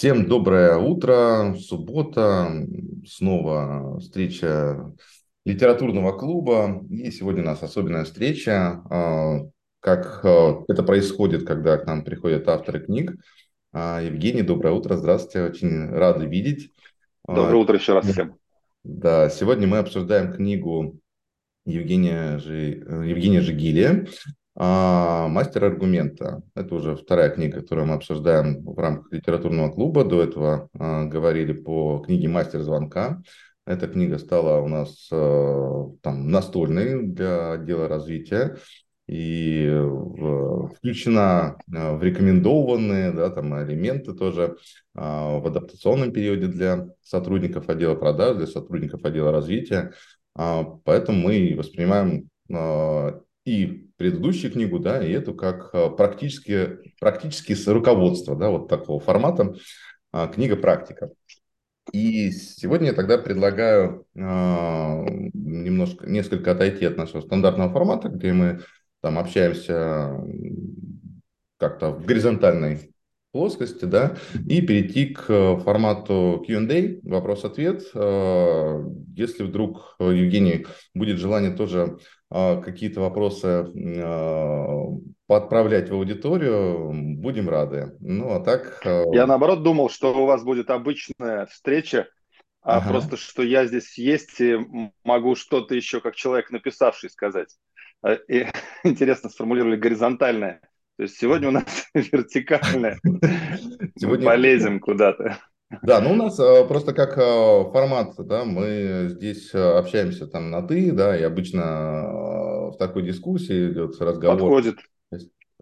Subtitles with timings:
[0.00, 2.66] Всем доброе утро, суббота,
[3.06, 4.94] снова встреча
[5.44, 6.82] литературного клуба.
[6.88, 9.40] И сегодня у нас особенная встреча, а,
[9.80, 13.14] как а, это происходит, когда к нам приходят авторы книг.
[13.74, 16.72] А, Евгений, доброе утро, здравствуйте, очень рады видеть.
[17.28, 18.36] Доброе утро еще раз всем.
[18.82, 20.98] Да, сегодня мы обсуждаем книгу
[21.66, 22.86] Евгения, Жи...
[23.04, 24.06] Евгения Жигилия
[24.62, 26.42] а, «Мастер аргумента».
[26.54, 30.04] Это уже вторая книга, которую мы обсуждаем в рамках литературного клуба.
[30.04, 33.22] До этого а, говорили по книге «Мастер звонка».
[33.66, 38.58] Эта книга стала у нас а, там настольной для отдела развития
[39.08, 44.58] и в, включена в рекомендованные да, там, элементы тоже
[44.92, 49.94] в адаптационном периоде для сотрудников отдела продаж, для сотрудников отдела развития.
[50.34, 52.28] Поэтому мы воспринимаем
[53.44, 59.00] и предыдущую книгу, да, и эту как а, практически, практически с руководства, да, вот такого
[59.00, 59.54] формата,
[60.12, 61.10] а, книга «Практика».
[61.92, 68.60] И сегодня я тогда предлагаю э, немножко, несколько отойти от нашего стандартного формата, где мы
[69.00, 70.20] там общаемся
[71.58, 72.92] как-то в горизонтальной
[73.32, 74.16] плоскости, да,
[74.48, 77.82] и перейти к э, формату Q&A, вопрос-ответ.
[77.94, 81.98] Э, если вдруг, э, Евгений, будет желание тоже
[82.32, 83.66] какие-то вопросы
[85.26, 87.96] подправлять в аудиторию, будем рады.
[87.98, 88.82] Ну, а так...
[89.12, 92.06] Я, наоборот, думал, что у вас будет обычная встреча,
[92.62, 92.90] а ага.
[92.90, 94.58] просто, что я здесь есть и
[95.02, 97.56] могу что-то еще, как человек написавший, сказать.
[98.28, 98.46] И,
[98.84, 100.60] интересно сформулировали горизонтальное.
[101.00, 103.00] То есть сегодня у нас вертикальная.
[103.96, 104.26] Сегодня...
[104.26, 105.38] Полезем куда-то.
[105.80, 110.50] Да, ну у нас э, просто как э, формат, да, мы здесь э, общаемся там
[110.50, 114.38] на «ты», да, и обычно в такой дискуссии идет разговор.
[114.38, 114.76] Подходит.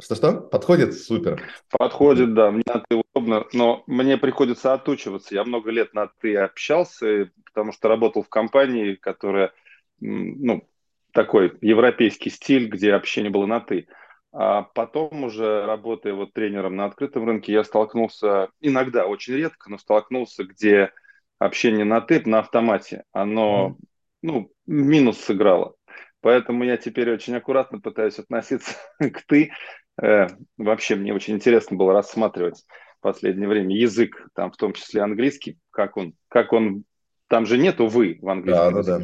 [0.01, 0.41] Что-что?
[0.41, 0.95] Подходит?
[0.95, 1.41] Супер.
[1.71, 5.37] Подходит, да, мне на «ты» удобно, но мне приходится отучиваться.
[5.37, 9.53] Я много лет на «ты» общался, потому что работал в компании, которая,
[10.01, 10.69] ну,
[11.13, 13.87] такой европейский стиль, где общение было на «ты».
[14.33, 19.79] А потом уже, работая вот тренером на открытом рынке, я столкнулся, иногда, очень редко, но
[19.79, 20.93] столкнулся, где
[21.39, 23.77] общение на тып, на автомате, оно,
[24.23, 25.75] ну, минус сыграло.
[26.21, 29.53] Поэтому я теперь очень аккуратно пытаюсь относиться к «ты».
[30.01, 32.65] Э, вообще мне очень интересно было рассматривать
[32.99, 36.85] в последнее время язык, там в том числе английский, как он, как он,
[37.29, 38.83] там же нету «вы» в английском да.
[38.83, 38.99] Да,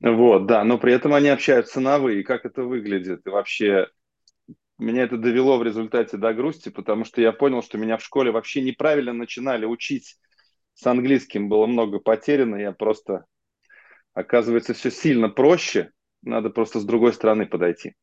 [0.00, 0.12] да.
[0.12, 3.88] Вот, да, но при этом они общаются на «вы», и как это выглядит, и вообще
[4.78, 8.30] меня это довело в результате до грусти, потому что я понял, что меня в школе
[8.30, 10.16] вообще неправильно начинали учить
[10.74, 13.24] с английским, было много потеряно, я просто,
[14.14, 15.90] оказывается, все сильно проще,
[16.22, 17.94] надо просто с другой стороны подойти.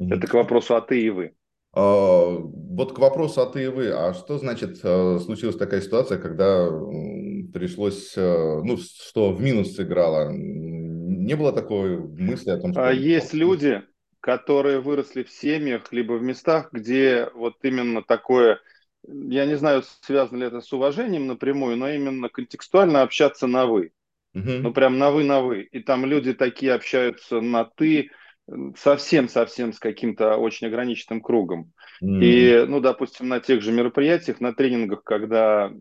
[0.00, 0.14] Mm-hmm.
[0.14, 1.34] Это к вопросу «а ты и вы».
[1.72, 3.90] А, вот к вопросу «а ты и вы».
[3.90, 6.68] А что значит э, случилась такая ситуация, когда
[7.52, 10.30] пришлось, э, ну, что в минус сыграло?
[10.32, 12.86] Не было такой мысли о том, что...
[12.86, 13.82] А есть люди,
[14.26, 18.58] которые выросли в семьях, либо в местах, где вот именно такое,
[19.06, 23.92] я не знаю, связано ли это с уважением напрямую, но именно контекстуально общаться на «вы».
[24.34, 24.50] Угу.
[24.62, 25.62] Ну, прям на «вы», на «вы».
[25.70, 28.10] И там люди такие общаются на «ты»,
[28.76, 31.72] совсем-совсем с каким-то очень ограниченным кругом.
[32.02, 32.24] Mm.
[32.24, 35.72] И, ну, допустим, на тех же мероприятиях, на тренингах, когда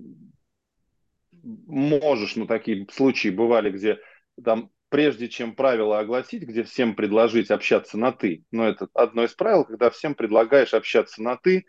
[1.41, 3.99] можешь, ну, такие случаи бывали, где
[4.43, 8.45] там прежде чем правила огласить, где всем предложить общаться на «ты».
[8.51, 11.65] Но это одно из правил, когда всем предлагаешь общаться на «ты».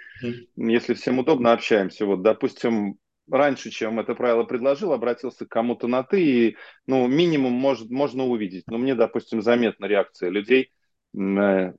[0.54, 2.06] Если всем удобно, общаемся.
[2.06, 2.98] Вот, допустим,
[3.28, 6.56] раньше, чем это правило предложил, обратился к кому-то на «ты», и,
[6.86, 8.62] ну, минимум может, можно увидеть.
[8.68, 10.70] Но мне, допустим, заметна реакция людей
[11.12, 11.72] э,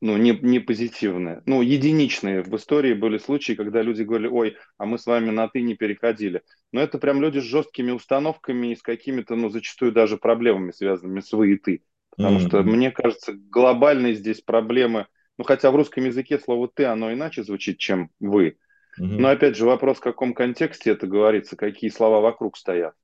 [0.00, 1.42] ну, не, не позитивные.
[1.46, 5.48] Ну, единичные в истории были случаи, когда люди говорили, ой, а мы с вами на
[5.48, 6.42] «ты» не переходили.
[6.72, 11.20] Но это прям люди с жесткими установками и с какими-то, ну, зачастую даже проблемами, связанными
[11.20, 11.82] с «вы» и «ты».
[12.16, 12.48] Потому mm-hmm.
[12.48, 17.42] что, мне кажется, глобальные здесь проблемы, ну, хотя в русском языке слово «ты», оно иначе
[17.42, 18.56] звучит, чем «вы».
[19.00, 19.18] Mm-hmm.
[19.18, 22.94] Но, опять же, вопрос, в каком контексте это говорится, какие слова вокруг стоят.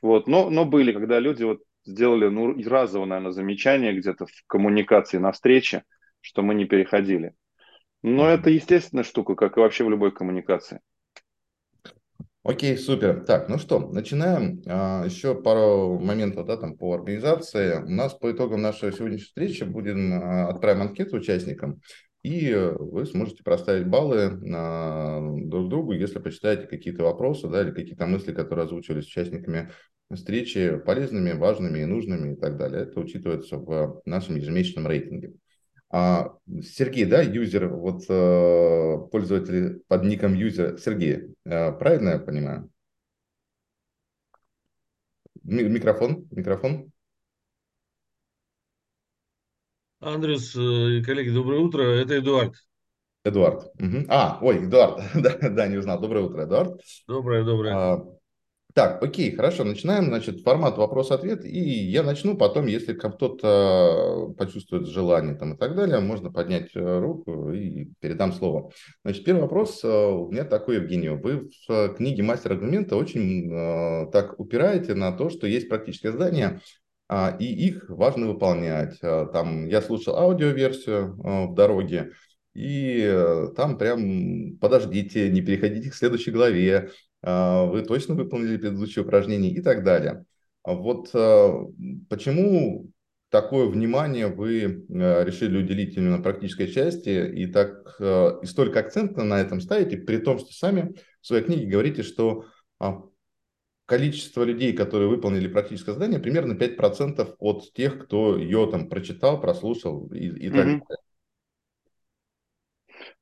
[0.00, 5.18] Вот, но, но были, когда люди вот сделали, ну, разово, наверное, замечание где-то в коммуникации
[5.18, 5.82] на встрече,
[6.20, 7.34] что мы не переходили.
[8.02, 10.80] Но это естественная штука, как и вообще в любой коммуникации.
[12.44, 13.24] Окей, супер.
[13.26, 14.62] Так, ну что, начинаем.
[14.66, 17.82] А, еще пару моментов да, там, по организации.
[17.82, 21.82] У нас по итогам нашей сегодняшней встречи будем а, отправим анкету участникам,
[22.22, 28.06] и вы сможете проставить баллы а, друг другу, если почитаете какие-то вопросы да, или какие-то
[28.06, 29.70] мысли, которые озвучивались участниками
[30.10, 32.84] встречи, полезными, важными и нужными и так далее.
[32.84, 35.34] Это учитывается в нашем ежемесячном рейтинге.
[35.90, 42.70] А, Сергей, да, юзер, вот э, пользователь под ником юзер Сергей, э, правильно я понимаю?
[45.44, 46.92] Микрофон, микрофон.
[50.00, 51.82] Андрюс, э, коллеги, доброе утро.
[51.82, 52.54] Это Эдуард.
[53.24, 53.64] Эдуард.
[53.80, 54.04] Угу.
[54.08, 55.00] А, ой, Эдуард.
[55.14, 56.00] да, да, не узнал.
[56.00, 56.80] Доброе утро, Эдуард.
[57.06, 57.74] Доброе, доброе.
[57.74, 58.04] А,
[58.78, 65.34] так, окей, хорошо, начинаем, значит, формат вопрос-ответ, и я начну, потом, если кто-то почувствует желание
[65.34, 68.70] там и так далее, можно поднять э, руку и передам слово.
[69.02, 74.12] Значит, первый вопрос э, у меня такой, Евгений, вы в книге «Мастер аргумента» очень э,
[74.12, 76.60] так упираете на то, что есть практическое задание,
[77.08, 79.00] а, и их важно выполнять.
[79.00, 81.16] Там я слушал аудиоверсию
[81.48, 82.12] в дороге,
[82.54, 83.12] и
[83.56, 86.90] там прям подождите, не переходите к следующей главе,
[87.22, 90.24] вы точно выполнили предыдущее упражнение и так далее.
[90.62, 91.66] А вот а,
[92.08, 92.90] почему
[93.30, 99.60] такое внимание вы решили уделить именно практической части и так и столько акцента на этом
[99.60, 102.46] ставите, при том, что сами в своей книге говорите, что
[103.84, 110.08] количество людей, которые выполнили практическое задание, примерно 5% от тех, кто ее там прочитал, прослушал
[110.08, 110.50] и, и mm-hmm.
[110.50, 111.07] так далее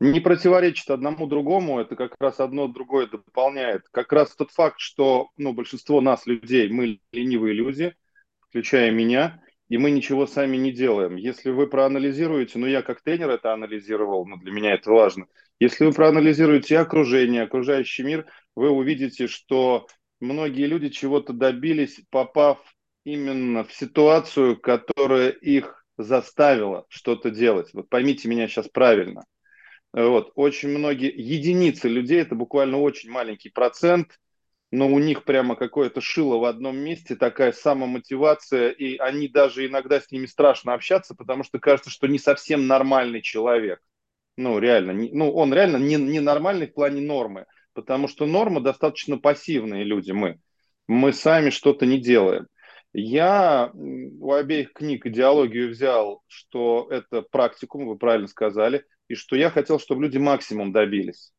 [0.00, 3.82] не противоречит одному другому, это как раз одно другое дополняет.
[3.90, 7.94] Как раз тот факт, что ну, большинство нас, людей, мы ленивые люди,
[8.48, 11.16] включая меня, и мы ничего сами не делаем.
[11.16, 15.26] Если вы проанализируете, ну я как тренер это анализировал, но для меня это важно.
[15.58, 19.86] Если вы проанализируете окружение, окружающий мир, вы увидите, что
[20.20, 22.58] многие люди чего-то добились, попав
[23.04, 27.70] именно в ситуацию, которая их заставила что-то делать.
[27.72, 29.24] Вот поймите меня сейчас правильно–
[29.96, 30.32] вот.
[30.34, 34.20] Очень многие, единицы людей, это буквально очень маленький процент,
[34.70, 39.98] но у них прямо какое-то шило в одном месте, такая самомотивация, и они даже иногда
[39.98, 43.80] с ними страшно общаться, потому что кажется, что не совсем нормальный человек.
[44.36, 48.60] Ну, реально, не, ну, он реально не, не нормальный в плане нормы, потому что норма
[48.60, 50.38] достаточно пассивные люди мы.
[50.88, 52.48] Мы сами что-то не делаем.
[52.92, 59.50] Я у обеих книг идеологию взял, что это практикум, вы правильно сказали– и что я
[59.50, 61.32] хотел, чтобы люди максимум добились.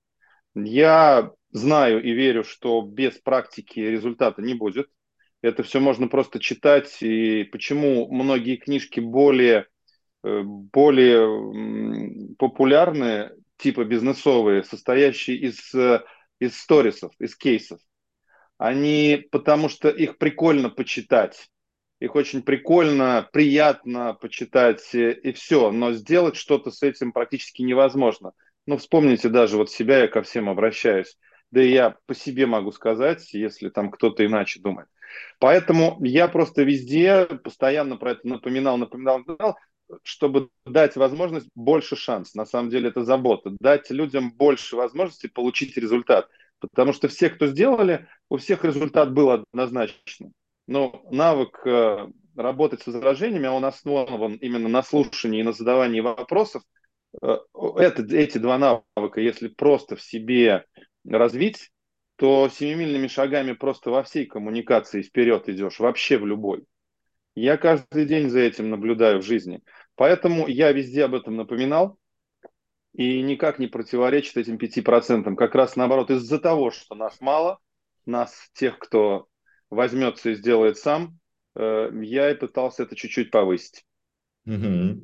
[0.56, 4.90] Я знаю и верю, что без практики результата не будет.
[5.42, 6.98] Это все можно просто читать.
[7.02, 9.68] И почему многие книжки более,
[10.24, 16.04] э, более популярные, типа бизнесовые, состоящие из, э,
[16.40, 17.80] из сторисов, из кейсов,
[18.58, 21.50] они, потому что их прикольно почитать
[22.00, 28.34] их очень прикольно, приятно почитать э, и все, но сделать что-то с этим практически невозможно.
[28.66, 31.18] Ну, вспомните даже вот себя, я ко всем обращаюсь.
[31.52, 34.88] Да и я по себе могу сказать, если там кто-то иначе думает.
[35.40, 39.58] Поэтому я просто везде постоянно про это напоминал, напоминал, напоминал,
[40.04, 42.36] чтобы дать возможность больше шанс.
[42.36, 43.56] На самом деле это забота.
[43.60, 46.28] Дать людям больше возможностей получить результат.
[46.60, 50.34] Потому что все, кто сделали, у всех результат был однозначный.
[50.68, 56.64] Но навык э, работать с возражениями, он основан именно на слушании и на задавании вопросов.
[57.22, 57.38] Э,
[57.78, 60.66] это, эти два навыка, если просто в себе
[61.06, 61.72] развить,
[62.18, 66.66] то семимильными шагами просто во всей коммуникации вперед идешь, вообще в любой.
[67.36, 69.62] Я каждый день за этим наблюдаю в жизни.
[69.96, 71.98] Поэтому я везде об этом напоминал
[72.94, 75.36] и никак не противоречит этим пяти процентам.
[75.36, 77.60] Как раз наоборот, из-за того, что нас мало,
[78.08, 79.28] нас, тех, кто
[79.70, 81.20] возьмется и сделает сам,
[81.56, 83.86] э, я и пытался это чуть-чуть повысить.
[84.46, 85.02] Угу.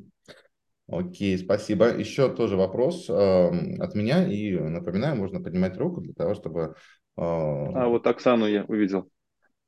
[0.87, 1.95] Окей, спасибо.
[1.97, 4.27] Еще тоже вопрос э, от меня.
[4.27, 6.75] И напоминаю, можно поднимать руку для того, чтобы...
[7.17, 7.21] Э...
[7.21, 9.09] А вот Оксану я увидел.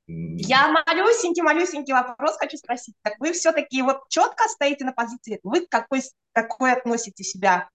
[0.07, 2.95] Я малюсенький, малюсенький вопрос хочу спросить.
[3.01, 5.39] Так вы все-таки вот четко стоите на позиции?
[5.41, 7.69] Вы какой, какой относите себя,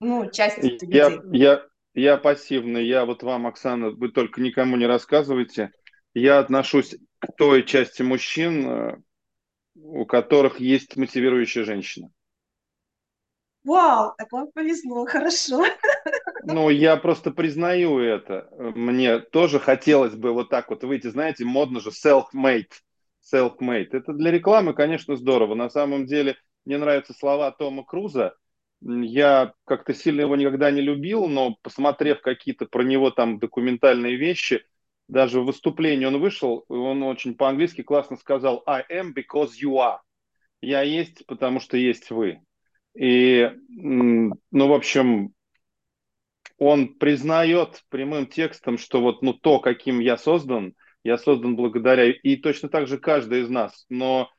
[0.00, 2.86] ну, часть я, Я, я пассивный.
[2.86, 5.70] Я вот вам, Оксана, вы только никому не рассказывайте
[6.14, 8.96] я отношусь к той части мужчин, э,
[9.76, 12.10] у которых есть мотивирующая женщина.
[13.64, 15.64] Вау, так вам повезло, хорошо.
[16.44, 18.48] Ну, я просто признаю это.
[18.58, 22.70] Мне тоже хотелось бы вот так вот выйти, знаете, модно же self-made.
[23.32, 23.88] Self-made.
[23.92, 25.54] Это для рекламы, конечно, здорово.
[25.54, 28.34] На самом деле, мне нравятся слова Тома Круза.
[28.80, 34.64] Я как-то сильно его никогда не любил, но посмотрев какие-то про него там документальные вещи,
[35.10, 39.98] даже в выступлении он вышел, он очень по-английски классно сказал «I am because you are».
[40.60, 42.40] Я есть, потому что есть вы.
[42.94, 45.32] И, ну, в общем,
[46.58, 52.36] он признает прямым текстом, что вот ну, то, каким я создан, я создан благодаря, и
[52.36, 53.86] точно так же каждый из нас.
[53.88, 54.30] Но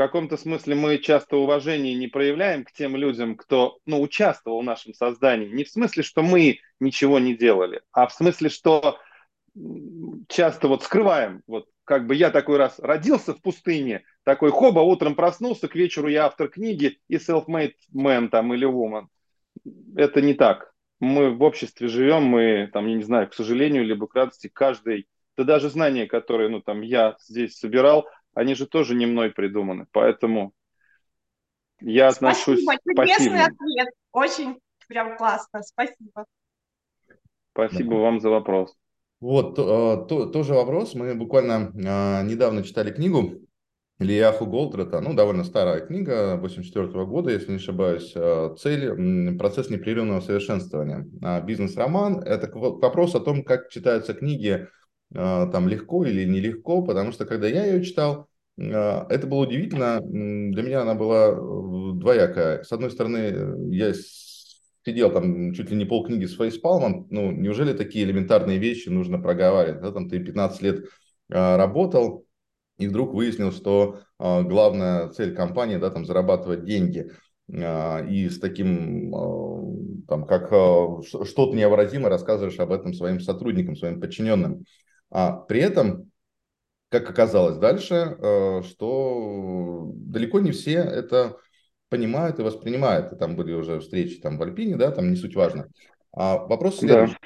[0.00, 4.94] каком-то смысле мы часто уважение не проявляем к тем людям, кто ну, участвовал в нашем
[4.94, 5.48] создании.
[5.48, 8.98] Не в смысле, что мы ничего не делали, а в смысле, что
[10.28, 11.42] часто вот скрываем.
[11.46, 16.08] Вот как бы я такой раз родился в пустыне, такой хоба, утром проснулся, к вечеру
[16.08, 19.06] я автор книги и self-made man там или woman.
[19.96, 20.72] Это не так.
[21.00, 25.08] Мы в обществе живем, мы там, я не знаю, к сожалению, либо к радости, каждый,
[25.36, 29.86] да даже знания, которые, ну там, я здесь собирал, они же тоже не мной придуманы.
[29.92, 30.52] Поэтому
[31.80, 32.62] я отношусь...
[32.62, 33.88] Спасибо, чудесный ответ.
[34.12, 35.62] Очень прям классно.
[35.62, 36.26] Спасибо.
[37.52, 37.96] Спасибо да.
[37.96, 38.76] вам за вопрос.
[39.20, 40.94] Вот, то, то, тоже вопрос.
[40.94, 43.40] Мы буквально а, недавно читали книгу
[43.98, 48.12] Ильяху Голдрата, ну, довольно старая книга, 84 -го года, если не ошибаюсь.
[48.16, 51.06] А, цель– процесс непрерывного совершенствования.
[51.22, 54.66] А бизнес-роман– это вопрос о том, как читаются книги
[55.14, 60.00] а, там легко или нелегко, потому что когда я ее читал, а, это было удивительно.
[60.00, 62.62] Для меня она была э, двоякая.
[62.62, 63.92] С одной стороны, я
[64.84, 67.06] сидел там чуть ли не полкниги с фейспалмом.
[67.10, 69.82] Ну, неужели такие элементарные вещи нужно проговаривать?
[69.82, 70.84] Да, там ты 15 лет
[71.30, 72.26] а, работал,
[72.78, 77.10] и вдруг выяснил, что главная цель компании, да, там зарабатывать деньги
[77.46, 79.12] и с таким,
[80.08, 80.48] там, как
[81.04, 84.64] что-то невыразимо рассказываешь об этом своим сотрудникам, своим подчиненным.
[85.10, 86.10] А при этом,
[86.88, 91.36] как оказалось дальше, э, что далеко не все это
[91.90, 93.12] понимают и воспринимают.
[93.12, 95.66] И там были уже встречи там в Альпине, да, там не суть важно.
[96.12, 97.16] А вопрос следующий.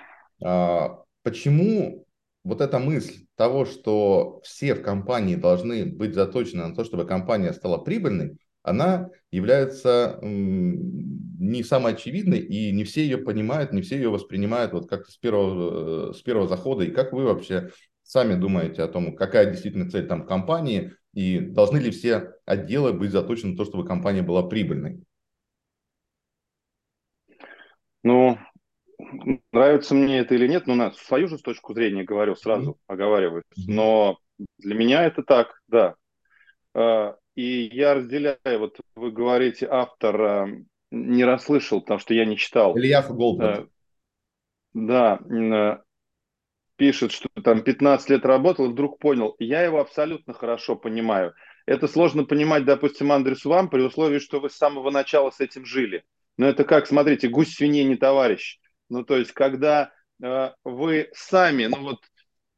[0.40, 0.48] Да.
[0.48, 2.06] А, почему
[2.42, 7.52] вот эта мысль того, что все в компании должны быть заточены на то, чтобы компания
[7.52, 14.08] стала прибыльной, она является не самой очевидной, и не все ее понимают, не все ее
[14.08, 16.84] воспринимают вот как-то с первого, э, с первого захода.
[16.84, 17.70] И как вы вообще
[18.02, 23.12] сами думаете о том, какая действительно цель там компании, и должны ли все отделы быть
[23.12, 25.02] заточены на то, чтобы компания была прибыльной?
[28.02, 28.38] Ну,
[29.52, 32.84] нравится мне это или нет, ну, на свою же точку зрения говорю, сразу mm-hmm.
[32.86, 33.44] оговариваюсь.
[33.56, 34.18] Но
[34.58, 35.94] для меня это так, да.
[36.74, 40.48] А, и я разделяю, вот вы говорите, автор а,
[40.90, 42.76] не расслышал, потому что я не читал.
[42.76, 43.70] Илья Голдберг.
[44.74, 45.82] Да, а,
[46.76, 49.34] пишет, что там 15 лет работал и вдруг понял.
[49.38, 51.34] Я его абсолютно хорошо понимаю.
[51.66, 55.64] Это сложно понимать, допустим, Андресу вам, при условии, что вы с самого начала с этим
[55.64, 56.04] жили.
[56.36, 58.58] Но это как, смотрите, гусь свиней не товарищ.
[58.90, 62.00] Ну, то есть, когда э, вы сами, ну вот,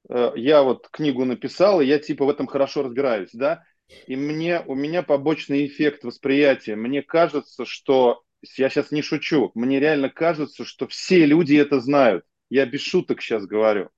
[0.08, 3.62] э, я вот книгу написал, и я типа в этом хорошо разбираюсь, да,
[4.06, 6.74] и мне, у меня побочный эффект восприятия.
[6.74, 8.22] Мне кажется, что,
[8.56, 12.24] я сейчас не шучу, мне реально кажется, что все люди это знают.
[12.48, 13.90] Я без шуток сейчас говорю.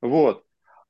[0.00, 0.44] Вот.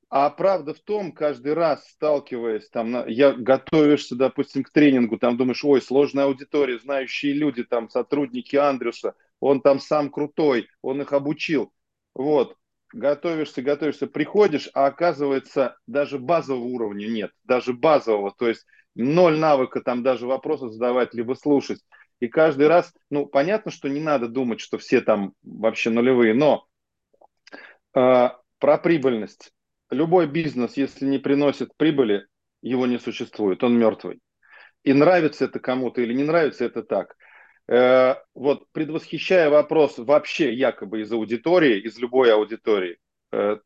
[0.09, 5.63] А правда в том, каждый раз сталкиваясь, там, я готовишься, допустим, к тренингу, там думаешь,
[5.63, 11.71] ой, сложная аудитория, знающие люди, там, сотрудники Андрюса, он там сам крутой, он их обучил.
[12.13, 12.57] Вот
[12.93, 18.65] готовишься, готовишься, приходишь, а оказывается даже базового уровня нет, даже базового, то есть
[18.95, 21.79] ноль навыка там даже вопросы задавать, либо слушать.
[22.19, 26.67] И каждый раз, ну, понятно, что не надо думать, что все там вообще нулевые, но
[27.95, 28.29] э,
[28.61, 29.51] про прибыльность.
[29.89, 32.27] Любой бизнес, если не приносит прибыли,
[32.61, 34.21] его не существует, он мертвый.
[34.83, 37.17] И нравится это кому-то или не нравится, это так.
[37.67, 42.97] Э, вот предвосхищая вопрос вообще якобы из аудитории, из любой аудитории,
[43.31, 43.57] э,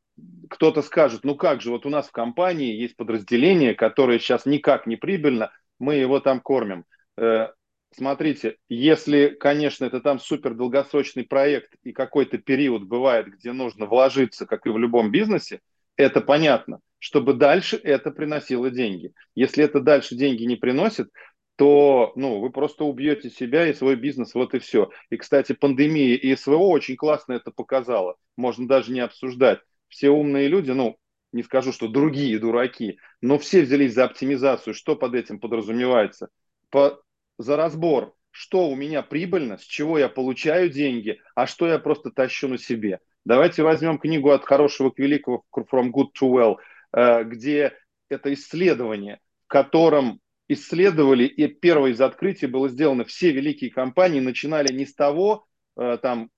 [0.49, 4.87] кто-то скажет, ну как же, вот у нас в компании есть подразделение, которое сейчас никак
[4.87, 6.85] не прибыльно, мы его там кормим.
[7.17, 7.49] Э,
[7.95, 14.45] смотрите, если, конечно, это там супер долгосрочный проект и какой-то период бывает, где нужно вложиться,
[14.45, 15.61] как и в любом бизнесе,
[15.95, 19.13] это понятно, чтобы дальше это приносило деньги.
[19.33, 21.09] Если это дальше деньги не приносит,
[21.55, 24.89] то ну, вы просто убьете себя и свой бизнес, вот и все.
[25.09, 28.15] И, кстати, пандемия и СВО очень классно это показала.
[28.35, 29.59] Можно даже не обсуждать.
[29.87, 30.97] Все умные люди, ну,
[31.31, 34.73] не скажу, что другие дураки, но все взялись за оптимизацию.
[34.73, 36.29] Что под этим подразумевается?
[36.69, 37.01] По,
[37.37, 42.11] за разбор, что у меня прибыльно, с чего я получаю деньги, а что я просто
[42.11, 42.99] тащу на себе.
[43.23, 46.55] Давайте возьмем книгу от хорошего к великого From Good to Well,
[46.93, 47.73] э, где
[48.09, 54.71] это исследование, в котором исследовали, и первое из открытий было сделано, все великие компании начинали
[54.71, 55.45] не с того,
[55.77, 56.29] э, там,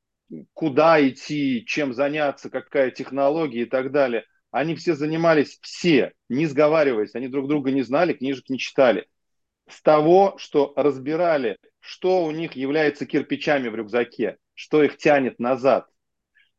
[0.53, 4.23] куда идти, чем заняться, какая технология и так далее.
[4.51, 9.07] Они все занимались, все, не сговариваясь, они друг друга не знали, книжек не читали.
[9.67, 15.87] С того, что разбирали, что у них является кирпичами в рюкзаке, что их тянет назад.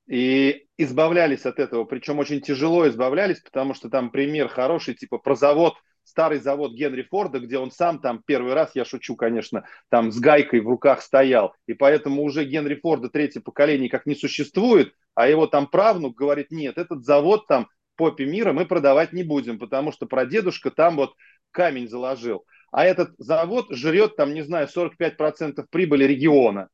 [0.07, 5.35] И избавлялись от этого, причем очень тяжело избавлялись, потому что там пример хороший, типа про
[5.35, 5.75] завод
[6.09, 10.19] старый завод Генри Форда, где он сам там первый раз, я шучу, конечно, там с
[10.19, 15.29] гайкой в руках стоял, и поэтому уже Генри Форда третье поколение как не существует, а
[15.29, 19.93] его там правнук говорит, нет, этот завод там попе мира мы продавать не будем, потому
[19.93, 21.15] что прадедушка там вот
[21.51, 22.47] камень заложил.
[22.71, 26.69] А этот завод жрет там, не знаю, 45% прибыли региона.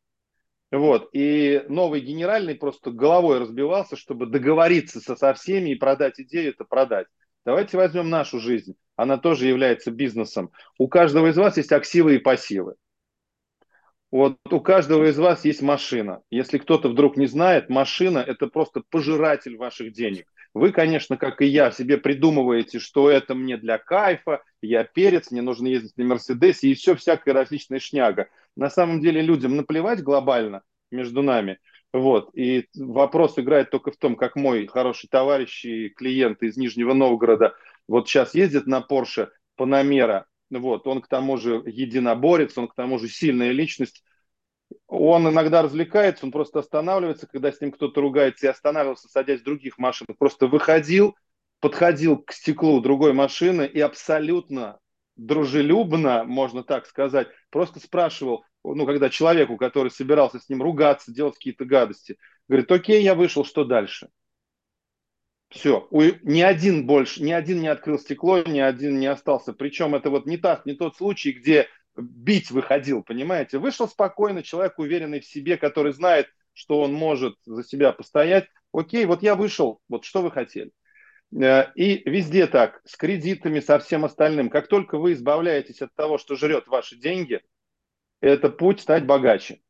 [0.71, 1.11] Вот.
[1.13, 6.65] И новый генеральный просто головой разбивался, чтобы договориться со, со всеми и продать идею, это
[6.65, 7.07] продать.
[7.45, 8.75] Давайте возьмем нашу жизнь.
[8.97, 10.51] Она тоже является бизнесом.
[10.79, 12.75] У каждого из вас есть активы и пассивы.
[14.11, 16.23] Вот у каждого из вас есть машина.
[16.31, 20.27] Если кто-то вдруг не знает, машина– это просто пожиратель ваших денег.
[20.55, 25.43] Вы, конечно, как и я, себе придумываете, что это мне для кайфа, я перец, мне
[25.43, 28.29] нужно ездить на Мерседесе и все всякая различная шняга.
[28.57, 31.59] На самом деле людям наплевать глобально между нами.
[31.93, 32.31] Вот.
[32.37, 37.55] И вопрос играет только в том, как мой хороший товарищ и клиент из Нижнего Новгорода
[37.89, 40.25] вот сейчас ездит на Porsche Panamera.
[40.51, 40.87] Вот.
[40.87, 44.05] Он к тому же единоборец, он к тому же сильная личность
[44.87, 49.45] он иногда развлекается, он просто останавливается, когда с ним кто-то ругается, и останавливался, садясь в
[49.45, 50.16] других машинах.
[50.19, 51.16] Просто выходил,
[51.61, 54.78] подходил к стеклу другой машины и абсолютно
[55.16, 61.35] дружелюбно, можно так сказать, просто спрашивал, ну, когда человеку, который собирался с ним ругаться, делать
[61.35, 62.16] какие-то гадости,
[62.49, 64.09] говорит, окей, я вышел, что дальше?
[65.50, 69.52] Все, ни один больше, ни один не открыл стекло, ни один не остался.
[69.52, 73.59] Причем это вот не, так, не тот случай, где бить выходил, понимаете?
[73.59, 78.47] Вышел спокойно, человек уверенный в себе, который знает, что он может за себя постоять.
[78.73, 80.71] Окей, вот я вышел, вот что вы хотели.
[81.35, 84.51] Э, и везде так, с кредитами, со всем остальным.
[84.51, 87.41] Как только вы избавляетесь от того, что жрет ваши деньги,
[88.21, 89.61] это путь стать богаче.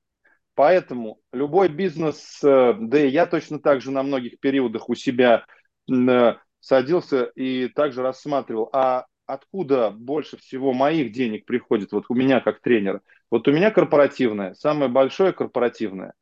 [0.54, 5.46] Поэтому любой бизнес, э, да и я точно так же на многих периодах у себя
[5.90, 12.40] э, садился и также рассматривал, а откуда больше всего моих денег приходит, вот у меня
[12.40, 13.00] как тренера?
[13.30, 16.14] Вот у меня корпоративное, самое большое корпоративное.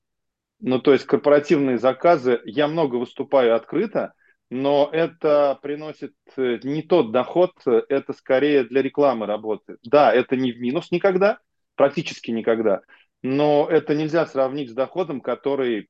[0.60, 4.14] Ну, то есть корпоративные заказы, я много выступаю открыто,
[4.48, 9.80] но это приносит э, не тот доход, это скорее для рекламы работает.
[9.82, 11.38] Да, это не в минус никогда,
[11.74, 12.82] практически никогда,
[13.22, 15.88] но это нельзя сравнить с доходом, который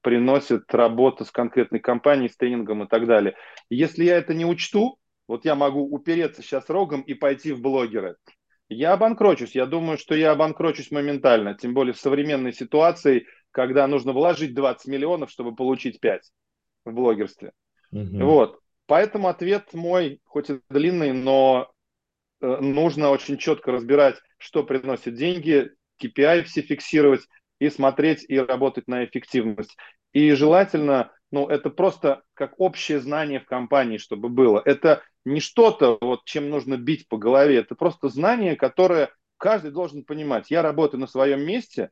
[0.00, 3.34] приносит работа с конкретной компанией, с тренингом и так далее.
[3.68, 4.98] Если я это не учту,
[5.30, 8.16] вот я могу упереться сейчас рогом и пойти в блогеры.
[8.68, 9.54] Я обанкрочусь.
[9.54, 11.54] Я думаю, что я обанкрочусь моментально.
[11.54, 16.22] Тем более в современной ситуации, когда нужно вложить 20 миллионов, чтобы получить 5
[16.84, 17.52] в блогерстве.
[17.92, 18.24] Угу.
[18.24, 18.58] Вот.
[18.86, 21.70] Поэтому ответ мой, хоть и длинный, но
[22.40, 25.70] э, нужно очень четко разбирать, что приносит деньги,
[26.02, 27.22] KPI все фиксировать
[27.60, 29.76] и смотреть и работать на эффективность.
[30.12, 34.60] И желательно, ну, это просто как общее знание в компании, чтобы было.
[34.64, 40.04] Это не что-то, вот, чем нужно бить по голове, это просто знание, которое каждый должен
[40.04, 40.50] понимать.
[40.50, 41.90] Я работаю на своем месте,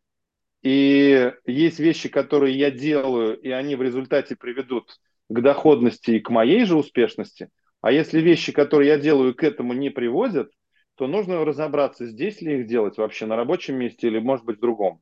[0.63, 4.97] и есть вещи, которые я делаю, и они в результате приведут
[5.29, 7.49] к доходности и к моей же успешности.
[7.81, 10.51] А если вещи, которые я делаю, к этому не приводят,
[10.97, 14.61] то нужно разобраться, здесь ли их делать вообще, на рабочем месте или, может быть, в
[14.61, 15.01] другом.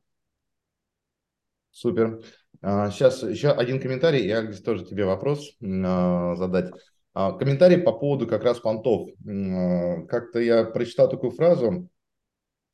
[1.71, 2.21] Супер.
[2.61, 6.71] Сейчас а, еще один комментарий, я здесь тоже тебе вопрос а, задать.
[7.13, 9.09] А, комментарий по поводу как раз понтов.
[10.09, 11.89] Как-то я прочитал такую фразу.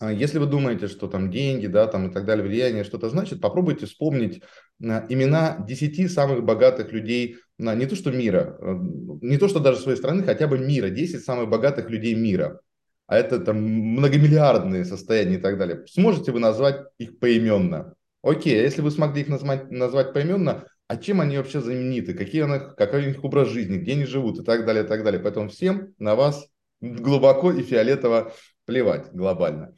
[0.02, 3.86] Если вы думаете, что там деньги, да, там и так далее, влияние что-то значит, попробуйте
[3.86, 4.42] вспомнить
[4.80, 10.24] имена 10 самых богатых людей, не то что мира, не то что даже своей страны,
[10.24, 12.60] хотя бы мира, 10 самых богатых людей мира.
[13.08, 15.86] А это там многомиллиардные состояния и так далее.
[15.88, 17.94] Сможете вы назвать их поименно?
[18.24, 22.44] Окей, а если вы смогли их назвать, назвать поименно, а чем они вообще знамениты, какие
[22.44, 25.22] них, какой у них образ жизни, где они живут и так далее, и так далее.
[25.22, 26.48] Поэтому всем на вас
[26.80, 28.34] глубоко и фиолетово
[28.66, 29.76] плевать глобально.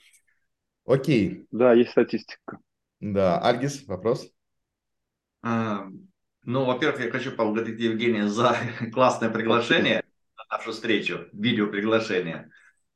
[0.86, 1.48] Окей.
[1.52, 2.60] Да, есть статистика.
[3.00, 4.30] Да, Альгис, вопрос?
[5.42, 5.88] А,
[6.44, 8.56] ну, во-первых, я хочу поблагодарить Евгения за
[8.94, 10.04] классное приглашение
[10.38, 12.52] на нашу встречу, видео приглашение.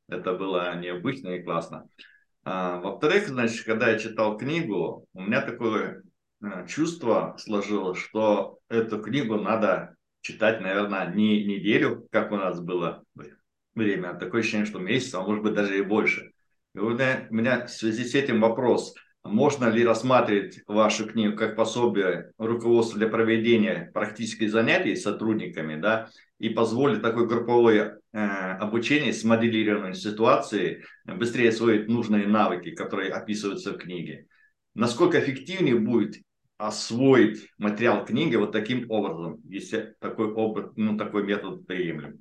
[0.08, 1.88] Это было необычно и классно.
[2.44, 6.02] А, во-вторых, значит, когда я читал книгу, у меня такое
[6.42, 13.04] Э, чувство сложилось, что эту книгу надо читать, наверное, не неделю, как у нас было
[13.74, 16.32] время, а такое ощущение, что месяц, а может быть даже и больше.
[16.74, 21.36] И у меня, у меня в связи с этим вопрос, можно ли рассматривать вашу книгу
[21.36, 28.18] как пособие руководства для проведения практических занятий с сотрудниками, да, и позволить такое групповое э,
[28.18, 34.26] обучение с моделированием ситуации быстрее освоить нужные навыки, которые описываются в книге.
[34.74, 36.16] Насколько эффективнее будет
[36.56, 42.20] освоить материал книги вот таким образом, если такой, образ, ну, такой метод приемлем?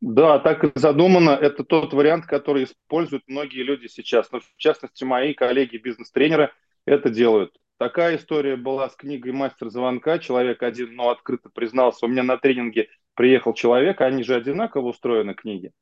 [0.00, 1.30] Да, так и задумано.
[1.30, 4.30] Это тот вариант, который используют многие люди сейчас.
[4.30, 6.52] Но, в частности, мои коллеги, бизнес-тренеры
[6.84, 7.56] это делают.
[7.78, 10.18] Такая история была с книгой «Мастер звонка».
[10.18, 15.34] Человек один, но открыто признался, у меня на тренинге приехал человек, они же одинаково устроены
[15.34, 15.72] книги.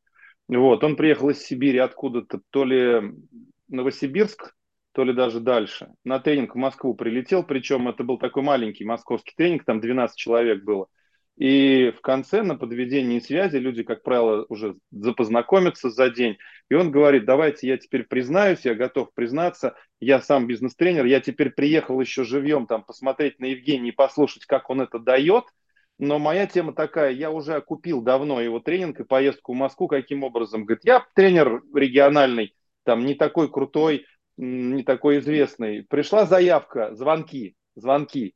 [0.49, 3.15] Вот, он приехал из Сибири откуда-то, то ли
[3.69, 4.55] Новосибирск,
[4.93, 5.89] то ли даже дальше.
[6.05, 10.65] На тренинг в Москву прилетел, причем это был такой маленький московский тренинг, там 12 человек
[10.65, 10.89] было.
[11.37, 16.37] И в конце на подведении связи люди, как правило, уже запознакомятся за день.
[16.71, 21.51] И он говорит, давайте я теперь признаюсь, я готов признаться, я сам бизнес-тренер, я теперь
[21.51, 25.45] приехал еще живьем там посмотреть на Евгения и послушать, как он это дает.
[25.99, 30.25] Но моя тема такая, я уже купил давно его тренинг и поездку в Москву, каким
[30.25, 30.65] образом?
[30.65, 35.85] Говорит, я тренер региональный, там не такой крутой, не такой известный.
[35.85, 38.35] Пришла заявка, звонки, звонки.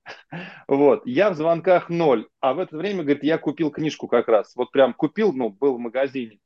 [0.66, 4.54] Вот, я в звонках ноль, а в это время, говорит, я купил книжку как раз,
[4.56, 6.38] вот прям купил, ну, был в магазине.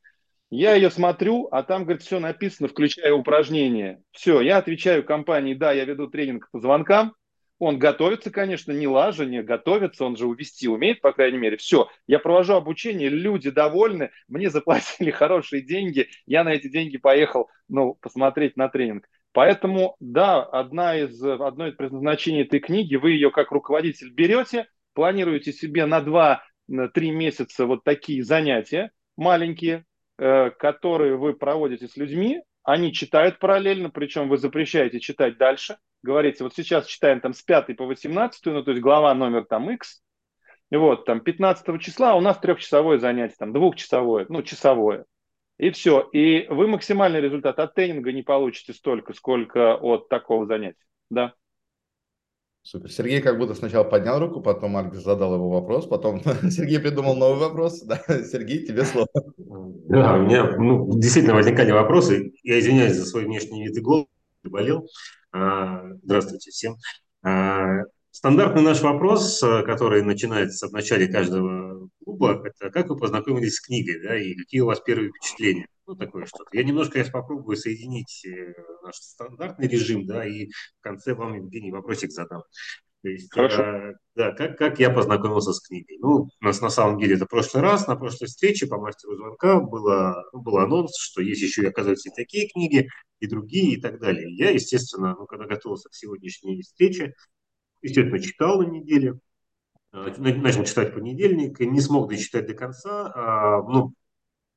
[0.51, 4.03] Я ее смотрю, а там, говорит, все написано, включая упражнения.
[4.11, 7.15] Все, я отвечаю компании, да, я веду тренинг по звонкам,
[7.65, 11.57] он готовится, конечно, не лажа, не готовится, он же увести умеет, по крайней мере.
[11.57, 17.49] Все, я провожу обучение, люди довольны, мне заплатили хорошие деньги, я на эти деньги поехал,
[17.69, 19.09] ну, посмотреть на тренинг.
[19.33, 25.53] Поэтому, да, одна из, одно из предназначений этой книги, вы ее как руководитель берете, планируете
[25.53, 26.41] себе на 2-3
[27.11, 29.85] месяца вот такие занятия маленькие,
[30.19, 36.45] э, которые вы проводите с людьми, они читают параллельно, причем вы запрещаете читать дальше, говорите,
[36.45, 40.03] вот сейчас читаем там с 5 по 18, ну то есть глава номер там X,
[40.71, 45.05] вот, там 15 числа у нас трехчасовое занятие, там двухчасовое, ну часовое.
[45.59, 46.09] И все.
[46.13, 50.85] И вы максимальный результат от тренинга не получите столько, сколько от такого занятия.
[51.11, 51.35] Да.
[52.65, 52.93] Супер.
[52.93, 57.41] Сергей как будто сначала поднял руку, потом Альбис задал его вопрос, потом Сергей придумал новый
[57.41, 57.83] вопрос.
[57.83, 59.09] Да, Сергей, тебе слово.
[59.37, 62.33] Да, у меня ну, действительно возникали вопросы.
[62.45, 64.07] Я извиняюсь за свой внешний вид и голос,
[64.45, 64.89] болел.
[65.33, 66.77] А, здравствуйте всем.
[67.25, 71.72] А, стандартный наш вопрос, который начинается в начале каждого
[72.05, 75.67] клуба, это как вы познакомились с книгой, да, и какие у вас первые впечатления?
[75.87, 76.49] Ну, такое что-то.
[76.53, 81.73] Я немножко сейчас попробую соединить э, наш стандартный режим, да, и в конце вам, Евгений,
[81.73, 82.43] вопросик задам.
[83.03, 83.63] То есть, Хорошо.
[83.63, 85.99] Э, да, как, как я познакомился с книгой?
[86.01, 89.61] Ну, у нас на самом деле это прошлый раз, на прошлой встрече по мастеру звонка
[89.61, 92.89] было, ну, был анонс, что есть еще, оказывается, и такие книги,
[93.19, 94.33] и другие, и так далее.
[94.37, 97.15] Я, естественно, ну, когда готовился к сегодняшней встрече,
[97.83, 99.32] естественно, читал на неделе, Э,
[99.93, 103.93] начал читать понедельник, не смог дочитать до конца, а, ну,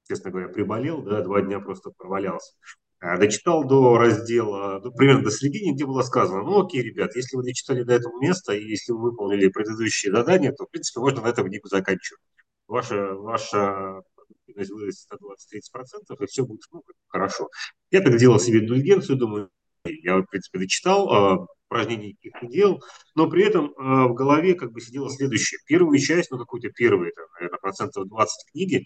[0.07, 2.53] честно говоря, приболел, да, два дня просто провалялся.
[2.99, 7.35] А, дочитал до раздела, ну, примерно до середины, где было сказано, ну окей, ребят, если
[7.35, 11.21] вы дочитали до этого места, и если вы выполнили предыдущие задания, то, в принципе, можно
[11.21, 12.21] на этом книгу заканчивать.
[12.67, 17.49] Ваша, ваша продуктивность вырастет на 20-30%, и все будет ну, хорошо.
[17.91, 19.49] Я так делал себе индульгенцию, думаю,
[19.83, 22.83] я, в принципе, дочитал, а, упражнений никаких не делал,
[23.15, 25.59] но при этом э, в голове как бы сидела следующее.
[25.65, 28.85] Первую часть, ну какую-то первую, это, наверное, процентов 20 книги,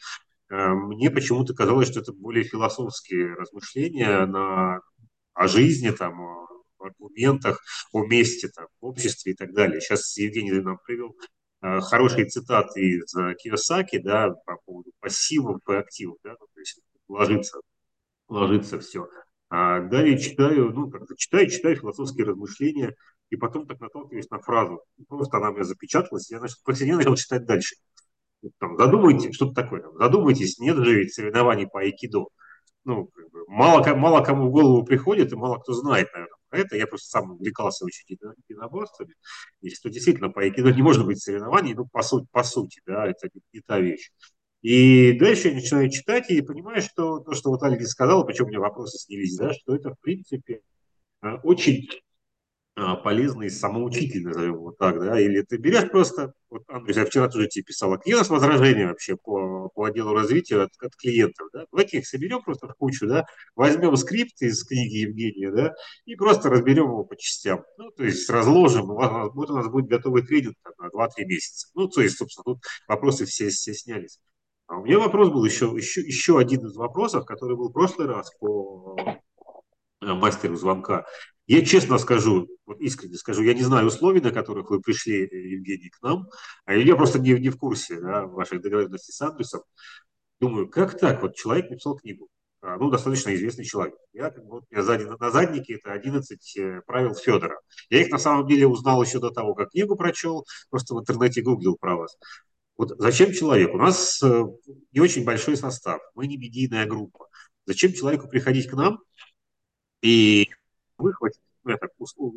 [0.49, 4.79] э, мне почему-то казалось, что это более философские размышления на,
[5.33, 6.47] о жизни, там, о
[6.79, 7.61] аргументах,
[7.91, 9.81] о месте, там, в обществе и так далее.
[9.81, 11.15] Сейчас Евгений нам привел
[11.61, 16.59] э, хорошие цитаты из э, Киосаки, да, по поводу пассивов и активов, да, ну, то
[16.59, 17.59] есть ложится,
[18.27, 19.07] ложится все.
[19.49, 22.95] А далее читаю, ну, как-то читаю, читаю философские размышления,
[23.29, 24.83] и потом так наталкиваюсь на фразу.
[25.07, 27.75] Просто она у меня запечаталась, я, значит, после нее начал читать дальше.
[28.59, 32.27] Там, задумайтесь, что-то такое, задумайтесь, нет же ведь соревнований по айкидо.
[32.85, 36.59] Ну, как бы, мало, мало кому в голову приходит, и мало кто знает, наверное, про
[36.59, 36.77] это.
[36.77, 39.15] Я просто сам увлекался очень единоборствами.
[39.61, 43.07] И что действительно по айкидо не может быть соревнований, ну, по сути, по сути, да,
[43.07, 44.11] это не, не та вещь.
[44.61, 48.49] И дальше я начинаю читать и понимаю, что то, что вот Альгис сказал, почему у
[48.49, 50.61] меня вопросы снялись, да, что это, в принципе,
[51.21, 51.87] а, очень
[52.75, 57.29] а, полезный самоучитель, назовем его так, да, или ты берешь просто, вот, Андрей, я вчера
[57.29, 61.47] тоже тебе писал, какие у нас возражения вообще по, по отделу развития от, от клиентов,
[61.53, 65.73] да, давайте их соберем просто в кучу, да, возьмем скрипт из книги Евгения, да,
[66.05, 70.23] и просто разберем его по частям, ну, то есть разложим, вот у нас будет готовый
[70.23, 74.19] тренинг на 2-3 месяца, ну, то есть, собственно, тут вопросы все, все снялись.
[74.69, 78.07] А у меня вопрос был еще, еще, еще один из вопросов, который был в прошлый
[78.07, 78.95] раз по
[79.99, 81.07] э, мастеру звонка.
[81.47, 85.35] Я честно скажу, вот искренне скажу, я не знаю условий, на которых вы пришли, э,
[85.55, 86.27] Евгений, к нам,
[86.65, 89.63] а я просто не, не в курсе да, ваших договоренностей с Андресом.
[90.39, 91.23] Думаю, как так?
[91.23, 92.29] Вот человек написал книгу,
[92.61, 93.95] а, ну, достаточно известный человек.
[94.13, 97.59] Я, вот, я сзади, на заднике это 11 э, правил Федора.
[97.89, 101.41] Я их на самом деле узнал еще до того, как книгу прочел, просто в интернете
[101.41, 102.15] гуглил про вас.
[102.79, 103.73] Вот зачем человек?
[103.73, 104.43] У нас э,
[104.93, 107.27] не очень большой состав, мы не медийная группа.
[107.65, 109.01] Зачем человеку приходить к нам
[110.01, 110.49] и
[110.97, 111.91] выхватить, ну, я так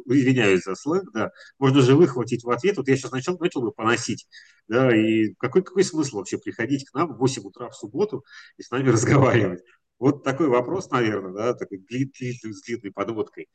[0.06, 3.70] извиняюсь за сленг, да, можно же выхватить в ответ, вот я сейчас начал, начал бы
[3.70, 4.26] поносить,
[4.66, 8.24] да, и какой, какой смысл вообще приходить к нам в 8 утра в субботу
[8.56, 9.62] и с нами разговаривать?
[10.00, 13.48] Вот такой вопрос, наверное, да, такой длинный, с длинной подводкой.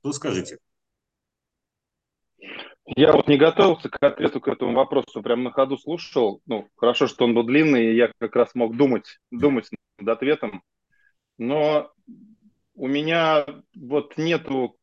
[0.00, 0.56] Что скажете?
[2.96, 6.40] Я вот не готовился к ответу к этому вопросу, прям на ходу слушал.
[6.46, 10.62] Ну, хорошо, что он был длинный, и я как раз мог думать, думать над ответом.
[11.36, 11.90] Но
[12.74, 13.44] у меня
[13.76, 14.76] вот нету,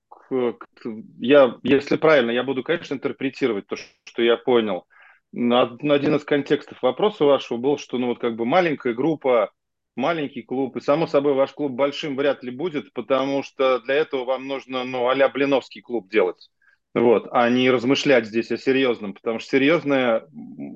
[1.19, 4.85] я, если правильно, я буду, конечно, интерпретировать то, что я понял.
[5.33, 9.51] Один из контекстов вопроса вашего был, что ну вот как бы маленькая группа,
[9.95, 14.25] маленький клуб, и само собой ваш клуб большим вряд ли будет, потому что для этого
[14.25, 16.49] вам нужно, ну, а Блиновский клуб делать
[16.95, 20.27] вот, а не размышлять здесь о серьезном, потому что серьезное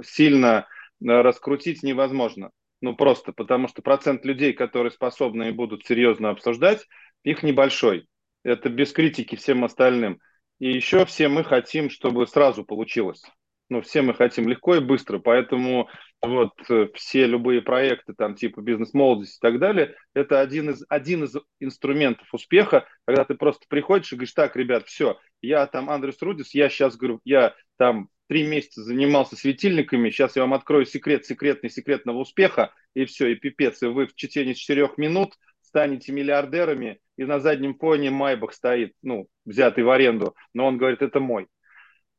[0.03, 0.67] сильно
[1.01, 2.51] э, раскрутить невозможно.
[2.82, 6.86] Ну, просто потому что процент людей, которые способны и будут серьезно обсуждать,
[7.23, 8.08] их небольшой.
[8.43, 10.19] Это без критики всем остальным.
[10.60, 13.23] И еще все мы хотим, чтобы сразу получилось
[13.69, 15.89] ну, все мы хотим легко и быстро, поэтому
[16.21, 21.23] вот э, все любые проекты, там, типа бизнес-молодость и так далее, это один из, один
[21.23, 26.21] из инструментов успеха, когда ты просто приходишь и говоришь, так, ребят, все, я там Андрес
[26.21, 31.25] Рудис, я сейчас говорю, я там три месяца занимался светильниками, сейчас я вам открою секрет
[31.25, 36.99] секретный секретного успеха, и все, и пипец, и вы в течение четырех минут станете миллиардерами,
[37.17, 41.47] и на заднем фоне Майбах стоит, ну, взятый в аренду, но он говорит, это мой.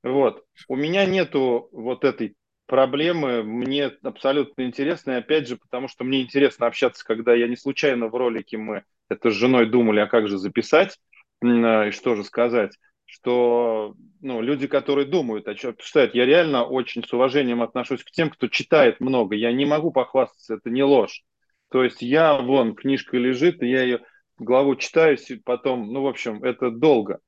[0.02, 0.44] Вот.
[0.68, 2.34] У меня нету вот этой
[2.70, 3.42] проблемы.
[3.42, 5.10] Мне абсолютно интересно.
[5.10, 8.84] И опять же, потому что мне интересно общаться, когда я не случайно в ролике мы
[9.10, 10.96] это с женой думали, а как же записать
[11.42, 12.78] а, и что же сказать
[13.12, 18.10] что ну, люди, которые думают, о чем читают, я реально очень с уважением отношусь к
[18.12, 19.34] тем, кто читает много.
[19.34, 21.24] Я не могу похвастаться, это не ложь.
[21.70, 24.00] То есть я, вон, книжка лежит, и я ее
[24.38, 27.18] главу читаю, потом, ну, в общем, это долго.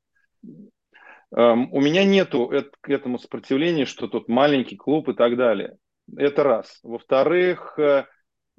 [1.35, 5.79] Эм, у меня нету к этому сопротивления, что тут маленький клуб и так далее.
[6.17, 6.79] Это раз.
[6.83, 8.05] Во-вторых, э,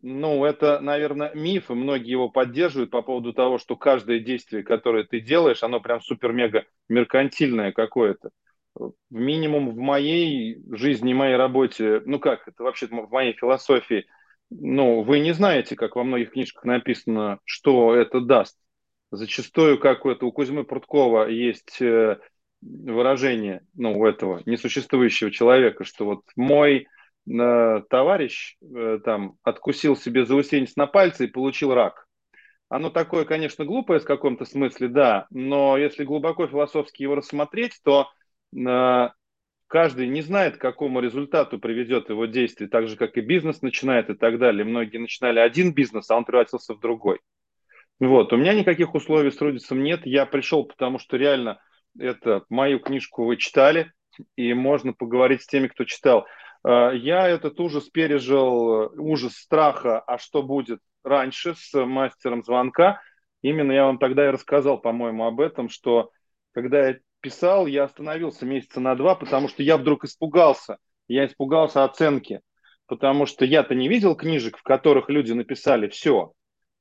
[0.02, 5.04] ну, это, наверное, миф, и многие его поддерживают по поводу того, что каждое действие, которое
[5.04, 8.32] ты делаешь, оно прям супер-мега меркантильное какое-то.
[9.12, 14.06] Минимум в моей жизни, в моей работе, ну как, это вообще в моей философии,
[14.50, 18.58] ну, вы не знаете, как во многих книжках написано, что это даст.
[19.12, 22.18] Зачастую, как у этого у Кузьмы Пруткова есть э,
[22.66, 26.88] выражение, ну, у этого несуществующего человека, что вот мой
[27.30, 32.08] э, товарищ э, там откусил себе заусенец на пальце и получил рак.
[32.70, 38.10] Оно такое, конечно, глупое в каком-то смысле, да, но если глубоко философски его рассмотреть, то
[38.56, 39.10] э,
[39.68, 44.10] каждый не знает, к какому результату приведет его действие, так же, как и бизнес начинает
[44.10, 44.66] и так далее.
[44.66, 47.20] Многие начинали один бизнес, а он превратился в другой.
[48.00, 50.02] Вот, у меня никаких условий с Рудисом нет.
[50.06, 51.60] Я пришел, потому что реально
[51.98, 53.92] это мою книжку вы читали,
[54.36, 56.26] и можно поговорить с теми, кто читал.
[56.64, 63.02] А, я этот ужас пережил, ужас страха, а что будет раньше с мастером звонка.
[63.42, 66.12] Именно я вам тогда и рассказал, по-моему, об этом, что
[66.54, 70.78] когда я писал, я остановился месяца на два, потому что я вдруг испугался.
[71.08, 72.42] Я испугался оценки,
[72.86, 76.34] потому что я-то не видел книжек, в которых люди написали все.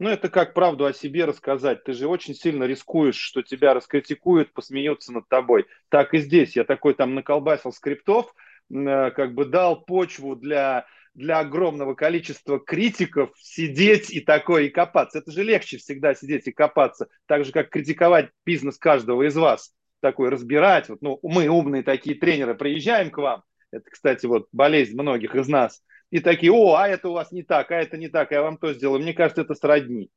[0.02, 1.84] Ну, это как правду о себе рассказать.
[1.84, 5.66] Ты же очень сильно рискуешь, что тебя раскритикуют, посмеются над тобой.
[5.90, 6.56] Так и здесь.
[6.56, 8.34] Я такой там наколбасил скриптов,
[8.68, 15.18] э, как бы дал почву для, для огромного количества критиков сидеть и такое, и копаться.
[15.18, 17.06] Это же легче всегда сидеть и копаться.
[17.26, 19.72] Так же, как критиковать бизнес каждого из вас.
[20.00, 20.88] Такой разбирать.
[20.88, 23.44] Вот, ну, мы умные такие тренеры, приезжаем к вам.
[23.70, 25.80] Это, кстати, вот болезнь многих из нас–
[26.12, 28.58] и такие, о, а это у вас не так, а это не так, я вам
[28.58, 29.00] то сделаю.
[29.00, 30.10] Мне кажется, это сродни.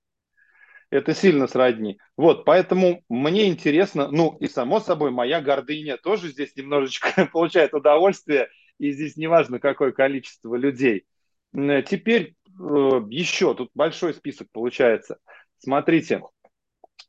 [0.90, 2.00] Это сильно сродни.
[2.18, 8.50] Вот, поэтому мне интересно, ну и само собой, моя гордыня тоже здесь немножечко получает удовольствие,
[8.78, 11.06] и здесь неважно, какое количество людей.
[11.54, 12.62] Теперь э,
[13.10, 15.18] еще, тут большой список получается.
[15.60, 16.24] Смотрите,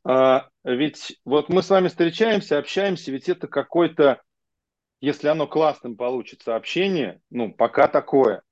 [0.07, 4.21] э, ведь вот мы с вами встречаемся, общаемся, ведь это какой-то,
[5.01, 8.43] если оно классным получится общение, ну, пока такое,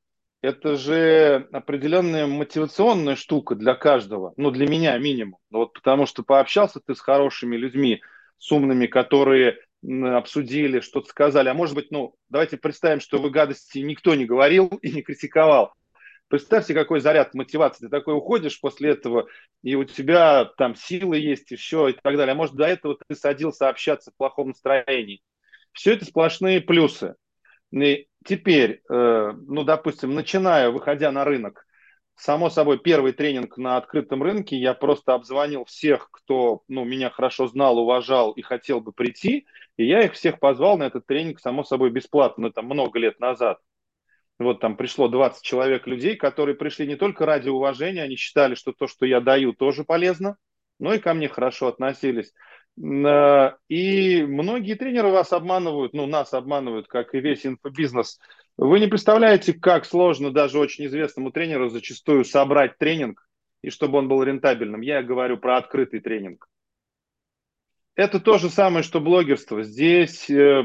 [0.46, 5.40] это же определенная мотивационная штука для каждого, ну, для меня минимум.
[5.50, 8.02] Ну, вот потому что пообщался ты с хорошими людьми,
[8.38, 11.50] с умными, которые обсудили, что-то сказали.
[11.50, 15.74] А может быть, ну, давайте представим, что вы гадости никто не говорил и не критиковал.
[16.28, 17.86] Представьте, какой заряд мотивации.
[17.86, 19.28] Ты такой уходишь после этого,
[19.62, 22.34] и у тебя там силы есть, и все, и так далее.
[22.34, 25.22] А может, до этого ты садился общаться в плохом настроении.
[25.72, 27.16] Все это сплошные плюсы.
[28.26, 31.66] Теперь, э, ну, допустим, начиная, выходя на рынок,
[32.16, 37.48] само собой, первый тренинг на открытом рынке, я просто обзвонил всех, кто ну, меня хорошо
[37.48, 39.46] знал, уважал и хотел бы прийти,
[39.78, 43.60] и я их всех позвал на этот тренинг, само собой, бесплатно, там много лет назад.
[44.38, 48.74] Вот там пришло 20 человек людей, которые пришли не только ради уважения, они считали, что
[48.74, 50.38] то, что я даю, тоже полезно,
[50.80, 52.34] но и ко мне хорошо относились.
[52.78, 58.20] И многие тренеры вас обманывают, ну, нас обманывают, как и весь инфобизнес.
[58.58, 63.26] Вы не представляете, как сложно даже очень известному тренеру зачастую собрать тренинг,
[63.62, 64.82] и чтобы он был рентабельным.
[64.82, 66.50] Я говорю про открытый тренинг.
[67.96, 69.64] Это то же самое, что блогерство.
[69.64, 70.64] Здесь э,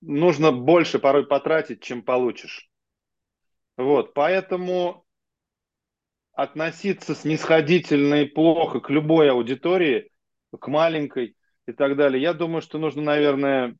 [0.00, 2.68] нужно больше порой потратить, чем получишь.
[3.76, 5.06] Вот, поэтому
[6.32, 10.10] относиться снисходительно и плохо к любой аудитории–
[10.58, 12.22] к маленькой и так далее.
[12.22, 13.76] Я думаю, что нужно, наверное,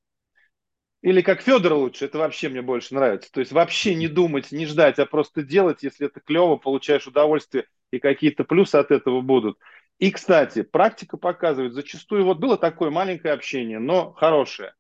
[1.03, 3.31] или как Федор лучше, это вообще мне больше нравится.
[3.31, 7.67] То есть вообще не думать, не ждать, а просто делать, если это клево, получаешь удовольствие
[7.93, 9.59] и какие-то плюсы от этого будут.
[9.99, 14.73] И, кстати, практика показывает, зачастую вот было такое маленькое общение, но хорошее.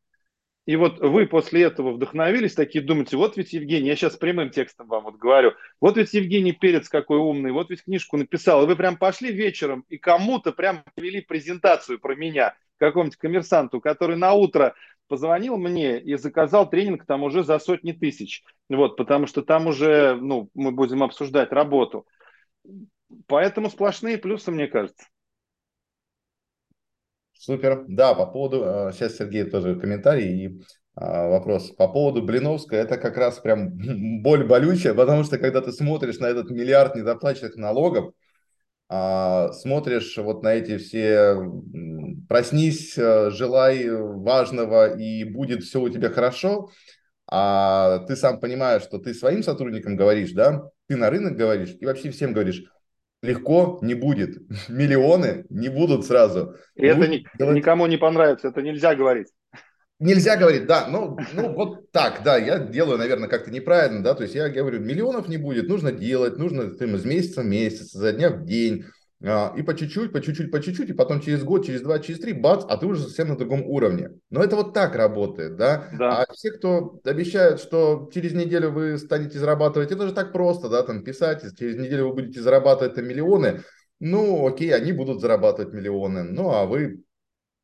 [0.68, 4.86] И вот вы после этого вдохновились, такие думаете, вот ведь Евгений, я сейчас прямым текстом
[4.86, 8.76] вам вот говорю, вот ведь Евгений Перец какой умный, вот ведь книжку написал, и вы
[8.76, 14.74] прям пошли вечером и кому-то прям провели презентацию про меня, какому-нибудь коммерсанту, который на утро
[15.06, 20.16] позвонил мне и заказал тренинг там уже за сотни тысяч, вот, потому что там уже,
[20.20, 22.06] ну, мы будем обсуждать работу.
[23.26, 25.06] Поэтому сплошные плюсы, мне кажется.
[27.38, 27.84] Супер.
[27.86, 30.60] Да, по поводу, э, сейчас Сергей тоже комментарий и
[30.96, 31.70] а, вопрос.
[31.70, 33.70] По поводу Блиновска, это как раз прям
[34.22, 38.12] боль болючая, потому что когда ты смотришь на этот миллиард недоплаченных налогов,
[38.88, 41.36] а, смотришь вот на эти все
[42.28, 46.70] проснись, э, желай важного и будет все у тебя хорошо,
[47.30, 51.86] а ты сам понимаешь, что ты своим сотрудникам говоришь, да, ты на рынок говоришь и
[51.86, 52.64] вообще всем говоришь,
[53.22, 54.38] легко не будет.
[54.68, 56.56] Миллионы не будут сразу.
[56.74, 57.56] И это ни, делать...
[57.56, 59.28] никому не понравится, это нельзя говорить.
[60.00, 64.22] Нельзя говорить, да, ну, ну вот так, да, я делаю, наверное, как-то неправильно, да, то
[64.22, 68.12] есть я говорю, миллионов не будет, нужно делать, нужно там, из месяца в месяц, за
[68.12, 68.84] дня в день,
[69.20, 72.32] и по чуть-чуть, по чуть-чуть, по чуть-чуть, и потом через год, через два, через три,
[72.32, 74.10] бац, а ты уже совсем на другом уровне.
[74.30, 75.88] Но это вот так работает, да?
[75.98, 76.22] да.
[76.22, 80.84] А все, кто обещают, что через неделю вы станете зарабатывать, это же так просто, да,
[80.84, 83.64] там писать, через неделю вы будете зарабатывать там миллионы,
[83.98, 87.02] ну, окей, они будут зарабатывать миллионы, ну, а вы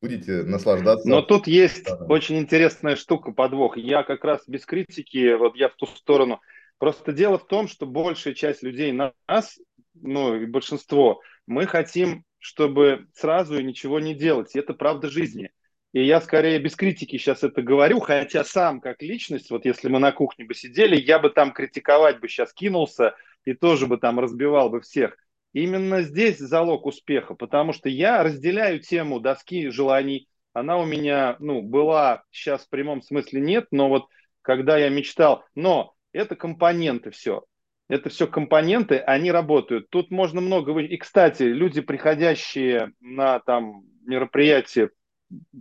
[0.01, 1.07] будете наслаждаться.
[1.07, 2.05] Но тут есть да.
[2.09, 3.77] очень интересная штука, подвох.
[3.77, 6.41] Я как раз без критики, вот я в ту сторону.
[6.77, 9.57] Просто дело в том, что большая часть людей нас,
[9.93, 14.55] ну и большинство, мы хотим, чтобы сразу ничего не делать.
[14.55, 15.51] И это правда жизни.
[15.93, 19.99] И я скорее без критики сейчас это говорю, хотя сам как личность, вот если мы
[19.99, 24.19] на кухне бы сидели, я бы там критиковать бы сейчас кинулся и тоже бы там
[24.19, 25.15] разбивал бы всех.
[25.53, 30.27] Именно здесь залог успеха, потому что я разделяю тему доски желаний.
[30.51, 34.07] Она у меня, ну, была, сейчас в прямом смысле нет, но вот
[34.41, 37.45] когда я мечтал, но это компоненты все.
[37.87, 39.89] Это все компоненты, они работают.
[39.89, 40.77] Тут можно много...
[40.79, 44.89] И, кстати, люди, приходящие на там мероприятия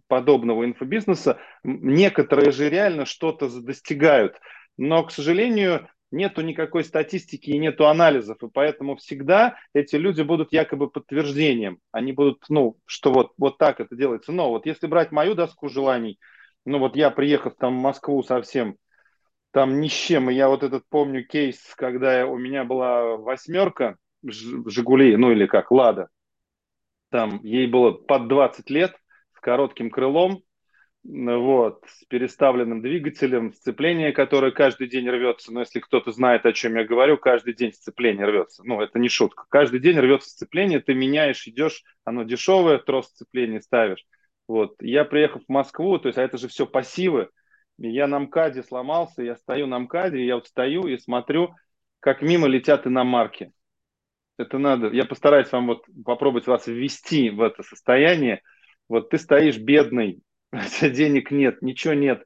[0.08, 4.36] подобного инфобизнеса, некоторые же реально что-то достигают.
[4.76, 10.52] Но, к сожалению, нету никакой статистики и нету анализов, и поэтому всегда эти люди будут
[10.52, 11.78] якобы подтверждением.
[11.92, 14.32] Они будут, ну, что вот, вот так это делается.
[14.32, 16.18] Но вот если брать мою доску желаний,
[16.64, 18.76] ну вот я, приехав там в Москву совсем
[19.54, 20.30] там ни с чем.
[20.30, 25.70] И я вот этот помню кейс, когда у меня была восьмерка Жигулей, ну или как,
[25.70, 26.08] Лада.
[27.10, 28.96] Там ей было под 20 лет,
[29.36, 30.42] с коротким крылом,
[31.04, 35.52] вот, с переставленным двигателем, сцепление, которое каждый день рвется.
[35.52, 38.64] Но если кто-то знает, о чем я говорю, каждый день сцепление рвется.
[38.64, 39.44] Ну, это не шутка.
[39.48, 44.04] Каждый день рвется сцепление, ты меняешь, идешь, оно дешевое, трос сцепления ставишь.
[44.48, 47.28] Вот, я приехал в Москву, то есть, а это же все пассивы,
[47.78, 51.54] я на МКАДе сломался, я стою на МКАДе, я вот стою и смотрю,
[52.00, 53.52] как мимо летят иномарки.
[54.36, 58.42] Это надо, я постараюсь вам вот попробовать вас ввести в это состояние.
[58.88, 60.22] Вот ты стоишь бедный,
[60.80, 62.24] денег нет, ничего нет,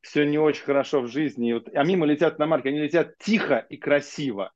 [0.00, 1.52] все не очень хорошо в жизни.
[1.52, 4.52] вот, а мимо летят иномарки, они летят тихо и красиво.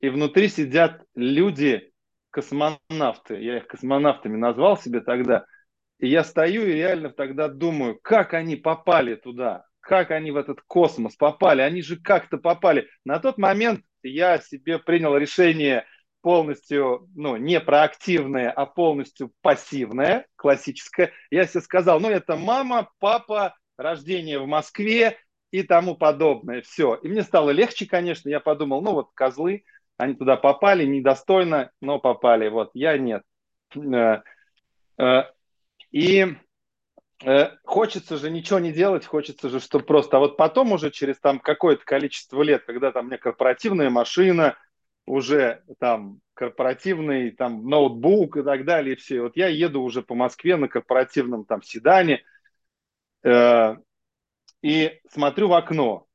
[0.00, 1.90] И внутри сидят люди,
[2.30, 5.46] космонавты, я их космонавтами назвал себе тогда–
[5.98, 10.60] и я стою и реально тогда думаю, как они попали туда, как они в этот
[10.66, 12.88] космос попали, они же как-то попали.
[13.04, 15.86] На тот момент я себе принял решение
[16.22, 21.12] полностью, ну, не проактивное, а полностью пассивное, классическое.
[21.30, 25.18] Я себе сказал, ну, это мама, папа, рождение в Москве,
[25.50, 26.62] и тому подобное.
[26.62, 26.96] Все.
[26.96, 28.28] И мне стало легче, конечно.
[28.28, 29.64] Я подумал, ну вот козлы,
[29.96, 32.48] они туда попали, недостойно, но попали.
[32.48, 33.22] Вот я нет.
[35.96, 36.26] И
[37.24, 40.18] э, хочется же ничего не делать, хочется же, что просто...
[40.18, 44.58] А вот потом уже через там какое-то количество лет, когда там у меня корпоративная машина,
[45.06, 49.22] уже там корпоративный там ноутбук и так далее, и все.
[49.22, 52.22] Вот я еду уже по Москве на корпоративном там седане
[53.22, 53.76] э,
[54.60, 56.06] и смотрю в окно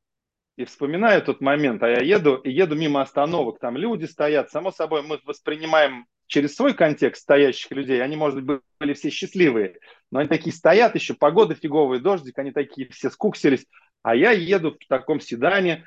[0.58, 4.72] и вспоминаю тот момент, а я еду и еду мимо остановок, там люди стоят, само
[4.72, 9.80] собой мы воспринимаем через свой контекст стоящих людей, они, может быть, были все счастливые,
[10.12, 13.68] но они такие стоят, еще погода фиговая, дождик, они такие все скуксились,
[14.02, 15.86] а я еду в таком седане,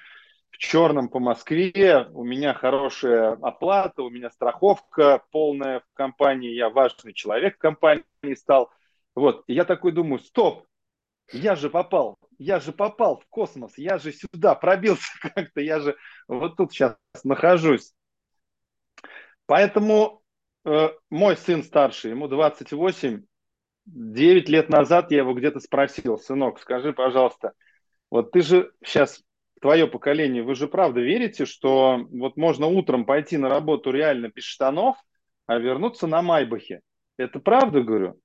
[0.51, 6.69] в черном по Москве, у меня хорошая оплата, у меня страховка полная в компании, я
[6.69, 8.05] важный человек в компании
[8.37, 8.71] стал.
[9.15, 10.67] Вот, и я такой думаю, стоп,
[11.33, 15.97] я же попал, я же попал в космос, я же сюда пробился как-то, я же
[16.29, 17.95] вот тут сейчас нахожусь.
[19.47, 20.24] Поэтому
[21.11, 23.23] мой сын старший, ему 28,
[23.87, 27.53] 9 лет назад я его где-то спросил, сынок, скажи, пожалуйста,
[28.11, 29.23] вот ты же сейчас
[29.61, 34.45] твое поколение, вы же правда верите, что вот можно утром пойти на работу реально без
[34.45, 34.97] штанов,
[35.47, 36.81] а вернуться на Майбахе?
[37.17, 38.21] Это правда, говорю?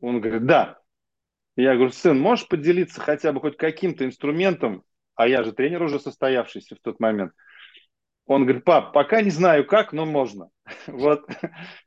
[0.00, 0.78] Он говорит, да.
[1.56, 4.82] Я говорю, сын, можешь поделиться хотя бы хоть каким-то инструментом,
[5.14, 7.32] а я же тренер уже состоявшийся в тот момент.
[8.26, 10.50] Он говорит, пап, пока не знаю как, но можно.
[10.86, 11.26] Вот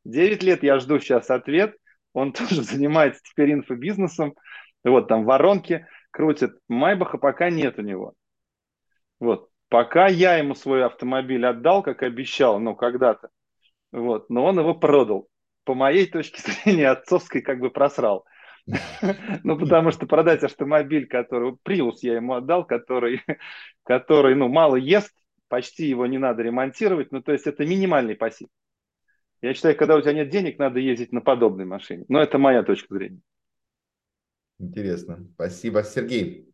[0.05, 1.75] 9 лет я жду сейчас ответ.
[2.13, 4.35] Он тоже занимается теперь инфобизнесом.
[4.83, 6.57] Вот там воронки крутит.
[6.67, 8.13] Майбаха пока нет у него.
[9.19, 9.49] Вот.
[9.67, 13.29] Пока я ему свой автомобиль отдал, как обещал, ну, когда-то,
[13.91, 15.27] вот, но он его продал.
[15.63, 18.25] По моей точке зрения, отцовской как бы просрал.
[19.43, 21.55] Ну, потому что продать автомобиль, который...
[21.63, 23.21] Приус я ему отдал, который,
[23.83, 25.13] который, ну, мало ест,
[25.49, 28.47] почти его не надо ремонтировать, ну, то есть это минимальный пассив.
[29.41, 32.05] Я считаю, когда у тебя нет денег, надо ездить на подобной машине.
[32.09, 33.21] Но это моя точка зрения.
[34.59, 35.25] Интересно.
[35.35, 36.49] Спасибо, Сергей.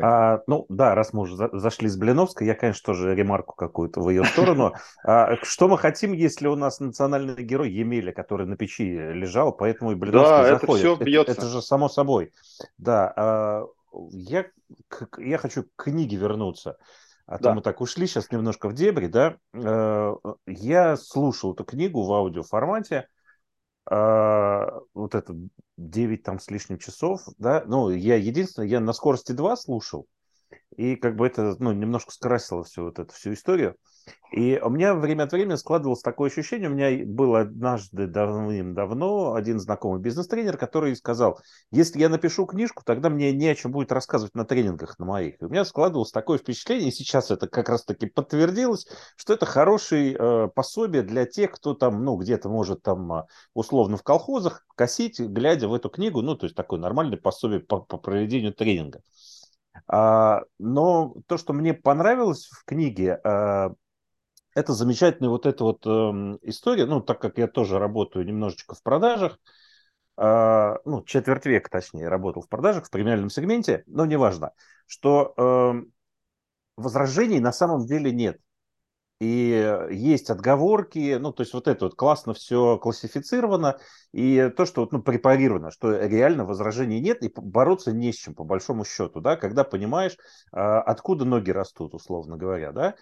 [0.00, 4.00] А, ну да, раз мы уже за, зашли с Блиновской, я, конечно, тоже ремарку какую-то
[4.00, 4.72] в ее сторону.
[5.04, 9.92] А, что мы хотим, если у нас национальный герой Емеля, который на печи лежал, поэтому
[9.92, 10.84] и Блиновская да, заходит.
[10.84, 11.32] Это, все бьется.
[11.32, 12.32] это, это же само собой.
[12.78, 13.66] Да, а,
[14.10, 14.46] я,
[14.86, 16.76] к, я хочу к книге вернуться.
[17.26, 17.50] А да.
[17.50, 19.36] то мы так ушли сейчас немножко в дебри, да.
[19.54, 20.14] А,
[20.46, 23.08] я слушал эту книгу в аудиоформате.
[23.86, 25.34] А, вот это
[25.76, 30.06] 9 там с лишним часов, да, ну, я единственное, я на скорости 2 слушал,
[30.76, 33.76] и как бы это, ну, немножко скрасило всю вот эту всю историю.
[34.32, 39.60] И у меня время от времени складывалось такое ощущение, у меня был однажды давным-давно один
[39.60, 41.38] знакомый бизнес-тренер, который сказал,
[41.70, 45.40] если я напишу книжку, тогда мне не о чем будет рассказывать на тренингах на моих.
[45.40, 50.16] И у меня складывалось такое впечатление, и сейчас это как раз-таки подтвердилось, что это хороший
[50.18, 55.20] э, пособие для тех, кто там, ну, где-то может там а, условно в колхозах косить,
[55.20, 59.02] глядя в эту книгу, ну, то есть такое нормальное пособие по, по проведению тренинга.
[59.86, 63.72] А, но то, что мне понравилось в книге, а,
[64.54, 65.90] это замечательная вот эта вот э,
[66.42, 69.38] история, ну, так как я тоже работаю немножечко в продажах,
[70.18, 74.52] э, ну, четверть века, точнее, работал в продажах в премиальном сегменте, но неважно,
[74.86, 75.82] что э,
[76.76, 78.38] возражений на самом деле нет.
[79.22, 83.78] И есть отговорки, ну, то есть вот это вот классно все классифицировано,
[84.10, 88.34] и то, что вот, ну, препарировано, что реально возражений нет, и бороться не с чем,
[88.34, 90.16] по большому счету, да, когда понимаешь,
[90.50, 92.96] а, откуда ноги растут, условно говоря, да,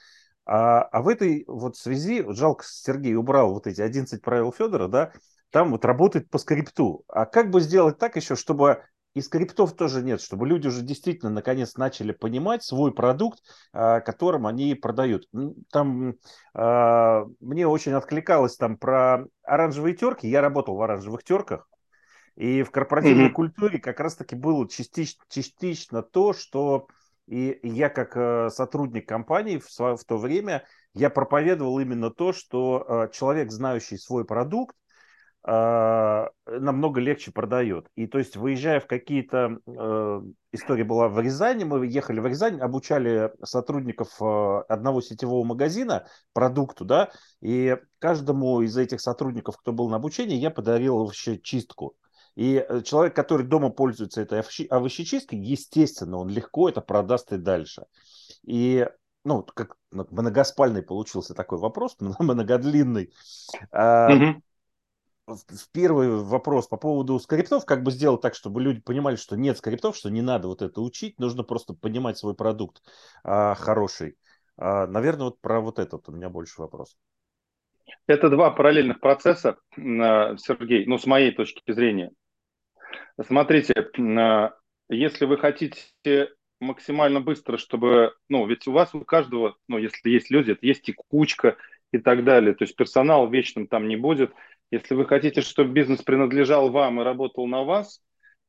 [0.44, 5.12] а, а в этой вот связи, жалко, Сергей убрал вот эти 11 правил Федора, да,
[5.50, 7.04] там вот работает по скрипту.
[7.08, 8.82] А как бы сделать так еще, чтобы
[9.14, 13.40] и скриптов тоже нет, чтобы люди уже действительно наконец начали понимать свой продукт,
[13.72, 15.28] а, которым они продают.
[15.72, 16.14] Там
[16.54, 20.28] а, мне очень откликалось там про оранжевые терки.
[20.28, 21.68] Я работал в оранжевых терках.
[22.36, 23.32] И в корпоративной mm-hmm.
[23.32, 26.86] культуре как раз-таки было частично, частично то, что
[27.26, 32.84] и я как э, сотрудник компании в, в то время, я проповедовал именно то, что
[32.88, 34.74] э, человек, знающий свой продукт,
[35.42, 37.88] намного легче продает.
[37.94, 39.58] И то есть, выезжая в какие-то...
[40.52, 47.10] История была в Рязани, мы ехали в Рязань, обучали сотрудников одного сетевого магазина продукту, да,
[47.40, 51.94] и каждому из этих сотрудников, кто был на обучении, я подарил вообще чистку.
[52.36, 57.84] И э, человек, который дома пользуется этой овощечисткой, естественно, он легко это продаст и дальше.
[58.44, 58.88] И
[59.24, 63.12] ну, как многоспальный получился такой вопрос, многодлинный.
[63.74, 64.40] Mm-hmm.
[65.72, 69.96] Первый вопрос по поводу скриптов, как бы сделать так, чтобы люди понимали, что нет скриптов,
[69.96, 72.82] что не надо вот это учить, нужно просто понимать свой продукт
[73.24, 74.16] а, хороший.
[74.56, 76.96] А, наверное, вот про вот этот у меня больше вопрос.
[78.06, 82.12] Это два параллельных процесса, Сергей, ну, с моей точки зрения.
[83.20, 83.74] Смотрите,
[84.88, 90.30] если вы хотите максимально быстро, чтобы, ну, ведь у вас у каждого, ну, если есть
[90.30, 91.56] люди, это есть текучка
[91.92, 94.32] и так далее, то есть персонал вечным там не будет.
[94.70, 98.00] Если вы хотите, чтобы бизнес принадлежал вам и работал на вас,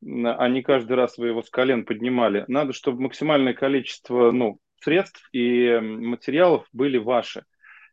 [0.03, 5.27] а не каждый раз вы его с колен поднимали, надо, чтобы максимальное количество, ну, средств
[5.31, 7.43] и материалов были ваши.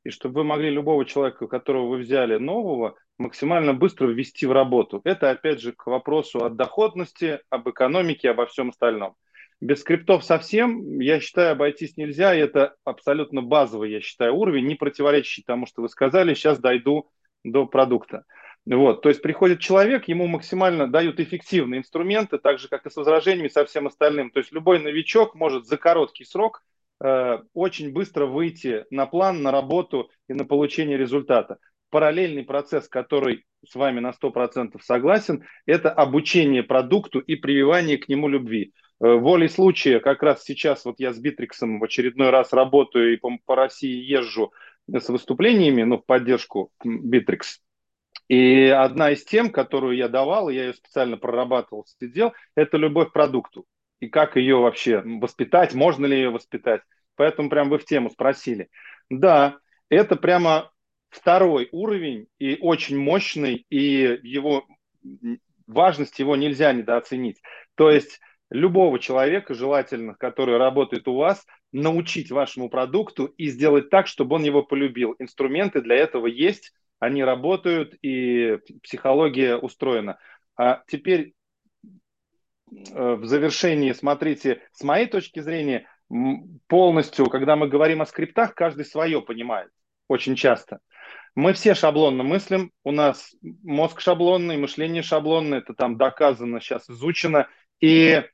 [0.05, 5.01] И чтобы вы могли любого человека, которого вы взяли нового, максимально быстро ввести в работу.
[5.05, 9.16] Это, опять же, к вопросу о доходности, об экономике, обо всем остальном.
[9.61, 12.35] Без скриптов совсем, я считаю, обойтись нельзя.
[12.35, 16.35] И это абсолютно базовый, я считаю, уровень, не противоречащий тому, что вы сказали.
[16.35, 17.11] Сейчас дойду
[17.45, 18.24] до продукта.
[18.66, 22.97] Вот, то есть приходит человек, ему максимально дают эффективные инструменты, так же, как и с
[22.97, 24.30] возражениями, со всем остальным.
[24.30, 26.62] То есть любой новичок может за короткий срок
[27.03, 31.59] э, очень быстро выйти на план, на работу и на получение результата.
[31.91, 38.28] Параллельный процесс, который с вами на 100% согласен, это обучение продукту и прививание к нему
[38.28, 38.74] любви.
[39.01, 43.16] Э, волей случая, как раз сейчас вот я с Битриксом в очередной раз работаю и
[43.16, 44.53] по, по России езжу
[44.93, 47.61] с выступлениями, ну, в поддержку Битрикс.
[48.28, 53.12] И одна из тем, которую я давал, я ее специально прорабатывал, сидел, это любовь к
[53.12, 53.64] продукту.
[54.01, 56.82] И как ее вообще воспитать, можно ли ее воспитать.
[57.16, 58.68] Поэтому прям вы в тему спросили.
[59.11, 59.59] Да,
[59.89, 60.70] это прямо
[61.09, 64.66] второй уровень и очень мощный, и его
[65.66, 67.41] важность его нельзя недооценить.
[67.74, 68.20] То есть
[68.51, 74.45] любого человека, желательно, который работает у вас, научить вашему продукту и сделать так, чтобы он
[74.45, 75.14] его полюбил.
[75.19, 80.19] Инструменты для этого есть, они работают, и психология устроена.
[80.57, 81.35] А теперь
[82.71, 85.87] э, в завершении, смотрите, с моей точки зрения,
[86.69, 89.71] полностью, когда мы говорим о скриптах, каждый свое понимает
[90.09, 90.81] очень часто.
[91.35, 97.47] Мы все шаблонно мыслим, у нас мозг шаблонный, мышление шаблонное, это там доказано, сейчас изучено.
[97.81, 98.25] И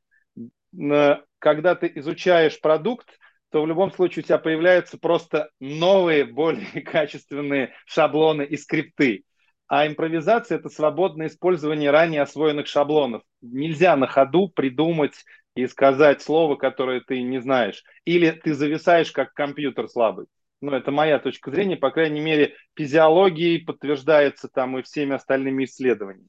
[1.39, 3.19] когда ты изучаешь продукт,
[3.55, 9.23] то в любом случае у тебя появляются просто новые, более качественные шаблоны и скрипты.
[9.69, 13.23] А импровизация– это свободное использование ранее освоенных шаблонов.
[13.43, 15.25] Нельзя на ходу придумать
[15.55, 17.85] и сказать слово, которое ты не знаешь.
[18.05, 20.27] Или ты зависаешь, как компьютер слабый.
[20.61, 26.27] Ну, это моя точка зрения, по крайней мере, физиологией подтверждается там и всеми остальными исследованиями.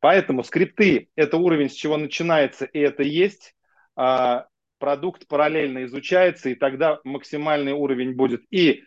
[0.00, 3.54] Поэтому скрипты– это уровень, с чего начинается, и это есть.
[3.94, 4.46] А,
[4.78, 8.42] продукт параллельно изучается, и тогда максимальный уровень будет.
[8.50, 8.82] И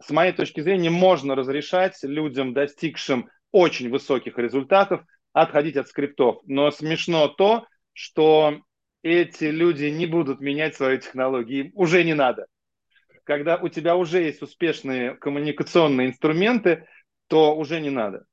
[0.00, 6.40] с моей точки зрения можно разрешать людям, достигшим очень высоких результатов, отходить от скриптов.
[6.46, 8.60] Но смешно то, что
[9.02, 12.46] эти люди не будут менять свои технологии, уже не надо.
[13.24, 16.86] Когда у тебя уже есть успешные коммуникационные инструменты,
[17.28, 18.24] то уже не надо.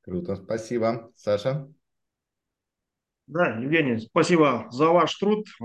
[0.00, 1.10] Круто, спасибо.
[1.14, 1.68] Саша?
[3.26, 5.46] Да, Евгений, спасибо за ваш труд.
[5.60, 5.64] Э,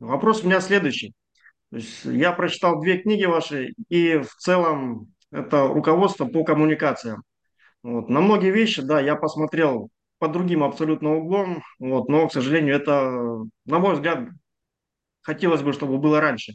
[0.00, 1.14] вопрос у меня следующий.
[2.04, 7.22] Я прочитал две книги ваши, и в целом это руководство по коммуникациям.
[7.82, 8.10] Вот.
[8.10, 9.88] На многие вещи, да, я посмотрел
[10.18, 13.12] под другим абсолютно углом, вот, но, к сожалению, это,
[13.64, 14.28] на мой взгляд,
[15.22, 16.52] хотелось бы, чтобы было раньше.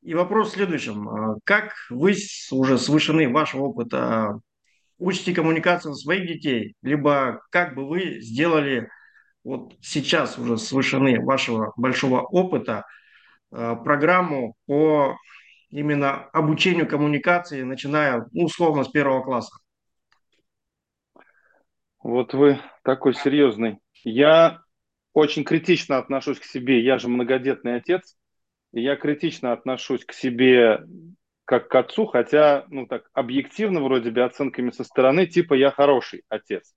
[0.00, 1.08] И вопрос в следующем.
[1.08, 2.16] Э, как вы
[2.50, 4.40] уже с вышины вашего опыта
[4.98, 8.88] учите коммуникацию своих детей, либо как бы вы сделали
[9.44, 12.84] вот сейчас уже с вышины вашего большого опыта
[13.50, 15.16] э, программу по
[15.70, 19.56] именно обучению коммуникации, начиная, ну, условно, с первого класса?
[22.02, 23.78] Вот вы такой серьезный.
[24.04, 24.60] Я
[25.12, 26.82] очень критично отношусь к себе.
[26.82, 28.16] Я же многодетный отец.
[28.72, 30.84] И я критично отношусь к себе
[31.44, 36.22] как к отцу, хотя, ну так, объективно вроде бы оценками со стороны, типа я хороший
[36.28, 36.74] отец.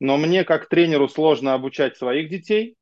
[0.00, 2.76] Но мне как тренеру сложно обучать своих детей.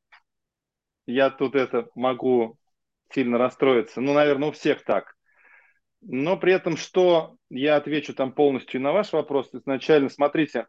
[1.06, 2.56] Я тут это могу
[3.12, 4.00] сильно расстроиться.
[4.00, 5.16] Ну, наверное, у всех так.
[6.00, 10.10] Но при этом, что я отвечу там полностью на ваш вопрос изначально.
[10.10, 10.68] Смотрите,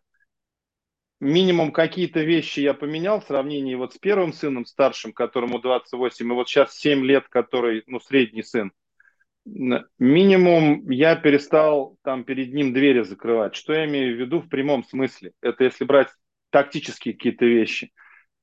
[1.19, 6.33] минимум какие-то вещи я поменял в сравнении вот с первым сыном старшим, которому 28, и
[6.33, 8.71] вот сейчас 7 лет, который, ну, средний сын.
[9.45, 13.55] Минимум я перестал там перед ним двери закрывать.
[13.55, 15.33] Что я имею в виду в прямом смысле?
[15.41, 16.09] Это если брать
[16.49, 17.91] тактические какие-то вещи.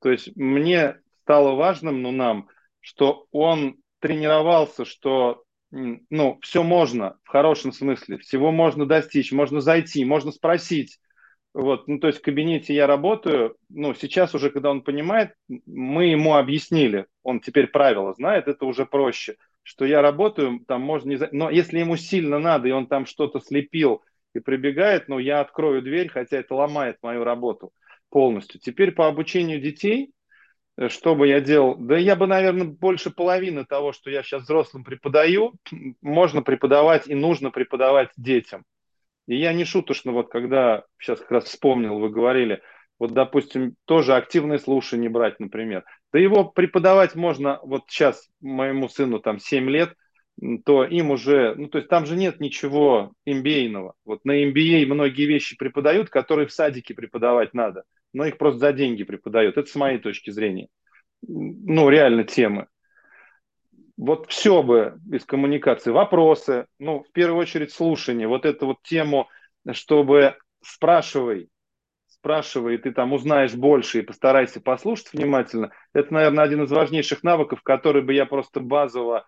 [0.00, 2.48] То есть мне стало важным, ну нам,
[2.80, 10.04] что он тренировался, что ну, все можно в хорошем смысле, всего можно достичь, можно зайти,
[10.04, 10.98] можно спросить.
[11.52, 15.32] Вот, ну, то есть в кабинете я работаю, ну, сейчас уже, когда он понимает,
[15.66, 21.09] мы ему объяснили, он теперь правила знает, это уже проще, что я работаю, там можно
[21.09, 21.18] не...
[21.32, 24.04] Но если ему сильно надо, и он там что-то слепил
[24.34, 27.72] и прибегает, ну, я открою дверь, хотя это ломает мою работу
[28.11, 28.61] полностью.
[28.61, 30.12] Теперь по обучению детей,
[30.76, 31.76] э, что бы я делал?
[31.76, 35.54] Да я бы, наверное, больше половины того, что я сейчас взрослым преподаю,
[36.00, 38.64] можно преподавать и нужно преподавать детям.
[39.26, 42.62] И я не шуточно, вот когда сейчас как раз вспомнил, вы говорили,
[42.98, 45.84] вот, допустим, тоже активное слушание брать, например.
[46.12, 49.94] Да его преподавать можно, вот сейчас моему сыну там 7 лет,
[50.64, 53.95] то им уже, ну, то есть там же нет ничего MBA-ного.
[54.05, 58.72] Вот на MBA многие вещи преподают, которые в садике преподавать надо, но их просто за
[58.72, 59.57] деньги преподают.
[59.57, 60.68] Это с моей точки зрения.
[61.22, 62.66] Ну, реально темы
[63.97, 69.28] вот все бы из коммуникации, вопросы, ну, в первую очередь слушание, вот эту вот тему,
[69.72, 71.49] чтобы спрашивай,
[72.07, 75.72] спрашивай, и ты там узнаешь больше и постарайся послушать внимательно.
[75.95, 79.26] Это, наверное, один из важнейших навыков, который бы я просто базово,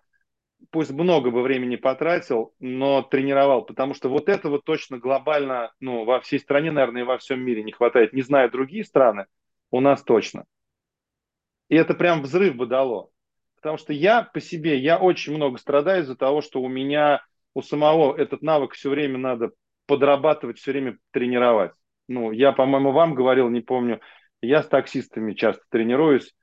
[0.71, 6.19] пусть много бы времени потратил, но тренировал, потому что вот этого точно глобально, ну, во
[6.19, 8.13] всей стране, наверное, и во всем мире не хватает.
[8.13, 9.25] Не знаю другие страны,
[9.71, 10.45] у нас точно.
[11.69, 13.11] И это прям взрыв бы дало.
[13.55, 17.61] Потому что я по себе, я очень много страдаю из-за того, что у меня, у
[17.61, 19.51] самого этот навык все время надо
[19.85, 21.73] подрабатывать, все время тренировать.
[22.07, 23.99] Ну, я, по-моему, вам говорил, не помню,
[24.41, 26.33] я с таксистами часто тренируюсь,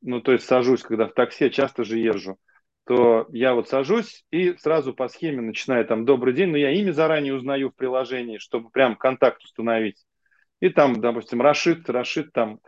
[0.00, 2.38] ну, то есть сажусь, когда в такси, часто же езжу,
[2.86, 6.92] то я вот сажусь и сразу по схеме начинаю там «добрый день», но я имя
[6.92, 10.04] заранее узнаю в приложении, чтобы прям контакт установить.
[10.60, 12.60] И там, допустим, Рашид, Рашид там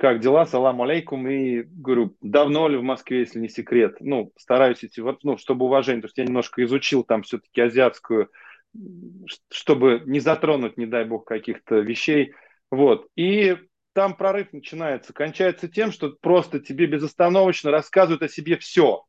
[0.00, 4.82] как дела, салам алейкум, и говорю, давно ли в Москве, если не секрет, ну, стараюсь
[4.82, 8.30] идти, ну, чтобы уважение, то есть я немножко изучил там все-таки азиатскую,
[9.50, 12.32] чтобы не затронуть, не дай бог, каких-то вещей,
[12.70, 13.58] вот, и
[13.92, 19.04] там прорыв начинается, кончается тем, что просто тебе безостановочно рассказывают о себе все,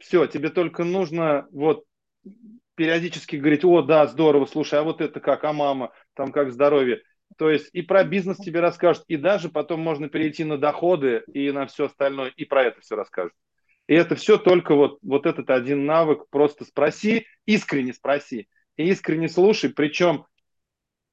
[0.00, 1.84] все, тебе только нужно вот
[2.74, 7.02] периодически говорить, о, да, здорово, слушай, а вот это как, а мама, там как здоровье,
[7.36, 11.50] то есть и про бизнес тебе расскажут, и даже потом можно перейти на доходы и
[11.52, 13.34] на все остальное, и про это все расскажут.
[13.86, 19.28] И это все только вот, вот этот один навык, просто спроси, искренне спроси, и искренне
[19.28, 20.26] слушай, причем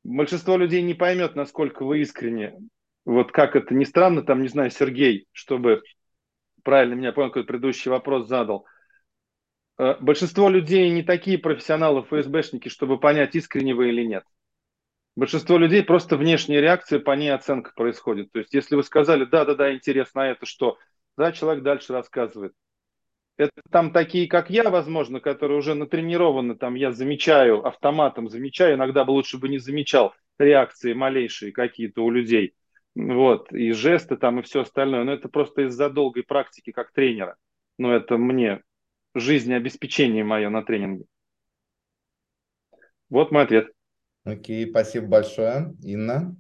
[0.04, 2.58] большинство людей не поймет, насколько вы искренне.
[3.06, 5.82] Вот как это ни странно, там, не знаю, Сергей, чтобы
[6.64, 8.66] правильно меня понял, какой предыдущий вопрос задал.
[9.78, 14.24] Э, большинство людей не такие профессионалы, ФСБшники, чтобы понять, искренне вы или нет.
[15.16, 18.32] Большинство людей просто внешняя реакция, по ней оценка происходит.
[18.32, 20.78] То есть, если вы сказали, да-да-да, интересно, а это что?
[21.18, 22.54] Да, человек дальше рассказывает.
[23.36, 29.06] Это там такие, как я, возможно, которые уже натренированы, там я замечаю, автоматом замечаю, иногда
[29.06, 32.54] бы лучше бы не замечал реакции малейшие какие-то у людей.
[32.96, 35.04] Вот, и жесты там, и все остальное.
[35.04, 37.38] Но это просто из-за долгой практики как тренера.
[37.78, 38.62] Но это мне
[39.20, 41.06] жизнеобеспечение мое на тренинге.
[43.10, 43.68] Вот мой ответ.
[44.24, 45.76] Окей, спасибо большое.
[45.82, 46.36] Инна?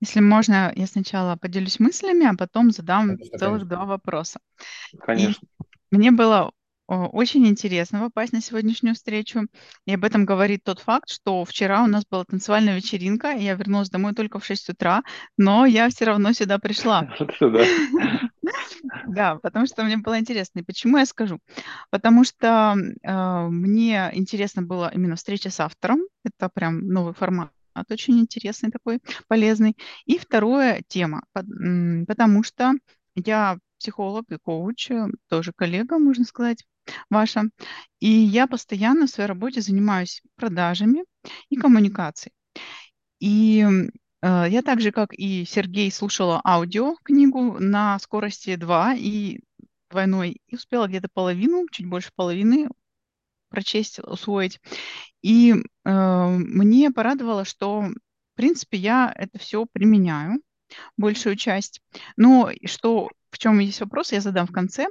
[0.00, 3.68] Если можно, я сначала поделюсь мыслями, а потом задам конечно, целых конечно.
[3.76, 4.40] два вопроса.
[5.00, 5.48] Конечно.
[5.90, 6.52] И мне было
[6.88, 9.46] очень интересно попасть на сегодняшнюю встречу.
[9.86, 13.54] И об этом говорит тот факт, что вчера у нас была танцевальная вечеринка, и я
[13.54, 15.02] вернулась домой только в 6 утра,
[15.36, 17.08] но я все равно сюда пришла.
[19.08, 20.60] Да, потому что мне было интересно.
[20.60, 21.38] И почему я скажу?
[21.90, 26.00] Потому что э, мне интересно было именно встреча с автором.
[26.24, 27.50] Это прям новый формат
[27.90, 29.76] очень интересный такой, полезный.
[30.04, 32.72] И второе тема, потому что
[33.14, 36.64] я психолог и коуч, э, тоже коллега, можно сказать,
[37.10, 37.44] ваша.
[38.00, 41.04] И я постоянно в своей работе занимаюсь продажами
[41.50, 42.32] и коммуникацией.
[43.20, 43.66] И
[44.22, 49.40] Э, я так же, как и Сергей, слушала аудиокнигу на скорости 2 и
[49.90, 52.68] двойной, и успела где-то половину, чуть больше половины
[53.48, 54.60] прочесть, усвоить.
[55.22, 60.42] И э, мне порадовало, что, в принципе, я это все применяю,
[60.96, 61.80] большую часть.
[62.16, 64.86] Но что, в чем есть вопрос, я задам в конце.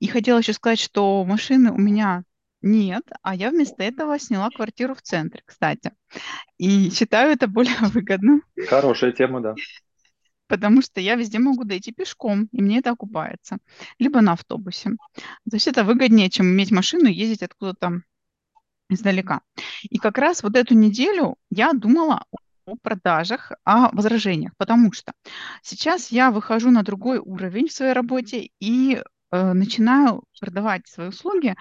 [0.00, 2.24] И хотела еще сказать, что машины у меня
[2.62, 5.92] нет, а я вместо этого сняла квартиру в центре, кстати.
[6.58, 8.40] И считаю это более выгодно.
[8.68, 9.54] Хорошая тема, да.
[10.48, 13.58] Потому что я везде могу дойти пешком, и мне это окупается.
[13.98, 14.90] Либо на автобусе.
[15.14, 18.02] То есть это выгоднее, чем иметь машину и ездить откуда-то
[18.88, 19.40] издалека.
[19.82, 22.24] И как раз вот эту неделю я думала
[22.66, 25.12] о продажах, о возражениях, потому что
[25.62, 31.54] сейчас я выхожу на другой уровень в своей работе, и э, начинаю продавать свои услуги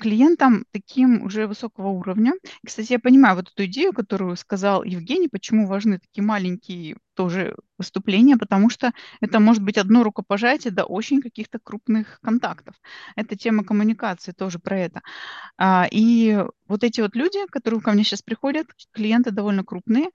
[0.00, 2.34] клиентам таким уже высокого уровня.
[2.64, 8.36] Кстати, я понимаю вот эту идею, которую сказал Евгений, почему важны такие маленькие тоже выступления,
[8.36, 12.76] потому что это может быть одно рукопожатие до очень каких-то крупных контактов.
[13.16, 15.02] Это тема коммуникации тоже про это.
[15.58, 20.06] А, и вот эти вот люди, которые ко мне сейчас приходят, клиенты довольно крупные,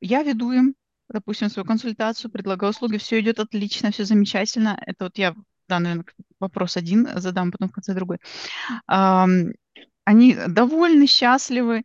[0.00, 0.74] я веду им
[1.12, 4.78] допустим, свою консультацию, предлагаю услуги, все идет отлично, все замечательно.
[4.86, 5.34] Это вот я
[5.70, 6.04] да, наверное,
[6.38, 8.18] вопрос один задам, потом в конце другой.
[8.86, 11.84] Они довольны, счастливы,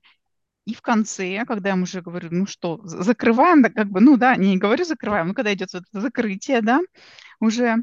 [0.65, 4.17] и в конце, когда я им уже говорю, ну что, закрываем, да, как бы, ну
[4.17, 6.79] да, не говорю закрываем, но когда идет вот это закрытие, да,
[7.39, 7.77] уже,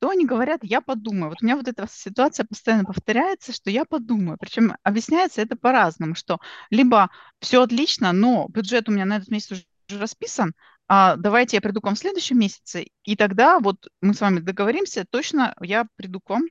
[0.00, 1.28] то они говорят, я подумаю.
[1.28, 4.36] Вот у меня вот эта ситуация постоянно повторяется, что я подумаю.
[4.40, 6.38] Причем объясняется это по-разному, что
[6.70, 10.54] либо все отлично, но бюджет у меня на этот месяц уже расписан,
[10.88, 14.40] а, давайте я приду к вам в следующем месяце, и тогда вот мы с вами
[14.40, 16.44] договоримся, точно я приду к вам,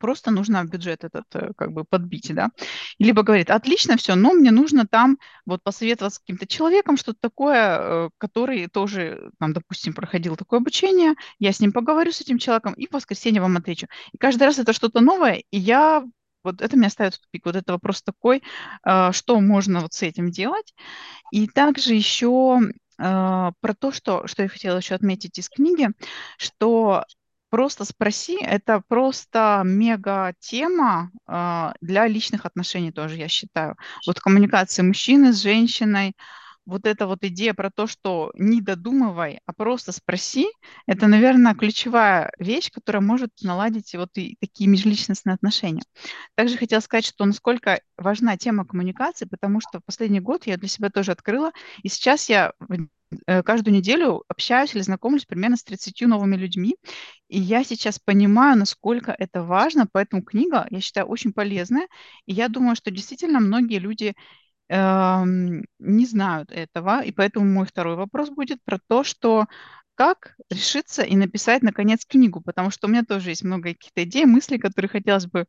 [0.00, 2.50] просто нужно бюджет этот э, как бы подбить, да.
[2.98, 7.78] Либо говорит, отлично все, но мне нужно там вот посоветоваться с каким-то человеком, что-то такое,
[7.78, 12.74] э, который тоже, там, допустим, проходил такое обучение, я с ним поговорю, с этим человеком,
[12.74, 13.86] и в воскресенье вам отвечу.
[14.12, 16.04] И каждый раз это что-то новое, и я
[16.42, 17.46] вот это меня ставит в тупик.
[17.46, 18.42] Вот это вопрос такой,
[18.84, 20.74] э, что можно вот с этим делать.
[21.32, 22.60] И также еще
[22.96, 25.88] про то, что, что я хотела еще отметить из книги,
[26.38, 27.04] что
[27.54, 33.76] просто спроси, это просто мега тема э, для личных отношений тоже, я считаю.
[34.06, 36.14] Вот коммуникации мужчины с женщиной,
[36.66, 40.46] вот эта вот идея про то, что не додумывай, а просто спроси,
[40.86, 45.82] это, наверное, ключевая вещь, которая может наладить вот и такие межличностные отношения.
[46.34, 50.68] Также хотела сказать, что насколько важна тема коммуникации, потому что в последний год я для
[50.68, 51.52] себя тоже открыла,
[51.82, 52.52] и сейчас я
[53.26, 56.76] э, каждую неделю общаюсь или знакомлюсь примерно с 30 новыми людьми,
[57.28, 61.88] и я сейчас понимаю, насколько это важно, поэтому книга, я считаю, очень полезная,
[62.26, 64.14] и я думаю, что действительно многие люди
[64.70, 69.46] не знают этого, и поэтому мой второй вопрос будет про то, что
[69.94, 74.24] как решиться и написать, наконец, книгу, потому что у меня тоже есть много каких-то идей,
[74.24, 75.46] мыслей, которые хотелось бы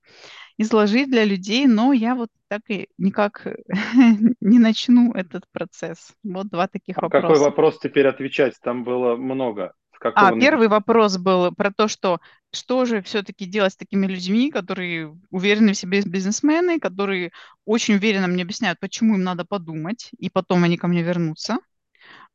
[0.57, 3.47] изложить для людей, но я вот так и никак
[4.41, 6.13] не начну этот процесс.
[6.23, 7.27] Вот два таких а вопроса.
[7.27, 8.55] Какой вопрос теперь отвечать?
[8.61, 9.73] Там было много.
[10.13, 12.19] А, первый вопрос был про то, что
[12.53, 17.31] что же все-таки делать с такими людьми, которые уверены в себе бизнесмены, которые
[17.65, 21.57] очень уверенно мне объясняют, почему им надо подумать, и потом они ко мне вернутся.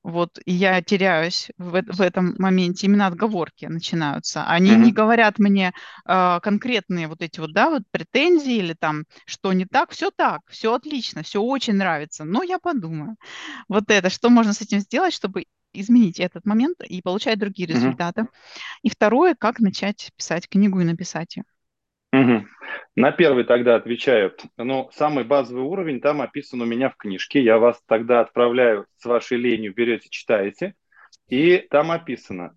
[0.02, 2.86] Вот, и я теряюсь в, в этом моменте.
[2.86, 4.44] Именно отговорки начинаются.
[4.46, 4.84] Они mm-hmm.
[4.84, 5.72] не говорят мне
[6.06, 9.90] э, конкретные вот эти вот, да, вот претензии или там, что не так.
[9.90, 12.24] Все так, все отлично, все очень нравится.
[12.24, 13.16] Но я подумаю.
[13.68, 18.26] Вот это, что можно с этим сделать, чтобы изменить этот момент и получать другие результаты.
[18.82, 21.44] И второе, как начать писать книгу и написать ее.
[22.12, 22.44] Угу.
[22.96, 24.34] На первый тогда отвечаю.
[24.56, 27.40] Ну, самый базовый уровень там описан у меня в книжке.
[27.40, 30.74] Я вас тогда отправляю с вашей ленью, берете, читаете,
[31.28, 32.56] и там описано.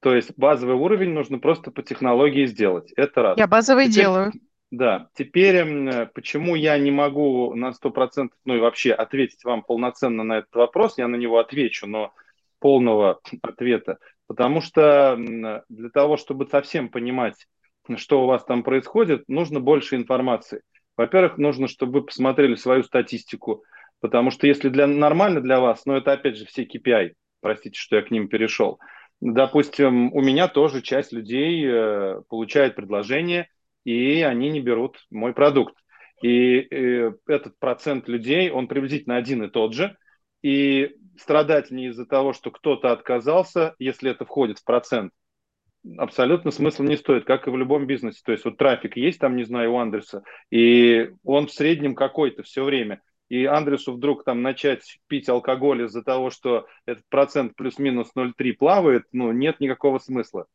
[0.00, 2.92] То есть базовый уровень нужно просто по технологии сделать.
[2.96, 3.38] Это раз.
[3.38, 4.32] Я базовый Теперь, делаю.
[4.70, 5.08] Да.
[5.14, 10.54] Теперь, почему я не могу на 100%, ну и вообще ответить вам полноценно на этот
[10.54, 12.12] вопрос, я на него отвечу, но
[12.62, 13.98] полного ответа.
[14.26, 15.18] Потому что
[15.68, 17.46] для того, чтобы совсем понимать,
[17.96, 20.62] что у вас там происходит, нужно больше информации.
[20.96, 23.64] Во-первых, нужно, чтобы вы посмотрели свою статистику,
[24.00, 27.96] потому что если для, нормально для вас, но это опять же все KPI, простите, что
[27.96, 28.78] я к ним перешел.
[29.20, 33.48] Допустим, у меня тоже часть людей э, получает предложение,
[33.84, 35.74] и они не берут мой продукт.
[36.22, 39.96] И э, этот процент людей, он приблизительно один и тот же.
[40.42, 45.12] И страдать не из-за того, что кто-то отказался, если это входит в процент,
[45.98, 48.20] абсолютно смысла не стоит, как и в любом бизнесе.
[48.24, 52.42] То есть вот трафик есть там, не знаю, у Андреса, и он в среднем какой-то
[52.42, 53.00] все время.
[53.28, 59.04] И Андресу вдруг там начать пить алкоголь из-за того, что этот процент плюс-минус 0,3 плавает,
[59.12, 60.46] ну, нет никакого смысла.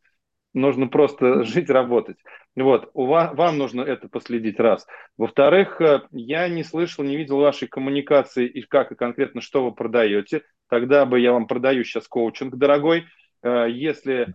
[0.58, 2.18] Нужно просто жить, работать.
[2.55, 4.88] Вот, у вас, вам нужно это последить раз.
[5.16, 9.72] Во-вторых, э, я не слышал, не видел вашей коммуникации и как и конкретно что вы
[9.72, 10.41] продаете.
[10.68, 13.05] Тогда бы я вам продаю сейчас коучинг, дорогой.
[13.43, 14.34] Э, если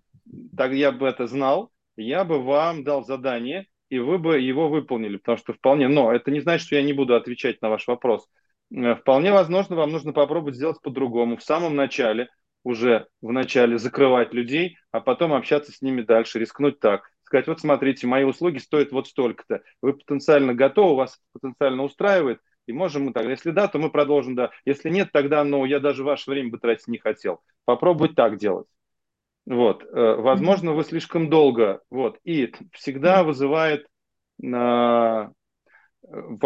[0.57, 5.17] так я бы это знал, я бы вам дал задание, и вы бы его выполнили,
[5.17, 8.29] потому что вполне, но это не значит, что я не буду отвечать на ваш вопрос.
[8.73, 11.37] Э, вполне возможно, вам нужно попробовать сделать по-другому.
[11.37, 12.29] В самом начале,
[12.65, 17.11] уже в начале закрывать людей, а потом общаться с ними дальше, рискнуть так.
[17.25, 19.63] Сказать, вот смотрите, мои услуги стоят вот столько-то.
[19.81, 23.27] Вы потенциально готовы, вас потенциально устраивает, и можем мы так.
[23.27, 24.51] Если да, то мы продолжим, да.
[24.65, 27.41] Если нет, тогда, ну, я даже ваше время бы тратить не хотел.
[27.65, 28.67] Попробовать так делать.
[29.47, 33.87] Вот, э, возможно, вы слишком долго, вот, и всегда вызывает
[34.39, 35.35] во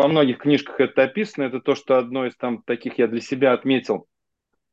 [0.09, 4.07] многих книжках это описано, это то, что одно из там таких я для себя отметил.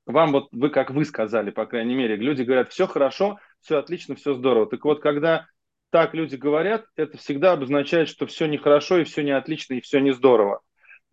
[0.05, 4.15] Вам вот, вы как вы сказали, по крайней мере, люди говорят, все хорошо, все отлично,
[4.15, 4.67] все здорово.
[4.67, 5.47] Так вот, когда
[5.91, 9.99] так люди говорят, это всегда обозначает, что все нехорошо, и все не отлично, и все
[9.99, 10.61] не здорово,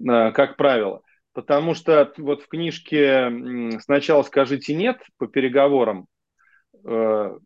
[0.00, 1.02] э, как правило.
[1.32, 3.30] Потому что вот в книжке
[3.80, 6.06] «Сначала скажите нет» по переговорам
[6.84, 7.38] э,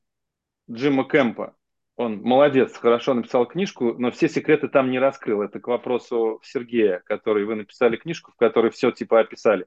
[0.70, 1.54] Джима Кэмпа,
[1.96, 5.42] он молодец, хорошо написал книжку, но все секреты там не раскрыл.
[5.42, 9.66] Это к вопросу Сергея, который вы написали книжку, в которой все типа описали.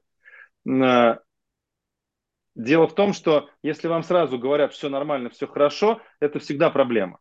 [2.57, 7.19] Дело в том, что если вам сразу говорят, все нормально, все хорошо, это всегда проблема.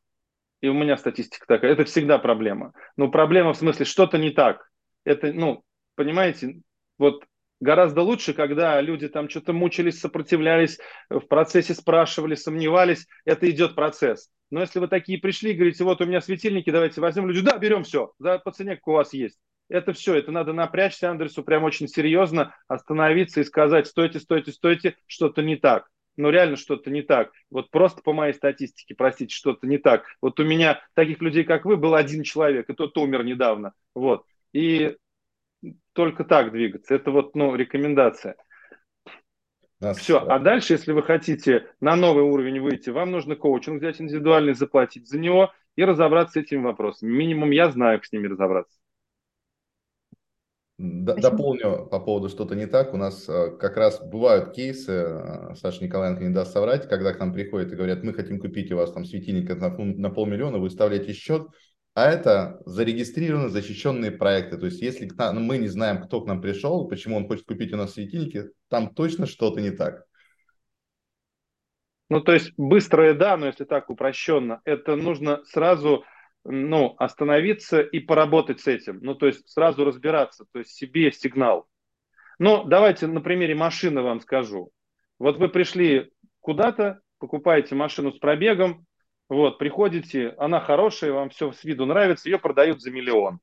[0.63, 2.73] И у меня статистика такая, это всегда проблема.
[2.97, 4.67] Но проблема в смысле, что-то не так.
[5.05, 5.63] Это, ну,
[5.95, 6.63] понимаете,
[6.97, 7.23] вот
[7.61, 10.79] гораздо лучше, когда люди там что-то мучились, сопротивлялись,
[11.11, 14.31] в процессе спрашивали, сомневались, это идет процесс.
[14.49, 17.59] Но если вы такие пришли и говорите, вот у меня светильники, давайте возьмем люди, да,
[17.59, 19.39] берем все, за, по цене, как у вас есть.
[19.69, 24.97] Это все, это надо напрячься Андресу прям очень серьезно, остановиться и сказать, стойте, стойте, стойте,
[25.07, 25.89] что-то не так.
[26.17, 27.31] Ну, реально что-то не так.
[27.51, 30.07] Вот просто по моей статистике, простите, что-то не так.
[30.23, 33.73] Вот у меня таких людей, как вы, был один человек, и тот умер недавно.
[33.95, 34.25] Вот.
[34.53, 34.97] И
[35.93, 36.95] только так двигаться.
[36.95, 38.37] Это вот, ну, рекомендация.
[39.81, 39.99] Нас...
[39.99, 40.21] Все.
[40.21, 45.09] А дальше, если вы хотите на новый уровень выйти, вам нужно коучинг взять индивидуальный, заплатить
[45.09, 47.13] за него и разобраться с этими вопросами.
[47.13, 48.79] Минимум я знаю, как с ними разобраться.
[50.79, 52.93] Дополню по поводу что-то не так.
[52.93, 57.19] У нас э, как раз бывают кейсы, э, Саша Николаенко не даст соврать, когда к
[57.19, 60.69] нам приходят и говорят, мы хотим купить у вас там светильник на, на полмиллиона, вы
[60.69, 61.47] вставляете счет,
[61.95, 64.59] а это зарегистрированные, защищенные проекты.
[64.59, 67.79] То есть, если мы не знаем, кто к нам пришел, почему он хочет купить у
[67.79, 70.05] нас светильники, там точно что-то не так.
[72.11, 76.05] Ну, то есть, быстрое да, но если так упрощенно, это нужно сразу
[76.49, 79.01] ну, остановиться и поработать с этим.
[79.03, 81.67] Ну, то есть, сразу разбираться, то есть, себе сигнал.
[82.39, 84.71] Ну, давайте на примере машины вам скажу.
[85.19, 88.87] Вот вы пришли куда-то, покупаете машину с пробегом,
[89.29, 93.41] вот, приходите, она хорошая, вам все с виду нравится, ее продают за миллион.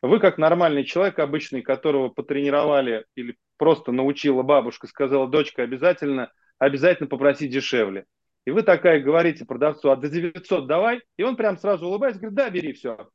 [0.00, 7.08] Вы как нормальный человек обычный, которого потренировали или просто научила бабушка, сказала, дочка, обязательно, обязательно
[7.08, 8.06] попроси дешевле.
[8.46, 12.36] И вы такая говорите продавцу, а до 900 давай, и он прям сразу улыбается, говорит,
[12.36, 13.10] да, бери все.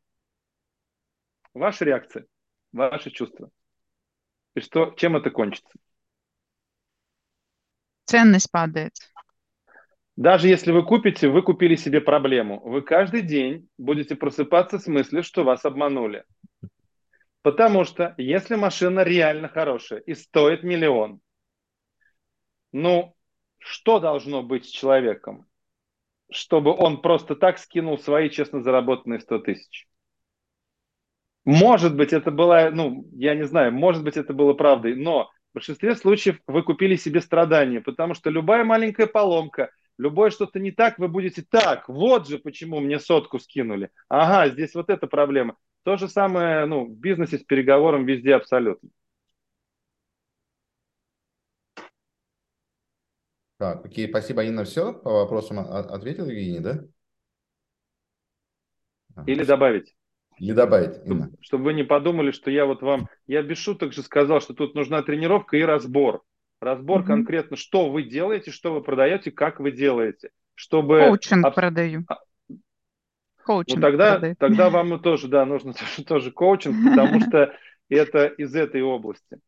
[1.54, 2.26] Ваша реакция,
[2.74, 3.50] ваши чувства.
[4.56, 5.72] И что, чем это кончится?
[8.06, 8.94] Ценность падает.
[10.18, 12.60] Даже если вы купите, вы купили себе проблему.
[12.60, 16.26] Вы каждый день будете просыпаться с мыслью, что вас обманули.
[17.42, 21.22] Потому что если машина реально хорошая и стоит миллион,
[22.74, 23.16] ну,
[23.62, 25.47] что должно быть с человеком,
[26.32, 29.88] чтобы он просто так скинул свои честно заработанные 100 тысяч?
[31.45, 35.55] Может быть, это было, ну, я не знаю, может быть, это было правдой, но в
[35.55, 40.97] большинстве случаев вы купили себе страдания, потому что любая маленькая поломка– любое что-то не так,
[40.97, 43.91] вы будете так, вот же почему мне сотку скинули.
[44.09, 45.55] Ага, здесь вот эта проблема.
[45.84, 48.89] То же самое ну, в бизнесе с переговором везде абсолютно.
[53.62, 54.64] Так, окей, спасибо, Инна.
[54.64, 56.84] Все по вопросам ответил Евгений, да?
[59.28, 59.93] Или добавить?
[60.39, 61.26] Или добавить, Инна.
[61.26, 63.07] Чтобы, чтобы вы не подумали, что я вот вам...
[63.28, 66.24] Я без шуток же сказал, что тут нужна тренировка и разбор.
[66.59, 67.05] Разбор mm-hmm.
[67.05, 70.32] конкретно, что вы делаете, что вы продаете, как вы делаете.
[70.55, 70.97] Чтобы...
[71.01, 71.53] Коучинг об...
[71.53, 72.03] продаю.
[72.07, 72.18] А,
[73.45, 74.36] коучинг ну, тогда, продаю.
[74.39, 77.53] тогда вам тоже, да, нужно тоже, тоже коучинг, потому что
[77.89, 79.39] это из этой области.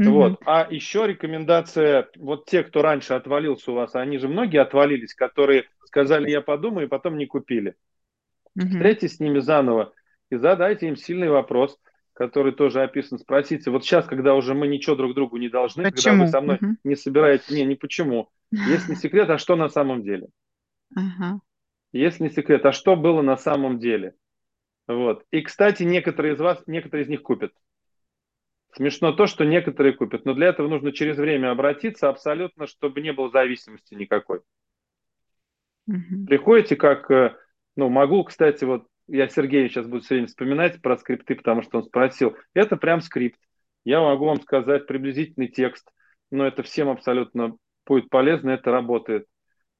[0.00, 0.10] Mm-hmm.
[0.10, 0.40] Вот.
[0.46, 5.64] А еще рекомендация, вот те, кто раньше отвалился у вас, они же многие отвалились, которые
[5.84, 7.74] сказали, я подумаю, и потом не купили.
[8.58, 8.68] Mm-hmm.
[8.68, 9.92] Встретитесь с ними заново
[10.30, 11.78] и задайте им сильный вопрос–
[12.14, 16.02] который тоже описан, спросите, вот сейчас, когда уже мы ничего друг другу не должны, почему?
[16.02, 16.76] когда вы со мной угу.
[16.84, 18.28] не собираетесь, не, не почему.
[18.50, 20.28] Есть не секрет, а что на самом деле?
[20.94, 21.40] Ага.
[21.92, 24.14] Есть не секрет, а что было на самом деле?
[24.86, 25.24] Вот.
[25.30, 27.52] И, кстати, некоторые из вас, некоторые из них купят.
[28.74, 33.12] Смешно то, что некоторые купят, но для этого нужно через время обратиться абсолютно, чтобы не
[33.12, 34.40] было зависимости никакой.
[35.86, 36.26] Угу.
[36.26, 37.36] Приходите как, э,
[37.76, 41.78] ну, могу, кстати, вот я Сергею сейчас буду все время вспоминать про скрипты, потому что
[41.78, 42.34] он спросил.
[42.54, 43.38] Это прям скрипт.
[43.84, 45.90] Я могу вам сказать приблизительный текст,
[46.30, 47.56] но это всем абсолютно
[47.86, 49.26] будет полезно, это работает.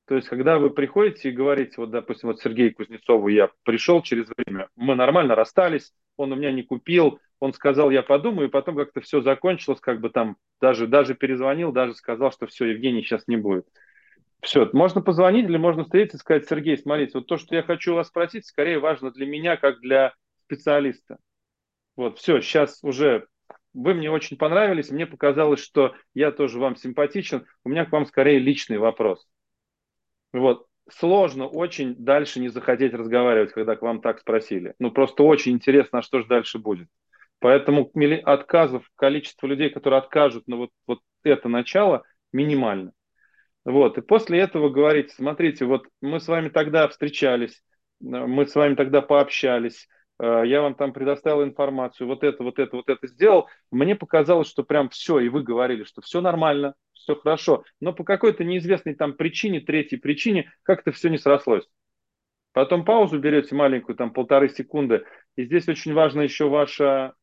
[0.07, 4.28] То есть, когда вы приходите и говорите, вот, допустим, вот Сергею Кузнецову я пришел через
[4.36, 8.76] время, мы нормально расстались, он у меня не купил, он сказал, я подумаю, и потом
[8.76, 13.26] как-то все закончилось, как бы там даже, даже перезвонил, даже сказал, что все, Евгений сейчас
[13.26, 13.66] не будет.
[14.40, 17.97] Все, можно позвонить или можно встретиться и сказать, Сергей, смотрите, вот то, что я хочу
[17.97, 20.14] вас спросить, скорее важно для меня, как для
[20.45, 21.18] специалиста.
[21.97, 23.26] Вот, все, сейчас уже
[23.74, 28.07] вы мне очень понравились, мне показалось, что я тоже вам симпатичен, у меня к вам
[28.07, 29.26] скорее личный вопрос.
[30.32, 34.74] Вот, сложно очень дальше не захотеть разговаривать, когда к вам так спросили.
[34.78, 36.86] Ну, просто очень интересно, а что же дальше будет.
[37.43, 37.90] Поэтому
[38.22, 42.93] отказов, количество людей, которые откажут на вот, вот это начало, минимально.
[43.64, 47.61] Вот, и после этого говорите, смотрите, вот мы с вами тогда встречались,
[48.01, 49.88] э, мы с вами тогда пообщались,
[50.20, 53.49] э, я вам там предоставил информацию, вот это, вот это, вот это сделал.
[53.72, 57.64] Мне показалось, что прям все, и вы говорили, что все нормально, все хорошо.
[57.80, 61.68] Но по какой-то неизвестной там причине, третьей причине, как-то все не срослось.
[62.53, 65.05] Потом паузу берете маленькую, там полторы секунды.
[65.34, 67.14] И здесь очень важно еще ваша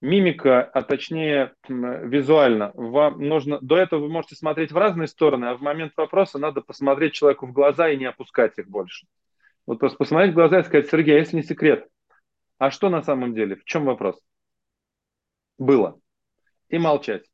[0.00, 2.70] мимика, а точнее визуально.
[2.74, 6.60] Вам нужно, до этого вы можете смотреть в разные стороны, а в момент вопроса надо
[6.60, 9.06] посмотреть человеку в глаза и не опускать их больше.
[9.66, 11.88] Вот просто посмотреть в глаза и сказать, Сергей, а если не секрет,
[12.58, 13.56] а что на самом деле?
[13.56, 14.20] В чем вопрос?
[15.58, 15.98] Было.
[16.68, 17.24] И молчать.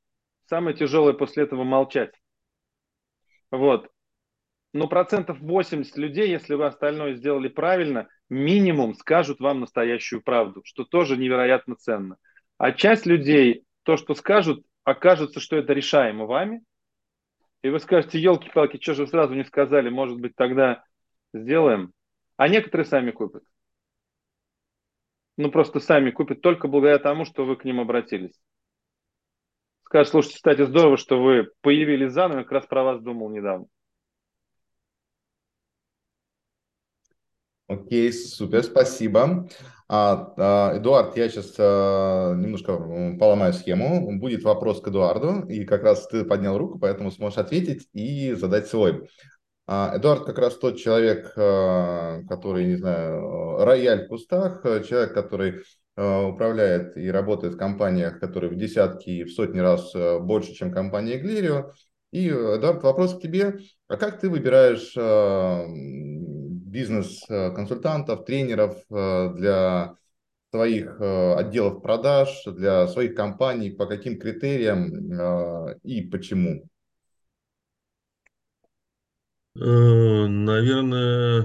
[0.47, 2.15] Самое тяжелое после этого молчать.
[3.51, 3.91] Вот.
[4.73, 10.85] Но процентов 80 людей, если вы остальное сделали правильно, минимум скажут вам настоящую правду, что
[10.85, 12.17] тоже невероятно ценно.
[12.57, 16.63] А часть людей, то, что скажут, окажется, что это решаемо вами.
[17.63, 20.83] И вы скажете, елки-палки, что же сразу не сказали, может быть, тогда
[21.35, 21.93] сделаем.
[22.37, 23.45] А некоторые сами купят.
[25.37, 28.39] Ну, просто сами купят только благодаря тому, что вы к ним обратились.
[29.85, 33.67] Скажут, слушайте, кстати, здорово, что вы появились заново, как раз про вас думал недавно.
[37.73, 39.49] Окей, супер, спасибо.
[39.89, 42.77] А, а, Эдуард, я сейчас а, немножко
[43.19, 44.19] поломаю схему.
[44.19, 48.67] Будет вопрос к Эдуарду, и как раз ты поднял руку, поэтому сможешь ответить и задать
[48.67, 49.09] свой.
[49.67, 55.63] А, Эдуард как раз тот человек, а, который, не знаю, рояль в кустах, человек, который
[55.97, 60.73] а, управляет и работает в компаниях, которые в десятки и в сотни раз больше, чем
[60.73, 61.73] компания Глирио.
[62.11, 63.61] И, Эдуард, вопрос к тебе.
[63.89, 64.95] А как ты выбираешь
[66.73, 69.95] бизнес-консультантов, тренеров э, для
[70.51, 76.67] своих э, отделов продаж, для своих компаний, по каким критериям э, и почему?
[79.55, 81.45] Наверное,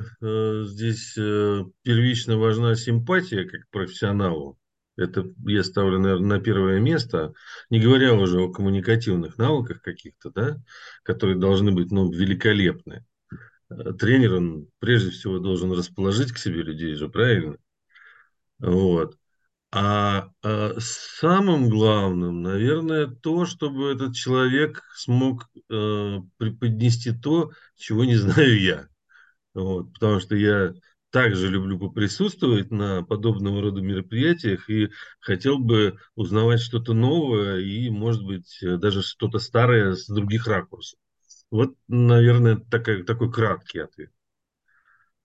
[0.66, 4.58] здесь первично важна симпатия как профессионалу.
[4.96, 7.34] Это я ставлю, наверное, на первое место,
[7.70, 10.58] не говоря уже о коммуникативных навыках каких-то, да,
[11.04, 13.06] которые должны быть ну, великолепны.
[13.70, 17.58] Э, тренер, он прежде всего должен расположить к себе людей же, правильно?
[18.60, 19.18] Вот.
[19.72, 28.16] А, а самым главным, наверное, то, чтобы этот человек смог э, преподнести то, чего не
[28.18, 28.88] знаю я.
[29.54, 30.74] Вот, потому что я
[31.12, 34.90] также люблю поприсутствовать на подобного рода мероприятиях и
[35.20, 41.00] хотел бы узнавать что-то новое и, может быть, даже что-то старое с других ракурсов.
[41.50, 44.12] Вот, наверное, такой, такой краткий ответ.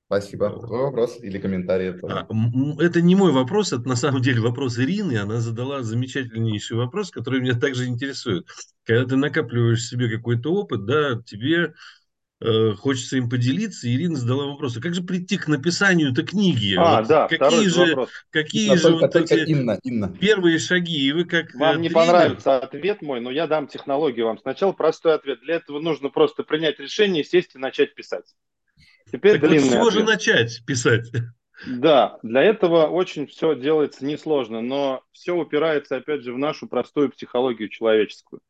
[0.06, 0.50] Спасибо.
[0.50, 1.86] Твой вопрос или комментарий?
[1.86, 2.06] Это...
[2.06, 5.16] А, это не мой вопрос, это на самом деле вопрос Ирины.
[5.16, 8.46] Она задала замечательнейший вопрос, который меня также интересует.
[8.84, 11.72] Когда ты накапливаешь себе какой-то опыт, да, тебе
[12.42, 13.88] э, хочется им поделиться.
[13.92, 16.74] Ирина задала вопрос, а как же прийти к написанию этой книги?
[16.76, 18.10] А, вот да, какие же, вопрос.
[18.30, 20.08] Какие же только, вот только эти Инна, Инна.
[20.20, 21.06] первые шаги?
[21.06, 21.80] И вы как Вам тренер...
[21.80, 24.38] не понравится ответ мой, но я дам технологию вам.
[24.38, 25.40] Сначала простой ответ.
[25.40, 28.24] Для этого нужно просто принять решение, сесть и начать писать.
[29.10, 31.10] Теперь так длинный вот же начать писать?
[31.66, 37.10] Да, для этого очень все делается несложно, но все упирается, опять же, в нашу простую
[37.10, 38.40] психологию человеческую.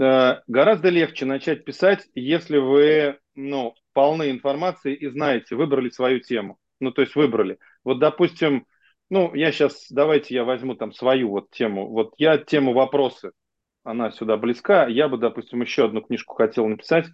[0.00, 6.58] Э, гораздо легче начать писать, если вы ну, полны информации и знаете, выбрали свою тему.
[6.80, 7.58] Ну, то есть выбрали.
[7.84, 8.66] Вот, допустим,
[9.10, 11.88] ну, я сейчас, давайте я возьму там свою вот тему.
[11.88, 13.32] Вот я тему вопросы,
[13.84, 14.86] она сюда близка.
[14.86, 17.06] Я бы, допустим, еще одну книжку хотел написать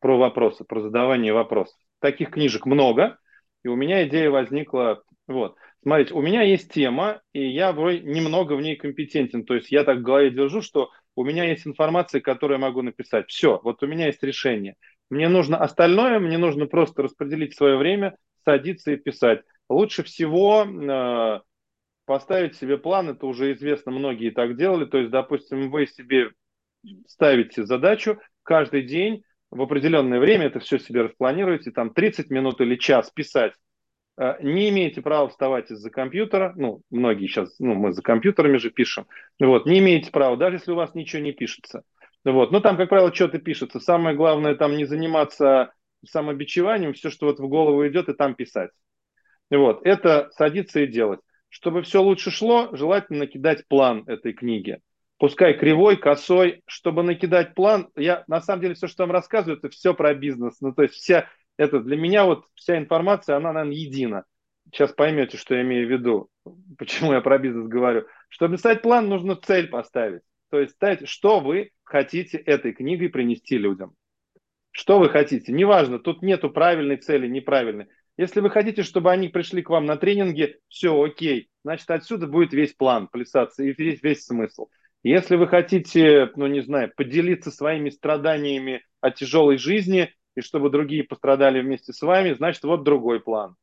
[0.00, 3.16] про вопросы, про задавание вопросов таких книжек много,
[3.62, 8.60] и у меня идея возникла, вот, смотрите, у меня есть тема, и я немного в
[8.60, 12.58] ней компетентен, то есть я так в голове держу, что у меня есть информация, которую
[12.58, 13.30] я могу написать.
[13.30, 14.76] Все, вот у меня есть решение.
[15.14, 19.42] Мне нужно остальное, мне нужно просто распределить свое время, садиться и писать.
[19.68, 21.40] Лучше всего э,
[22.04, 26.30] поставить себе план, это уже известно, многие так делали, то есть, допустим, вы себе
[27.06, 32.74] ставите задачу каждый день в определенное время это все себе распланируете, там 30 минут или
[32.74, 33.52] час писать,
[34.18, 38.70] э, не имеете права вставать из-за компьютера, ну, многие сейчас, ну, мы за компьютерами же
[38.70, 39.06] пишем,
[39.38, 41.84] вот, не имеете права, даже если у вас ничего не пишется.
[42.24, 42.50] Вот.
[42.50, 43.80] Но там, как правило, что-то пишется.
[43.80, 45.72] Самое главное там не заниматься
[46.08, 48.70] самобичеванием, все, что вот в голову идет, и там писать.
[49.50, 49.80] Вот.
[49.84, 51.20] Это садиться и делать.
[51.48, 54.80] Чтобы все лучше шло, желательно накидать план этой книги.
[55.18, 57.88] Пускай кривой, косой, чтобы накидать план.
[57.94, 60.60] Я на самом деле все, что вам рассказываю, это все про бизнес.
[60.60, 64.24] Ну, то есть вся это для меня вот вся информация, она, наверное, едина.
[64.66, 66.28] Сейчас поймете, что я имею в виду,
[66.78, 68.06] почему я про бизнес говорю.
[68.28, 70.22] Чтобы писать план, нужно цель поставить.
[70.50, 73.94] То есть ставить, что вы хотите этой книгой принести людям.
[74.70, 75.52] Что вы хотите?
[75.52, 77.86] Неважно, тут нету правильной цели, неправильной.
[78.16, 81.48] Если вы хотите, чтобы они пришли к вам на тренинги, все окей.
[81.64, 84.68] Значит, отсюда будет весь план плясаться и весь, весь смысл.
[85.02, 91.04] Если вы хотите, ну не знаю, поделиться своими страданиями о тяжелой жизни, и чтобы другие
[91.04, 93.54] пострадали вместе с вами, значит, вот другой план.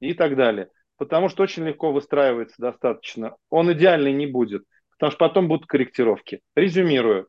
[0.00, 0.70] И так далее.
[0.96, 3.36] Потому что очень легко выстраивается достаточно.
[3.48, 4.64] Он идеальный не будет,
[5.00, 6.42] потому что потом будут корректировки.
[6.54, 7.26] Резюмирую.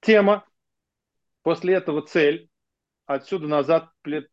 [0.00, 0.46] Тема,
[1.42, 2.48] после этого цель,
[3.04, 3.90] отсюда назад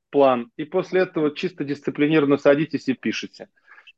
[0.10, 0.52] план.
[0.56, 3.50] И после этого чисто дисциплинированно садитесь и пишите.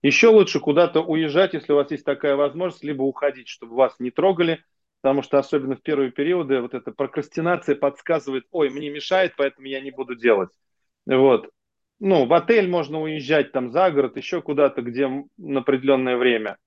[0.01, 4.09] Еще лучше куда-то уезжать, если у вас есть такая возможность, либо уходить, чтобы вас не
[4.09, 4.63] трогали,
[5.01, 9.81] потому что особенно в первые периоды вот эта прокрастинация подсказывает, ой, мне мешает, поэтому я
[9.81, 10.49] не буду делать.
[11.05, 11.47] Вот.
[11.99, 15.07] Ну, в отель можно уезжать, там, за город, еще куда-то, где
[15.37, 16.57] на определенное время.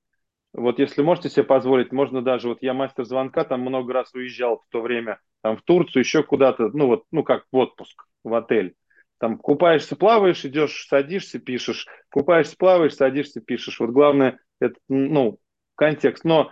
[0.57, 4.59] Вот если можете себе позволить, можно даже, вот я мастер звонка, там много раз уезжал
[4.59, 8.35] в то время, там, в Турцию, еще куда-то, ну, вот, ну, как в отпуск, в
[8.35, 8.75] отель.
[9.19, 11.87] Там купаешься, плаваешь, идешь, садишься, пишешь.
[12.11, 13.81] Купаешься, плаваешь, садишься, пишешь.
[13.81, 15.39] Вот главное, это, ну,
[15.75, 16.25] контекст.
[16.25, 16.51] Но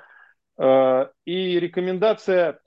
[0.56, 2.60] Э, и рекомендация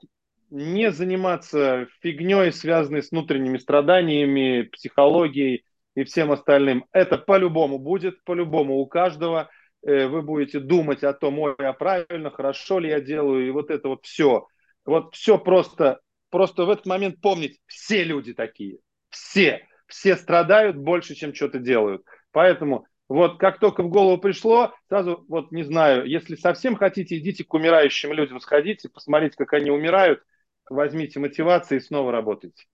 [0.50, 5.64] не заниматься фигней, связанной с внутренними страданиями, психологией
[5.94, 6.86] и всем остальным.
[6.92, 9.50] Это по-любому будет, по-любому у каждого.
[9.88, 13.70] Э, вы будете думать о том, ой, а правильно, хорошо ли я делаю, и вот
[13.70, 14.46] это вот все.
[14.84, 21.14] Вот все просто, просто в этот момент помнить, все люди такие, все, все страдают больше,
[21.14, 22.04] чем что-то делают.
[22.32, 27.44] Поэтому вот как только в голову пришло, сразу, вот не знаю, если совсем хотите, идите
[27.44, 30.22] к умирающим людям, сходите, посмотрите, как они умирают,
[30.68, 32.66] возьмите мотивацию и снова работайте.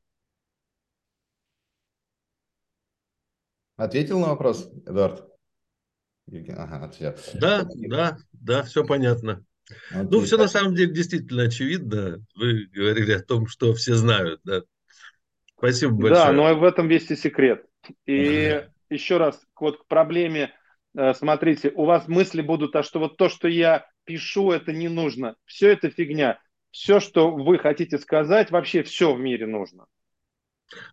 [3.76, 5.33] Ответил на вопрос, Эдуард?
[6.56, 7.14] Ага, все.
[7.34, 9.44] Да, да, да, все понятно.
[9.90, 10.08] Отлично.
[10.10, 12.24] Ну, все на самом деле действительно очевидно.
[12.34, 14.40] Вы говорили о том, что все знают.
[14.44, 14.62] Да.
[15.56, 16.26] Спасибо большое.
[16.26, 17.64] Да, но в этом весь и секрет.
[18.06, 20.52] И еще раз вот к проблеме,
[20.96, 24.88] э, смотрите, у вас мысли будут, а что вот то, что я пишу, это не
[24.88, 25.36] нужно.
[25.44, 26.38] Все это фигня.
[26.70, 29.86] Все, что вы хотите сказать, вообще все в мире нужно.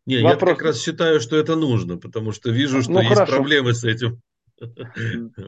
[0.06, 0.50] Не, Вопрос...
[0.50, 3.34] я как раз считаю, что это нужно, потому что вижу, что ну, есть хорошо.
[3.34, 4.22] проблемы с этим.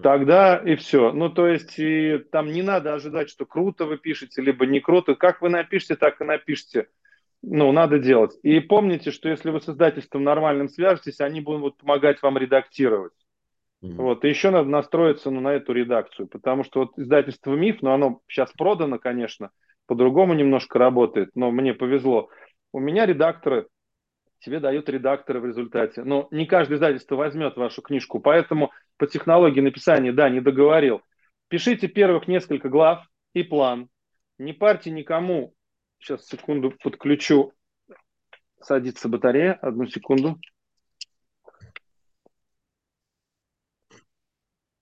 [0.01, 1.11] Тогда и все.
[1.11, 5.16] Ну, то есть, и там не надо ожидать, что круто вы пишете, либо не круто.
[5.16, 6.88] Как вы напишете, так и напишите
[7.43, 8.39] ну, надо делать.
[8.41, 13.11] И помните, что если вы с издательством нормальным свяжетесь, они будут помогать вам редактировать.
[13.84, 13.95] Mm-hmm.
[13.95, 14.24] Вот.
[14.24, 18.22] И еще надо настроиться ну, на эту редакцию, потому что вот издательство «Миф», ну, оно
[18.30, 19.51] сейчас продано, конечно,
[19.88, 22.30] по-другому немножко работает, но мне повезло.
[22.72, 23.68] У меня редакторы,
[24.44, 26.04] тебе дают редакторы в результате.
[26.04, 31.02] Но не каждое издательство возьмет вашу книжку, поэтому по технологии написания, да, не договорил.
[31.48, 33.89] Пишите первых несколько глав и план.
[34.38, 35.54] Не парьте никому
[36.04, 37.54] Сейчас, секунду, подключу.
[38.62, 39.54] Садится батарея.
[39.54, 40.38] Одну секунду.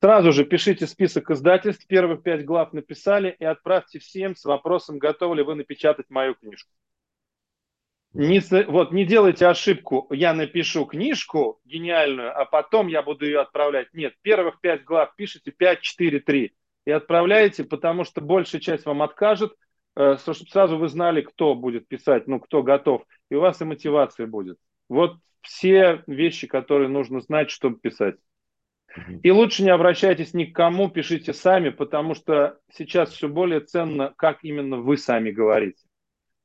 [0.01, 5.36] Сразу же пишите список издательств, первых пять глав написали и отправьте всем с вопросом, готовы
[5.36, 6.74] ли вы напечатать мою книжку.
[8.14, 13.88] Не, вот, не делайте ошибку, я напишу книжку гениальную, а потом я буду ее отправлять.
[13.94, 16.53] Нет, первых пять глав пишите 5, 4, 3
[16.85, 19.53] и отправляете, потому что большая часть вам откажет,
[19.95, 23.65] Э, чтобы сразу вы знали, кто будет писать, ну, кто готов, и у вас и
[23.65, 24.57] мотивация будет.
[24.88, 28.15] Вот все вещи, которые нужно знать, чтобы писать.
[29.23, 34.14] И лучше не обращайтесь ни к кому, пишите сами, потому что сейчас все более ценно,
[34.18, 35.81] как именно вы сами говорите.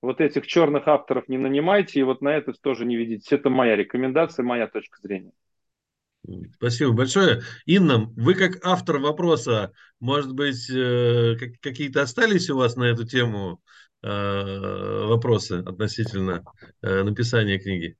[0.06, 3.32] Вот этих черных авторов не нанимайте, и вот на это тоже не ведитесь.
[3.32, 5.32] Это моя рекомендация, моя точка зрения.
[6.54, 7.42] Спасибо большое.
[7.64, 13.60] Инна, вы как автор вопроса, может быть, э, какие-то остались у вас на эту тему
[14.04, 16.44] э, вопросы относительно
[16.82, 17.96] э, написания книги?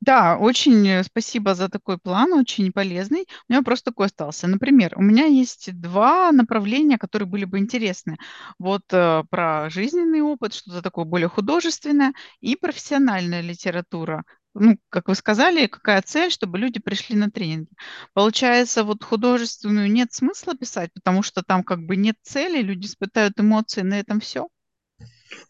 [0.00, 3.22] Да, очень спасибо за такой план, очень полезный.
[3.48, 4.46] У меня вопрос такой остался.
[4.46, 8.16] Например, у меня есть два направления, которые были бы интересны.
[8.58, 15.14] Вот э, про жизненный опыт, что-то такое более художественное, и профессиональная литература ну, как вы
[15.14, 17.68] сказали, какая цель, чтобы люди пришли на тренинги.
[18.12, 23.38] Получается, вот художественную нет смысла писать, потому что там как бы нет цели, люди испытают
[23.38, 24.48] эмоции, на этом все.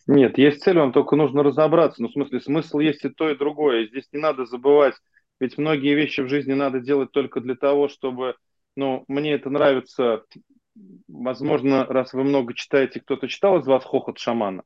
[0.06, 2.02] Нет, есть цель, вам только нужно разобраться.
[2.02, 3.86] Ну, в смысле, смысл есть и то, и другое.
[3.86, 4.94] Здесь не надо забывать,
[5.40, 8.34] ведь многие вещи в жизни надо делать только для того, чтобы,
[8.76, 10.24] ну, мне это нравится.
[11.08, 14.62] Возможно, раз вы много читаете, кто-то читал из вас «Хохот шамана»?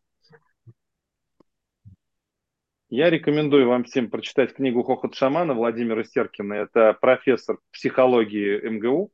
[2.94, 6.52] Я рекомендую вам всем прочитать книгу «Хохот шамана» Владимира Серкина.
[6.52, 9.10] Это профессор психологии МГУ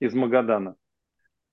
[0.00, 0.76] из Магадана.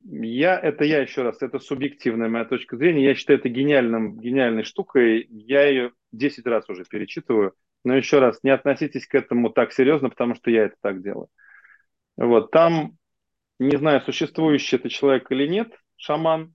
[0.02, 3.06] Я, это я еще раз, это субъективная моя точка зрения.
[3.06, 5.28] Я считаю это гениальным, гениальной штукой.
[5.30, 7.54] Я ее 10 раз уже перечитываю.
[7.84, 11.28] Но еще раз, не относитесь к этому так серьезно, потому что я это так делаю.
[12.18, 12.98] Вот, там,
[13.60, 16.54] не знаю, существующий это человек или нет, шаман,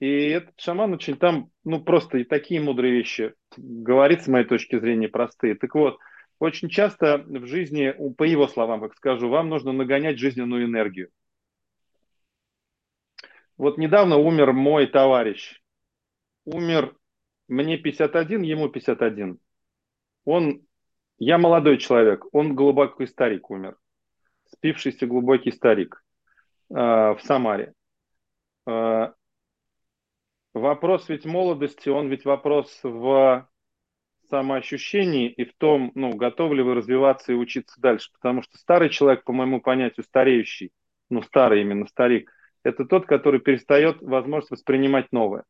[0.00, 4.78] и этот шаман очень там, ну, просто и такие мудрые вещи говорит, с моей точки
[4.80, 5.54] зрения, простые.
[5.54, 5.98] Так вот,
[6.38, 11.10] очень часто в жизни, по его словам, как скажу, вам нужно нагонять жизненную энергию.
[13.60, 15.60] Вот недавно умер мой товарищ.
[16.46, 16.96] Умер
[17.46, 19.38] мне 51, ему 51.
[20.24, 20.62] Он,
[21.18, 23.76] я молодой человек, он глубокий старик умер.
[24.46, 26.02] Спившийся глубокий старик
[26.70, 27.74] э, в Самаре.
[28.66, 29.12] Э,
[30.54, 33.46] вопрос ведь молодости, он ведь вопрос в
[34.30, 38.08] самоощущении и в том, ну, готовы ли вы развиваться и учиться дальше.
[38.14, 40.72] Потому что старый человек, по моему понятию, стареющий,
[41.10, 42.32] ну, старый именно старик–
[42.62, 45.44] это тот, который перестает возможность воспринимать новое.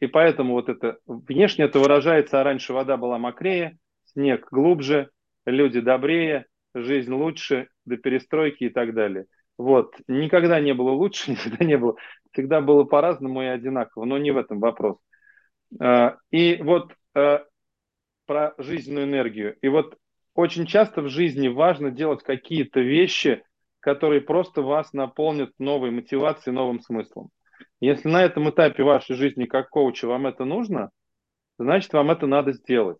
[0.00, 5.10] И поэтому вот это внешне это выражается, а раньше вода была мокрее, снег глубже,
[5.46, 9.26] люди добрее, жизнь лучше, до перестройки и так далее.
[9.56, 9.94] Вот.
[10.06, 11.96] Никогда не было лучше, никогда не было.
[12.32, 14.98] Всегда было по-разному и одинаково, но не в этом вопрос.
[15.80, 17.44] А, и вот а,
[18.26, 19.56] про жизненную энергию.
[19.62, 19.96] И вот
[20.34, 23.42] очень часто в жизни важно делать какие-то вещи,
[23.86, 27.30] которые просто вас наполнят новой мотивацией, новым смыслом.
[27.78, 30.90] Если на этом этапе вашей жизни как коуча вам это нужно,
[31.56, 32.98] значит, вам это надо сделать.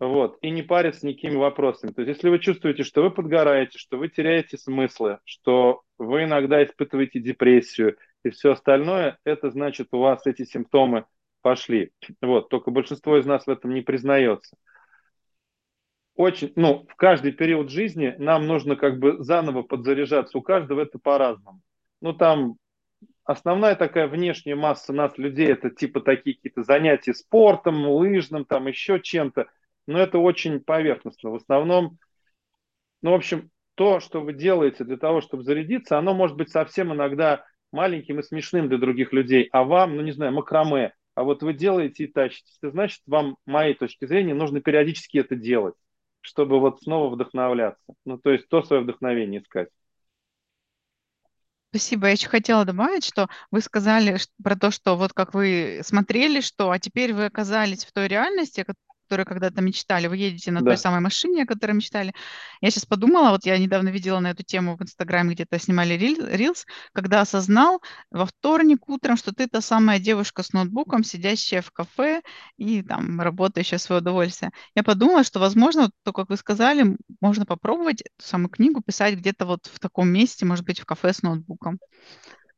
[0.00, 0.36] Вот.
[0.40, 1.92] И не париться никакими вопросами.
[1.92, 6.64] То есть, если вы чувствуете, что вы подгораете, что вы теряете смыслы, что вы иногда
[6.64, 11.04] испытываете депрессию и все остальное, это значит, у вас эти симптомы
[11.40, 11.92] пошли.
[12.20, 12.48] Вот.
[12.48, 14.56] Только большинство из нас в этом не признается
[16.16, 20.38] очень, ну, в каждый период жизни нам нужно как бы заново подзаряжаться.
[20.38, 21.60] У каждого это по-разному.
[22.00, 22.56] Ну, там
[23.24, 29.00] основная такая внешняя масса нас, людей, это типа такие какие-то занятия спортом, лыжным, там еще
[29.00, 29.46] чем-то.
[29.86, 31.30] Но это очень поверхностно.
[31.30, 31.98] В основном,
[33.02, 36.92] ну, в общем, то, что вы делаете для того, чтобы зарядиться, оно может быть совсем
[36.92, 39.48] иногда маленьким и смешным для других людей.
[39.50, 40.94] А вам, ну, не знаю, макраме.
[41.16, 42.52] А вот вы делаете и тащите.
[42.62, 45.74] Это значит, вам, моей точки зрения, нужно периодически это делать
[46.24, 47.94] чтобы вот снова вдохновляться.
[48.04, 49.68] Ну, то есть то свое вдохновение искать.
[51.70, 52.06] Спасибо.
[52.06, 56.70] Я еще хотела добавить, что вы сказали про то, что вот как вы смотрели, что,
[56.70, 58.64] а теперь вы оказались в той реальности,
[59.04, 60.06] которые когда-то мечтали.
[60.06, 60.70] Вы едете на да.
[60.70, 62.12] той самой машине, о которой мечтали.
[62.60, 66.66] Я сейчас подумала, вот я недавно видела на эту тему в Инстаграме, где-то снимали рилс,
[66.92, 72.22] когда осознал во вторник утром, что ты та самая девушка с ноутбуком, сидящая в кафе
[72.56, 74.50] и там работающая в свое удовольствие.
[74.74, 79.46] Я подумала, что, возможно, то, как вы сказали, можно попробовать эту самую книгу писать где-то
[79.46, 81.78] вот в таком месте, может быть, в кафе с ноутбуком.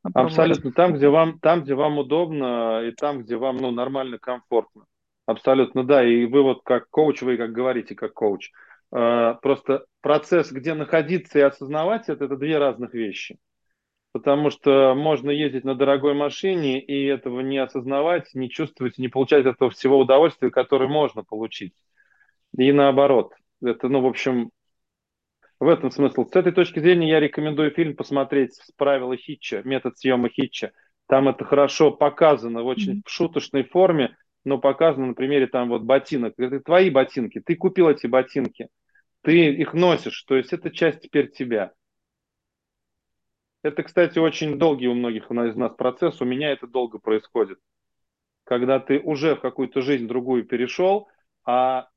[0.01, 0.37] Попробовать.
[0.37, 0.71] Абсолютно.
[0.71, 4.85] Там, где вам, там, где вам удобно, и там, где вам ну, нормально, комфортно.
[5.27, 6.03] Абсолютно, да.
[6.03, 8.49] И вы вот как коуч, вы как говорите, как коуч.
[8.95, 13.37] Э, просто процесс, где находиться и осознавать это, это две разных вещи.
[14.13, 19.45] Потому что можно ездить на дорогой машине и этого не осознавать, не чувствовать, не получать
[19.45, 21.73] этого всего удовольствия, которое можно получить.
[22.57, 23.33] И наоборот.
[23.61, 24.51] Это, ну, в общем,
[25.59, 26.25] в этом смысл.
[26.25, 30.71] С этой точки зрения я рекомендую фильм посмотреть с правила Хитча, метод съема Хитча.
[31.07, 33.07] Там это хорошо показано в очень mm-hmm.
[33.07, 34.15] шуточной форме,
[34.47, 36.33] но показано на примере там вот ботинок.
[36.37, 38.69] Это твои ботинки, ты купил эти ботинки,
[39.21, 41.73] ты их носишь, то есть это часть теперь тебя.
[43.61, 47.59] Это, кстати, очень долгий у многих из нас процесс, у меня это долго происходит.
[48.45, 51.09] Когда ты уже в какую-то жизнь другую перешел,
[51.43, 51.89] а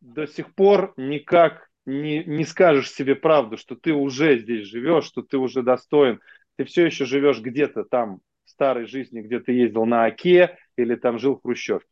[0.00, 5.22] до сих пор никак не, не скажешь себе правду, что ты уже здесь живешь, что
[5.22, 6.20] ты уже достоин.
[6.56, 10.94] Ты все еще живешь где-то там в старой жизни, где ты ездил на Оке, или
[10.94, 11.88] там жил в Хрущевке.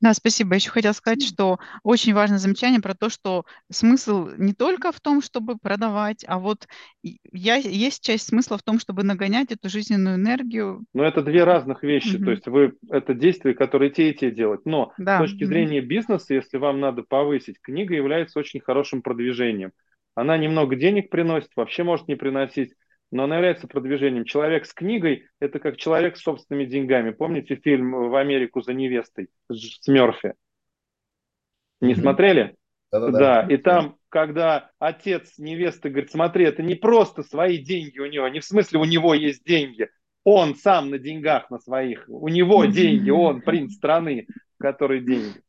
[0.00, 0.54] Да, спасибо.
[0.54, 5.22] Еще хотела сказать, что очень важное замечание про то, что смысл не только в том,
[5.22, 6.66] чтобы продавать, а вот
[7.02, 10.84] я, есть часть смысла в том, чтобы нагонять эту жизненную энергию.
[10.92, 12.16] Но это две разных вещи.
[12.16, 12.24] Mm-hmm.
[12.24, 14.60] То есть вы это действия, которые те и те делать.
[14.64, 15.18] Но да.
[15.18, 15.86] с точки зрения mm-hmm.
[15.86, 19.72] бизнеса, если вам надо повысить, книга является очень хорошим продвижением.
[20.14, 22.74] Она немного денег приносит, вообще может не приносить
[23.12, 24.24] но она является продвижением.
[24.24, 27.10] Человек с книгой– это как человек с собственными деньгами.
[27.10, 30.34] Помните фильм «В Америку за невестой» с Мерфи?
[31.80, 32.56] Не смотрели?
[32.90, 33.18] Да-да-да.
[33.18, 38.28] Да, и там, когда отец невесты говорит, смотри, это не просто свои деньги у него,
[38.28, 39.88] не в смысле у него есть деньги,
[40.24, 44.26] он сам на деньгах на своих, у него деньги, он принц страны,
[44.58, 45.42] который деньги.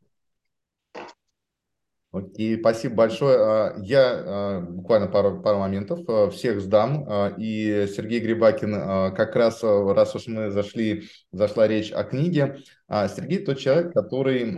[2.14, 3.38] Окей, спасибо большое.
[3.40, 7.08] А, я а, буквально пару, пару моментов а, всех сдам.
[7.40, 8.72] И Сергей Грибакин,
[9.16, 12.58] как раз, раз уж мы зашли, зашла речь о книге,
[12.88, 14.52] Сергей тот человек, который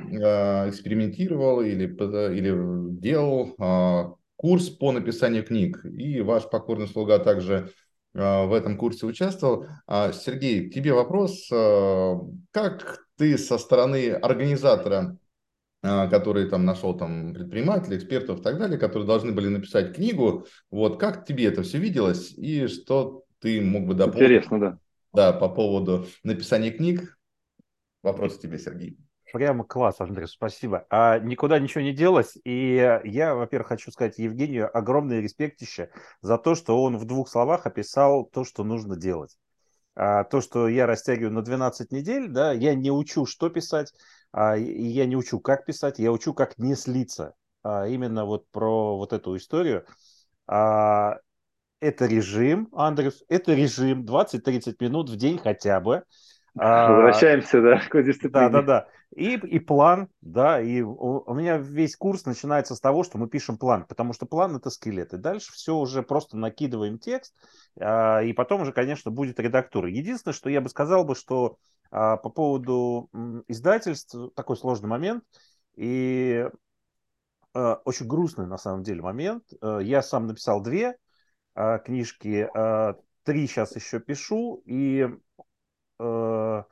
[0.69, 5.80] экспериментировал или, или делал курс по написанию книг.
[5.86, 7.72] И ваш покорный слуга также
[8.14, 9.65] в этом курсе участвовал.
[9.88, 11.48] Сергей, тебе вопрос.
[12.52, 15.18] Как ты со стороны организатора
[15.87, 20.47] а, который там нашел там предпринимателей, экспертов и так далее, которые должны были написать книгу.
[20.71, 24.23] Вот как тебе это все виделось и что ты мог бы дополнить?
[24.23, 24.79] Интересно, да.
[25.13, 27.17] Да, по поводу написания книг.
[28.01, 28.97] Вопрос тебе, Сергей.
[29.31, 30.85] Прямо класс, Андрей, спасибо.
[30.89, 32.37] А никуда ничего не делось.
[32.43, 35.91] И я, во-первых, хочу сказать Евгению огромное респектище
[36.21, 39.37] за то, что он в двух словах описал то, что нужно делать.
[39.95, 43.93] А то, что я растягиваю на 12 недель, да, я не учу, что писать,
[44.35, 47.35] а, и я не учу, как писать, я учу, как не слиться.
[47.63, 49.85] А, именно вот про вот эту историю.
[50.45, 51.19] А,
[51.79, 56.03] это режим, Андрес, это режим 20-30 минут в день хотя бы.
[56.57, 58.49] А, Возвращаемся, да, к дисциплине.
[58.49, 58.87] Да, да, да.
[59.15, 63.29] И, и план, да, и у, у меня весь курс начинается с того, что мы
[63.29, 67.33] пишем план, потому что план это скелет, и дальше все уже просто накидываем текст,
[67.79, 69.89] а, и потом уже, конечно, будет редактура.
[69.89, 71.55] Единственное, что я бы сказал бы, что
[71.95, 73.09] по поводу
[73.47, 75.23] издательств такой сложный момент,
[75.76, 76.45] и
[77.55, 79.43] а, очень грустный на самом деле момент.
[79.61, 80.97] А, я сам написал две
[81.53, 85.07] а, книжки, а, три сейчас еще пишу, и
[85.99, 86.65] а,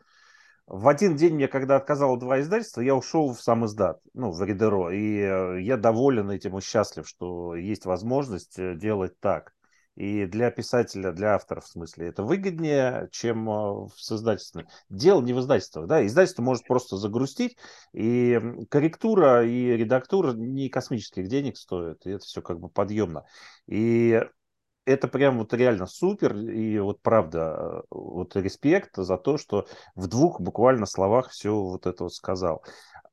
[0.65, 4.41] в один день мне, когда отказало два издательства, я ушел в сам издат, ну, в
[4.43, 9.53] Ридеро, и я доволен этим и счастлив, что есть возможность э, делать так.
[9.95, 14.67] И для писателя, для автора, в смысле, это выгоднее, чем э, с издательством.
[14.89, 17.57] Дело не в издательствах, да, издательство может просто загрустить,
[17.93, 18.39] и
[18.69, 23.25] корректура и редактура не космических денег стоят, и это все как бы подъемно.
[23.67, 24.19] И
[24.85, 30.41] это прям вот реально супер, и вот правда, вот респект за то, что в двух
[30.41, 32.63] буквально словах все вот это вот сказал.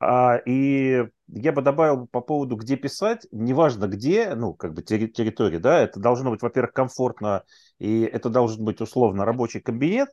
[0.00, 5.58] А, и я бы добавил по поводу, где писать, неважно где, ну, как бы территория,
[5.58, 7.44] да, это должно быть, во-первых, комфортно,
[7.78, 10.08] и это должен быть условно рабочий кабинет,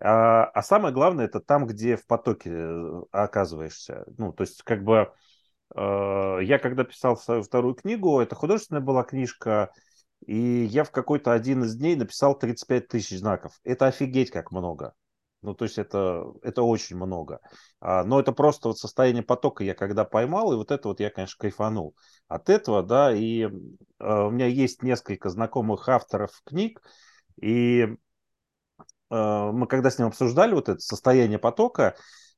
[0.00, 4.04] а, а самое главное, это там, где в потоке э, оказываешься.
[4.16, 5.12] Ну, то есть, как бы,
[5.74, 9.72] э, я когда писал свою вторую книгу, это художественная была книжка,
[10.24, 13.58] и я в какой-то один из дней написал 35 тысяч знаков.
[13.64, 14.94] Это офигеть как много.
[15.42, 17.40] Ну, то есть это, это очень много.
[17.80, 21.10] А, но это просто вот состояние потока я когда поймал, и вот это вот я,
[21.10, 21.94] конечно, кайфанул
[22.26, 23.48] от этого, да, и
[23.98, 26.82] а, у меня есть несколько знакомых авторов книг,
[27.40, 27.86] и
[29.10, 31.94] а, мы когда с ним обсуждали вот это состояние потока,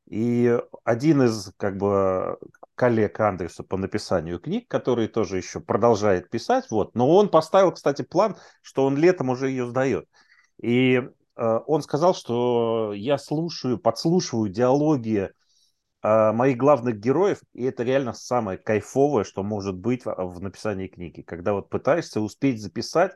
[0.07, 2.37] и один из как бы
[2.75, 8.03] коллег Андреса по написанию книг, который тоже еще продолжает писать, вот, но он поставил, кстати,
[8.03, 10.07] план, что он летом уже ее сдает.
[10.61, 11.03] И
[11.45, 15.31] он сказал, что я слушаю, подслушиваю диалоги
[16.03, 21.23] э, моих главных героев, и это реально самое кайфовое, что может быть в, написании книги,
[21.23, 23.13] когда вот пытаешься успеть записать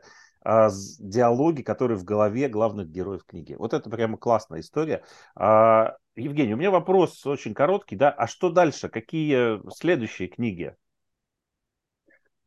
[0.47, 0.69] а,
[0.99, 3.55] диалоги, которые в голове главных героев книги.
[3.57, 5.03] Вот это прямо классная история.
[5.35, 8.87] А, Евгений, у меня вопрос очень короткий, да, а что дальше?
[8.87, 10.75] Какие следующие книги?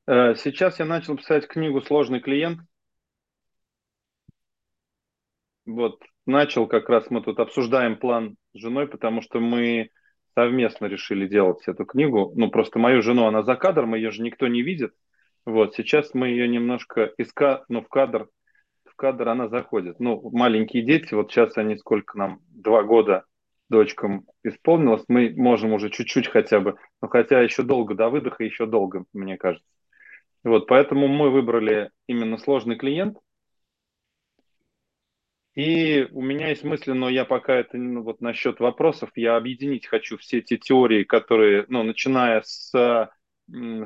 [0.06, 2.60] Э, сейчас я начал писать книгу «Сложный клиент».
[5.68, 9.90] Вот, начал как раз, мы тут обсуждаем план с женой, потому что мы
[10.34, 12.32] совместно решили делать эту книгу.
[12.36, 14.94] Ну, просто мою жену, она за кадром, ее же никто не видит.
[15.44, 17.34] Вот, сейчас мы ее немножко из
[17.68, 18.30] ну, в кадр,
[18.86, 20.00] в кадр она заходит.
[20.00, 23.26] Ну, маленькие дети, вот сейчас они сколько нам, два года
[23.68, 28.64] дочкам исполнилось, мы можем уже чуть-чуть хотя бы, но хотя еще долго до выдоха, еще
[28.64, 29.68] долго, мне кажется.
[30.44, 33.18] Вот, поэтому мы выбрали именно сложный клиент.
[35.58, 39.88] И у меня есть мысли, но я пока это, ну, вот насчет вопросов, я объединить
[39.88, 43.10] хочу все эти теории, которые, ну, начиная с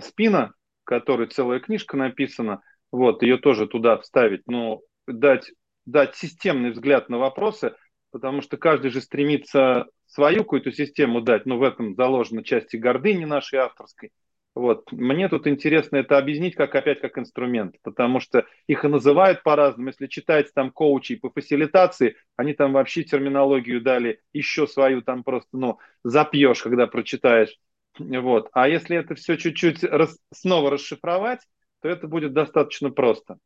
[0.03, 0.53] спина,
[0.85, 5.51] которой целая книжка написана, вот, ее тоже туда вставить, но дать,
[5.87, 7.75] дать системный взгляд на вопросы,
[8.11, 12.79] потому что каждый же стремится свою какую-то систему дать, но в этом заложена часть и
[12.79, 14.11] гордыни нашей авторской,
[14.55, 14.93] Вот.
[14.93, 19.89] Мне тут интересно это объяснить как опять как инструмент, потому что их и называют по-разному.
[19.89, 25.57] Если читать там коучи по фасилитации, они там вообще терминологию дали еще свою там просто,
[25.57, 27.57] ну, запьешь, когда прочитаешь.
[27.99, 28.51] Вот.
[28.53, 31.41] А если это все чуть-чуть рас, снова расшифровать,
[31.81, 33.39] то это будет достаточно просто.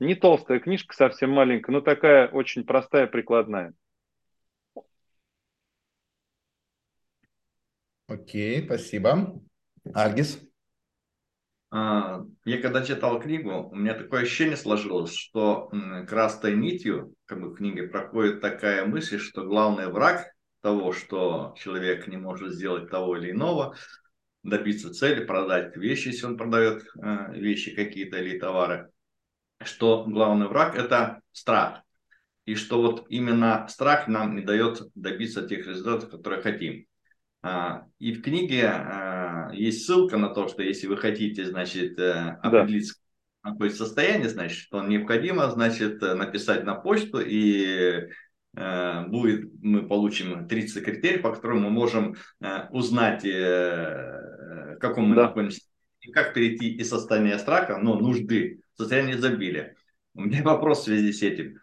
[0.00, 3.74] Не толстая книжка, совсем маленькая, но такая очень простая, прикладная.
[8.08, 9.40] Окей, спасибо.
[9.94, 10.40] Альгис?
[11.70, 15.70] А, я когда читал книгу, у меня такое ощущение сложилось, что
[16.08, 22.06] красной нитью как бы, в книге проходит такая мысль, что главный враг того, что человек
[22.08, 23.76] не может сделать того или иного,
[24.42, 28.90] добиться цели, продать вещи, если он продает э, вещи какие-то или товары,
[29.62, 31.82] что главный враг– это страх.
[32.46, 36.86] И что вот именно страх нам не дает добиться тех результатов, которые хотим.
[37.42, 42.38] А, и в книге а, есть ссылка на то, что если вы хотите, значит, э,
[42.42, 42.94] определиться,
[43.42, 43.50] да.
[43.50, 48.08] какое состояние, значит, что необходимо, значит, написать на почту и
[48.56, 55.16] э, будет, мы получим 30 критериев, по которым мы можем э, узнать, в каком мы
[55.16, 55.22] да.
[55.24, 55.60] находимся,
[56.00, 59.76] и как перейти из состояния страха, но нужды, в состояние изобилия.
[60.14, 61.58] У меня вопрос в связи с этим.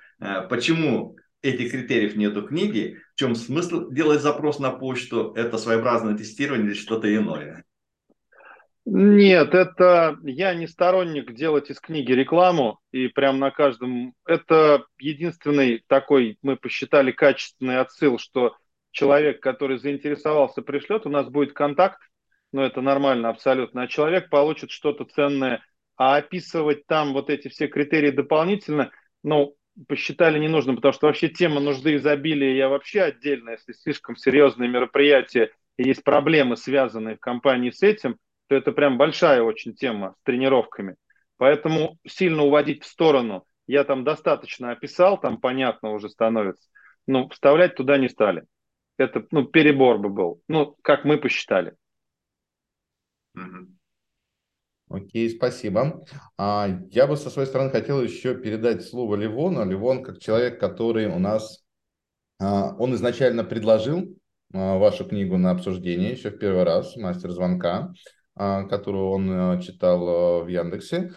[0.49, 5.33] Почему этих критериев нету в книге, в чем смысл делать запрос на почту?
[5.35, 7.63] Это своеобразное тестирование или что-то иное?
[8.89, 14.13] Нет, это я не сторонник делать из книги рекламу и прям на каждом.
[14.25, 18.55] Это единственный такой, мы посчитали, качественный отсыл, что
[18.91, 21.99] человек, который заинтересовался, пришлет, у нас будет контакт,
[22.53, 25.61] но это нормально абсолютно, а человек получит что-то ценное,
[25.97, 28.91] а описывать там вот эти все критерии дополнительно,
[29.21, 29.57] ну,
[29.89, 35.51] посчитали ненужным, потому что вообще тема нужды изобилия я вообще отдельно, если слишком серьезные мероприятия
[35.77, 38.17] есть проблемы, связанные в компании с этим,
[38.47, 40.95] то это прям большая очень тема с тренировками.
[41.37, 46.69] Поэтому сильно уводить в сторону я там достаточно описал, там понятно уже становится,
[47.05, 48.43] но вставлять туда не стали.
[48.97, 51.75] Это ну, перебор бы был, ну, как мы посчитали.
[54.89, 56.05] Окей, спасибо.
[56.37, 59.65] А, я бы со своей стороны хотел еще передать слово Ливону.
[59.69, 61.65] Ливон, как человек, который у нас,
[62.39, 64.17] а, он изначально предложил
[64.53, 67.91] а, вашу книгу на обсуждение еще в первый раз, «Мастер звонка»,
[68.37, 71.11] которую он читал в Яндексе.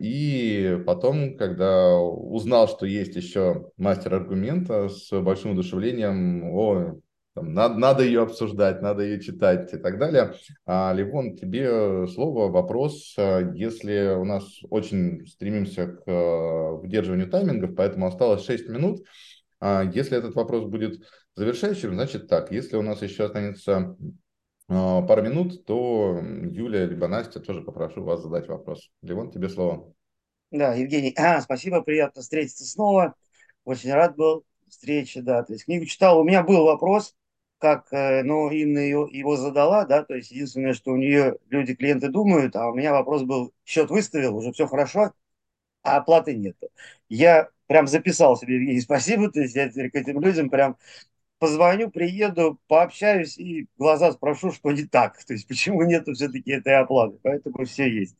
[0.00, 7.00] И потом, когда узнал, что есть еще мастер аргумента, с большим удушевлением, о,
[7.36, 10.32] там, надо, надо ее обсуждать, надо ее читать и так далее.
[10.64, 13.14] А, Ливон, тебе слово, вопрос.
[13.18, 19.04] А, если у нас очень стремимся к а, выдерживанию таймингов, поэтому осталось 6 минут,
[19.60, 21.02] а, если этот вопрос будет
[21.34, 23.94] завершающим, значит так, если у нас еще останется
[24.68, 28.90] пару минут, то Юлия либо Настя тоже попрошу вас задать вопрос.
[29.02, 29.92] Ливон, тебе слово.
[30.50, 33.14] Да, Евгений, а, спасибо, приятно встретиться снова.
[33.64, 35.42] Очень рад был встрече, да.
[35.42, 36.20] То есть книгу читал.
[36.20, 37.14] У меня был вопрос,
[37.58, 42.08] как, э, ну, Инна его задала, да, то есть единственное, что у нее люди, клиенты
[42.08, 45.12] думают, а у меня вопрос был, счет выставил, уже все хорошо,
[45.82, 46.56] а оплаты нет.
[47.08, 50.76] Я прям записал себе, Евгений, спасибо, то есть я теперь к этим людям прям
[51.38, 56.76] позвоню, приеду, пообщаюсь и глаза спрошу, что не так, то есть почему нету все-таки этой
[56.76, 58.16] оплаты, поэтому все есть.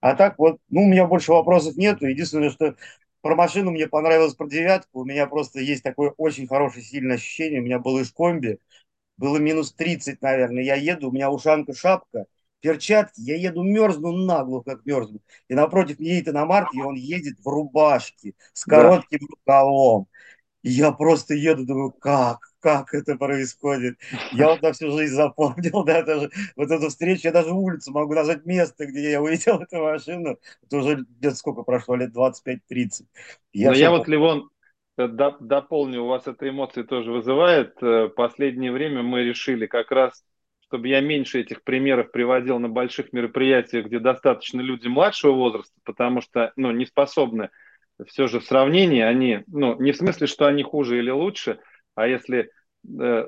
[0.00, 2.74] А так вот, ну, у меня больше вопросов нету, единственное, что
[3.22, 5.00] про машину мне понравилось про девятку.
[5.00, 7.60] У меня просто есть такое очень хорошее, сильное ощущение.
[7.60, 8.58] У меня был из комби.
[9.16, 10.64] Было минус 30, наверное.
[10.64, 12.26] Я еду, у меня ушанка, шапка,
[12.60, 13.20] перчатки.
[13.20, 15.20] Я еду, мерзну нагло, как мерзну.
[15.48, 19.26] И напротив мне едет иномарка, и он едет в рубашке с коротким да.
[19.30, 20.08] рукавом.
[20.62, 22.52] И я просто еду, думаю, как?
[22.62, 23.98] как это происходит.
[24.32, 28.14] Я вот на всю жизнь запомнил, да, даже вот эту встречу, я даже улицу могу
[28.14, 30.38] назвать место, где я увидел эту машину.
[30.62, 33.06] Это уже где-то сколько прошло, лет 25-30.
[33.52, 34.48] Я Но я вот, Ливон,
[34.96, 37.74] э, дополню, у вас эта эмоция тоже вызывает.
[37.82, 40.24] Э, последнее время мы решили как раз
[40.68, 46.22] чтобы я меньше этих примеров приводил на больших мероприятиях, где достаточно люди младшего возраста, потому
[46.22, 47.50] что ну, не способны
[48.06, 51.60] все же в сравнении, они, ну, не в смысле, что они хуже или лучше,
[51.94, 52.50] а если
[52.98, 53.26] э,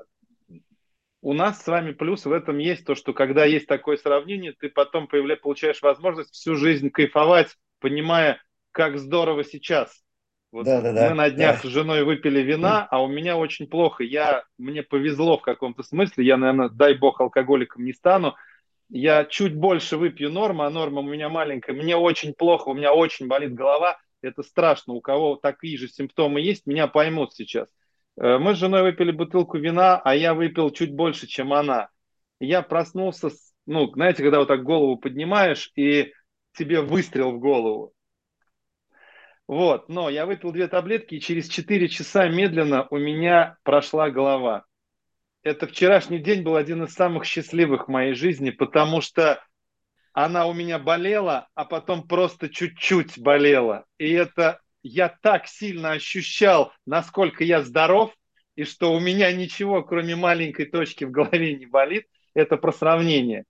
[1.23, 4.69] у нас с вами плюс в этом есть то, что когда есть такое сравнение, ты
[4.69, 8.43] потом появля, получаешь возможность всю жизнь кайфовать, понимая,
[8.73, 10.05] как здорово сейчас.
[10.53, 11.69] Вот да, да, да, мы на днях да.
[11.69, 14.05] с женой выпили вина, а у меня очень плохо.
[14.05, 16.25] Я, мне повезло в каком-то смысле.
[16.25, 18.37] Я, наверное, дай бог, алкоголиком не стану.
[18.89, 21.73] Я чуть больше выпью нормы, а норма у меня маленькая.
[21.73, 23.99] Мне очень плохо, у меня очень болит голова.
[24.25, 24.95] Это страшно.
[24.95, 27.69] У кого такие же симптомы есть, меня поймут сейчас.
[28.17, 31.89] Э, мы с женой выпили бутылку вина, а я выпил чуть больше, чем она.
[32.41, 36.13] Я проснулся с ну, знаете, когда вот так голову поднимаешь и
[36.53, 37.93] тебе выстрел в голову.
[39.47, 44.65] Вот, но я выпил две таблетки, и через 4 часа медленно у меня прошла голова.
[45.43, 49.43] Это вчерашний день был один из самых счастливых в моей жизни, потому что
[50.15, 53.85] она у меня болела, а потом просто чуть-чуть болела.
[53.99, 58.15] И это я так сильно ощущал, насколько я здоров,
[58.55, 63.45] и что у меня ничего, кроме маленькой точки в голове не болит, это про сравнение.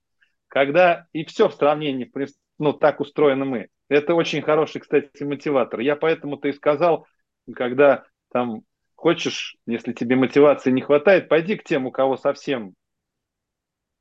[0.48, 2.10] Когда и все в сравнении,
[2.58, 3.68] ну, так устроены мы.
[3.90, 5.80] Это очень хороший, кстати, мотиватор.
[5.80, 7.06] Я поэтому-то и сказал,
[7.54, 8.62] когда там
[8.94, 12.74] хочешь, если тебе мотивации не хватает, пойди к тем, у кого совсем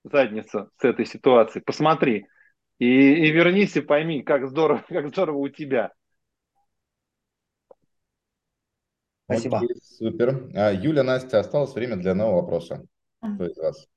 [0.05, 2.27] задница с этой ситуации, посмотри.
[2.79, 5.93] И, и вернись и пойми, как здорово, как здорово у тебя.
[9.25, 9.57] Спасибо.
[9.57, 10.49] Окей, супер.
[10.55, 12.85] А, Юля, Настя, осталось время для нового вопроса.
[13.19, 13.87] Кто из вас?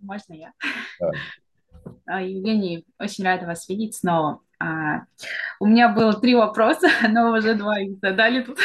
[0.00, 0.52] Можно я?
[1.00, 1.10] Да.
[2.06, 4.40] А, Евгений, очень рада вас видеть снова.
[4.58, 5.04] А,
[5.60, 8.58] у меня было три вопроса, но уже два их задали тут,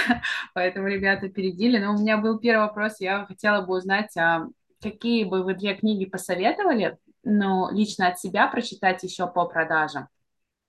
[0.54, 1.78] поэтому ребята опередили.
[1.78, 4.48] Но у меня был первый вопрос, я хотела бы узнать, а
[4.82, 10.08] какие бы вы две книги посоветовали, ну, лично от себя прочитать еще по продажам?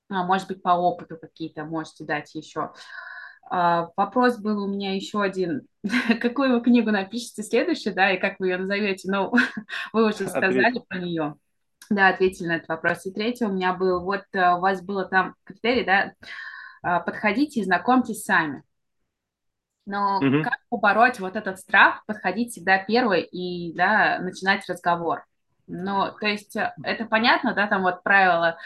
[0.08, 2.72] А, может быть, по опыту какие-то можете дать еще.
[3.50, 5.66] А, вопрос был у меня еще один.
[6.20, 9.10] Какую вы книгу напишете следующую, да, и как вы ее назовете?
[9.10, 9.32] Ну,
[9.92, 11.34] вы уже сказали про нее.
[11.90, 13.04] Да, ответили на этот вопрос.
[13.04, 16.12] И третий у меня был, вот э, у вас было там критерий, да,
[16.82, 18.62] а, подходите и знакомьтесь сами.
[19.86, 20.42] Но угу.
[20.42, 25.24] как побороть вот этот страх, подходить всегда первый и, да, начинать разговор?
[25.66, 28.58] Ну, то есть э, это понятно, да, там вот правило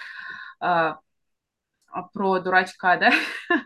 [0.61, 0.95] э,
[2.13, 3.13] про дурачка, да?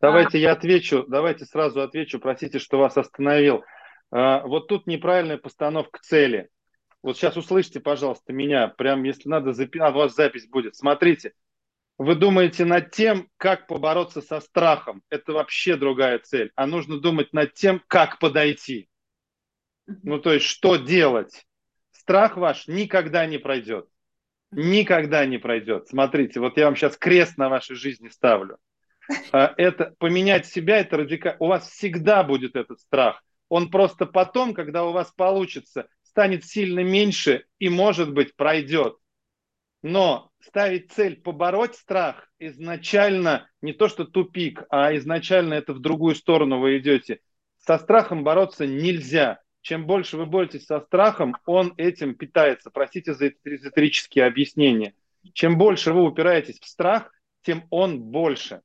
[0.00, 3.62] Давайте я отвечу, давайте сразу отвечу, простите, что вас остановил.
[4.10, 6.48] Э, вот тут неправильная постановка цели.
[7.02, 9.78] Вот сейчас услышите, пожалуйста, меня, прям если надо, запи...
[9.78, 10.76] а, у вас запись будет.
[10.76, 11.34] Смотрите,
[11.98, 15.02] вы думаете над тем, как побороться со страхом.
[15.08, 16.50] Это вообще другая цель.
[16.56, 18.88] А нужно думать над тем, как подойти.
[19.86, 21.44] Ну, то есть, что делать.
[22.02, 23.86] Страх ваш никогда не пройдет.
[24.50, 25.86] Никогда не пройдет.
[25.86, 28.58] Смотрите, вот я вам сейчас крест на вашей жизни ставлю.
[29.30, 31.36] А, это поменять себя, это радикально.
[31.38, 33.22] У вас всегда будет этот страх.
[33.48, 38.96] Он просто потом, когда у вас получится, станет сильно меньше и, может быть, пройдет.
[39.82, 46.16] Но ставить цель побороть страх изначально не то что тупик, а изначально это в другую
[46.16, 47.20] сторону вы идете.
[47.58, 49.38] Со страхом бороться нельзя.
[49.62, 52.70] Чем больше вы боретесь со страхом, он этим питается.
[52.70, 54.94] Простите за эзотерические объяснения.
[55.32, 57.12] Чем больше вы упираетесь в страх,
[57.42, 58.60] тем он больше.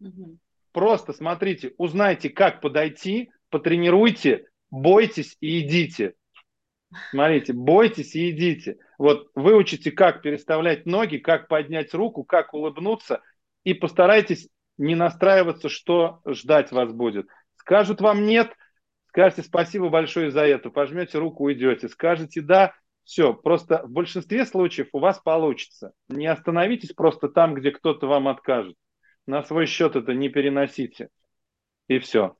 [0.00, 0.38] Угу.
[0.72, 6.14] Просто смотрите, узнайте, как подойти, потренируйте, бойтесь и идите.
[7.10, 8.78] Смотрите, бойтесь и идите.
[8.98, 13.22] Вот выучите, как переставлять ноги, как поднять руку, как улыбнуться,
[13.62, 17.28] и постарайтесь не настраиваться, что ждать вас будет.
[17.56, 18.52] Скажут вам нет,
[19.16, 21.88] скажете спасибо большое за это, пожмете руку, уйдете.
[21.88, 25.92] Скажете да, все, просто в большинстве случаев у вас получится.
[26.08, 28.76] Не остановитесь просто там, где кто-то вам откажет.
[29.26, 31.08] На свой счет это не переносите.
[31.88, 32.36] И все.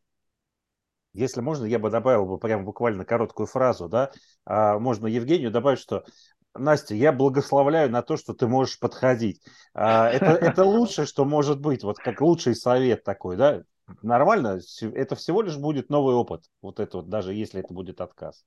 [1.14, 4.10] Если можно, я бы добавил бы прям буквально короткую фразу, да,
[4.44, 6.04] а, можно Евгению добавить, что
[6.52, 9.40] Настя, я благословляю на то, что ты можешь подходить.
[9.72, 13.62] А, это, это лучшее, что может быть, вот как лучший совет такой, да,
[14.02, 18.44] нормально, это всего лишь будет новый опыт, вот это вот, даже если это будет отказ.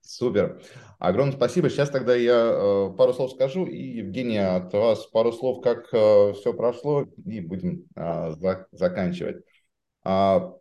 [0.00, 0.62] Супер.
[0.98, 1.68] Огромное спасибо.
[1.68, 6.32] Сейчас тогда я э, пару слов скажу, и, Евгения, от вас пару слов, как э,
[6.32, 9.44] все прошло, и будем э, за, заканчивать.
[10.04, 10.54] А,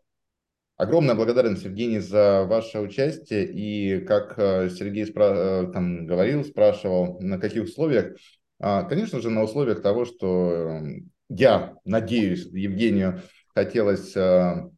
[0.75, 3.47] Огромная благодарность, Евгений, за ваше участие.
[3.51, 4.35] И как
[4.69, 8.15] Сергей спра- там говорил, спрашивал, на каких условиях.
[8.59, 10.81] А, конечно же, на условиях того, что
[11.29, 13.23] я надеюсь, Евгению
[13.57, 14.69] хотелось э,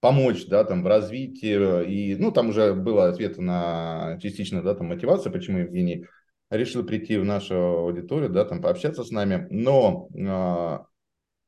[0.00, 4.88] помочь, да, там, в развитии, и, ну, там уже было ответ на частично, да, там,
[4.88, 6.06] мотивация, почему Евгений
[6.50, 10.86] решил прийти в нашу аудиторию, да, там, пообщаться с нами, но а,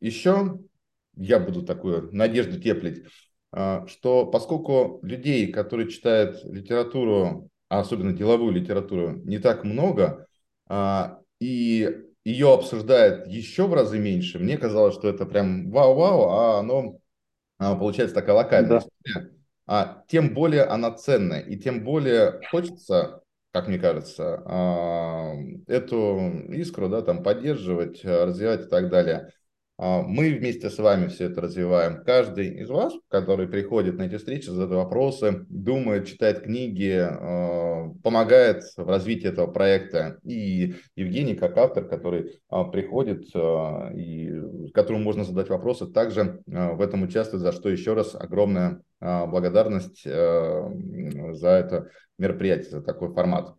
[0.01, 0.61] еще
[1.17, 3.03] я буду такую надежду теплить,
[3.51, 10.29] а, что поскольку людей, которые читают литературу, а особенно деловую литературу, не так много,
[10.69, 16.59] а, и ее обсуждают еще в разы меньше, мне казалось, что это прям вау-вау, а
[16.61, 16.99] оно
[17.59, 18.79] а, получается такая локальная да.
[18.79, 19.31] история.
[19.67, 24.43] А тем более она ценная, и тем более хочется, как мне кажется,
[25.67, 26.19] эту
[26.51, 29.31] искру да, там, поддерживать, развивать и так далее.
[29.77, 32.05] А, мы вместе с вами все это развиваем.
[32.05, 38.63] Каждый из вас, который приходит на эти встречи, задает вопросы, думает, читает книги, а, помогает
[38.77, 40.19] в развитии этого проекта.
[40.23, 47.03] И Евгений, как автор, который а, приходит и которому можно задать вопросы, также в этом
[47.03, 53.55] участвует, за что еще раз огромная благодарность за это мероприятие, за такой формат.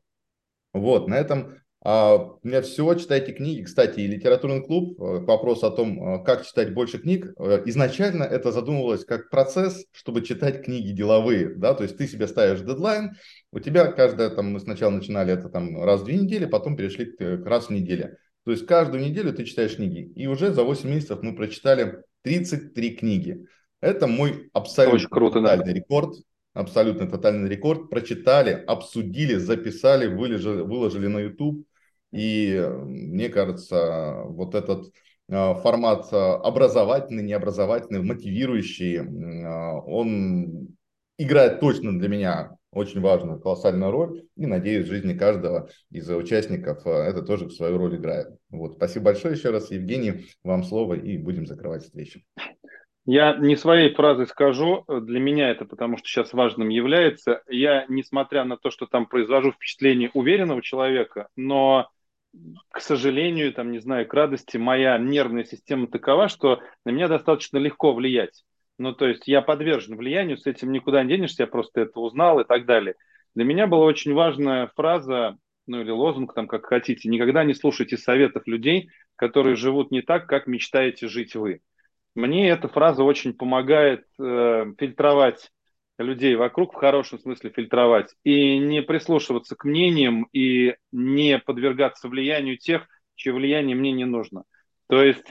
[0.73, 1.55] Вот, на этом
[1.85, 3.61] у меня все, читайте книги.
[3.61, 8.23] Кстати, и литературный клуб, э, вопрос о том, э, как читать больше книг, э, изначально
[8.23, 13.11] это задумывалось как процесс, чтобы читать книги деловые, да, то есть ты себе ставишь дедлайн,
[13.51, 17.05] у тебя каждая, там, мы сначала начинали это там раз в две недели, потом перешли
[17.05, 18.17] к раз в неделю.
[18.45, 20.11] То есть каждую неделю ты читаешь книги.
[20.15, 23.45] И уже за 8 месяцев мы прочитали 33 книги.
[23.79, 25.55] Это мой абсолютно Очень круто, да.
[25.55, 26.15] рекорд
[26.55, 31.67] абсолютно тотальный рекорд, прочитали, обсудили, записали, выложили, выложили на YouTube.
[32.15, 34.85] И мне кажется, вот этот
[35.29, 40.69] а, формат а, образовательный, необразовательный, мотивирующий, он
[41.17, 44.23] играет точно для меня очень важную, колоссальную роль.
[44.37, 48.27] И, надеюсь, в жизни каждого из участников это тоже свою роль играет.
[48.49, 48.75] Вот.
[48.75, 50.27] Спасибо большое еще раз, Евгений.
[50.43, 52.21] Вам слово, и будем закрывать встречу.
[53.05, 57.43] Я не своей фразой скажу, для меня это потому что сейчас важным является.
[57.47, 61.89] Я, несмотря на то, что там произвожу впечатление уверенного человека, но
[62.69, 67.57] к сожалению, там, не знаю, к радости, моя нервная система такова, что на меня достаточно
[67.57, 68.43] легко влиять.
[68.77, 72.39] Ну, то есть я подвержен влиянию, с этим никуда не денешься, я просто это узнал
[72.39, 72.95] и так далее.
[73.33, 75.37] Для меня была очень важная фраза,
[75.67, 80.27] ну или лозунг, там, как хотите, никогда не слушайте советов людей, которые живут не так,
[80.27, 81.61] как мечтаете жить вы.
[82.15, 85.51] Мне эта фраза очень помогает э, фильтровать
[85.97, 92.57] людей вокруг в хорошем смысле фильтровать и не прислушиваться к мнениям и не подвергаться влиянию
[92.57, 94.43] тех, чье влияние мне не нужно.
[94.87, 95.25] То есть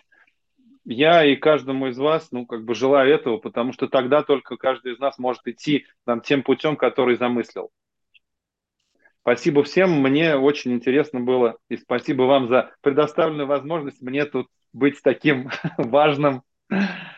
[0.85, 4.93] я и каждому из вас, ну, как бы желаю этого, потому что тогда только каждый
[4.93, 7.71] из нас может идти там, тем путем, который замыслил.
[9.21, 15.01] Спасибо всем, мне очень интересно было, и спасибо вам за предоставленную возможность мне тут быть
[15.03, 16.43] таким важным,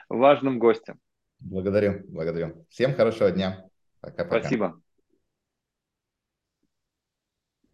[0.09, 1.01] важным гостем.
[1.49, 2.67] Благодарю, благодарю.
[2.69, 3.65] Всем хорошего дня.
[4.01, 4.41] Пока-пока.
[4.41, 4.81] Спасибо.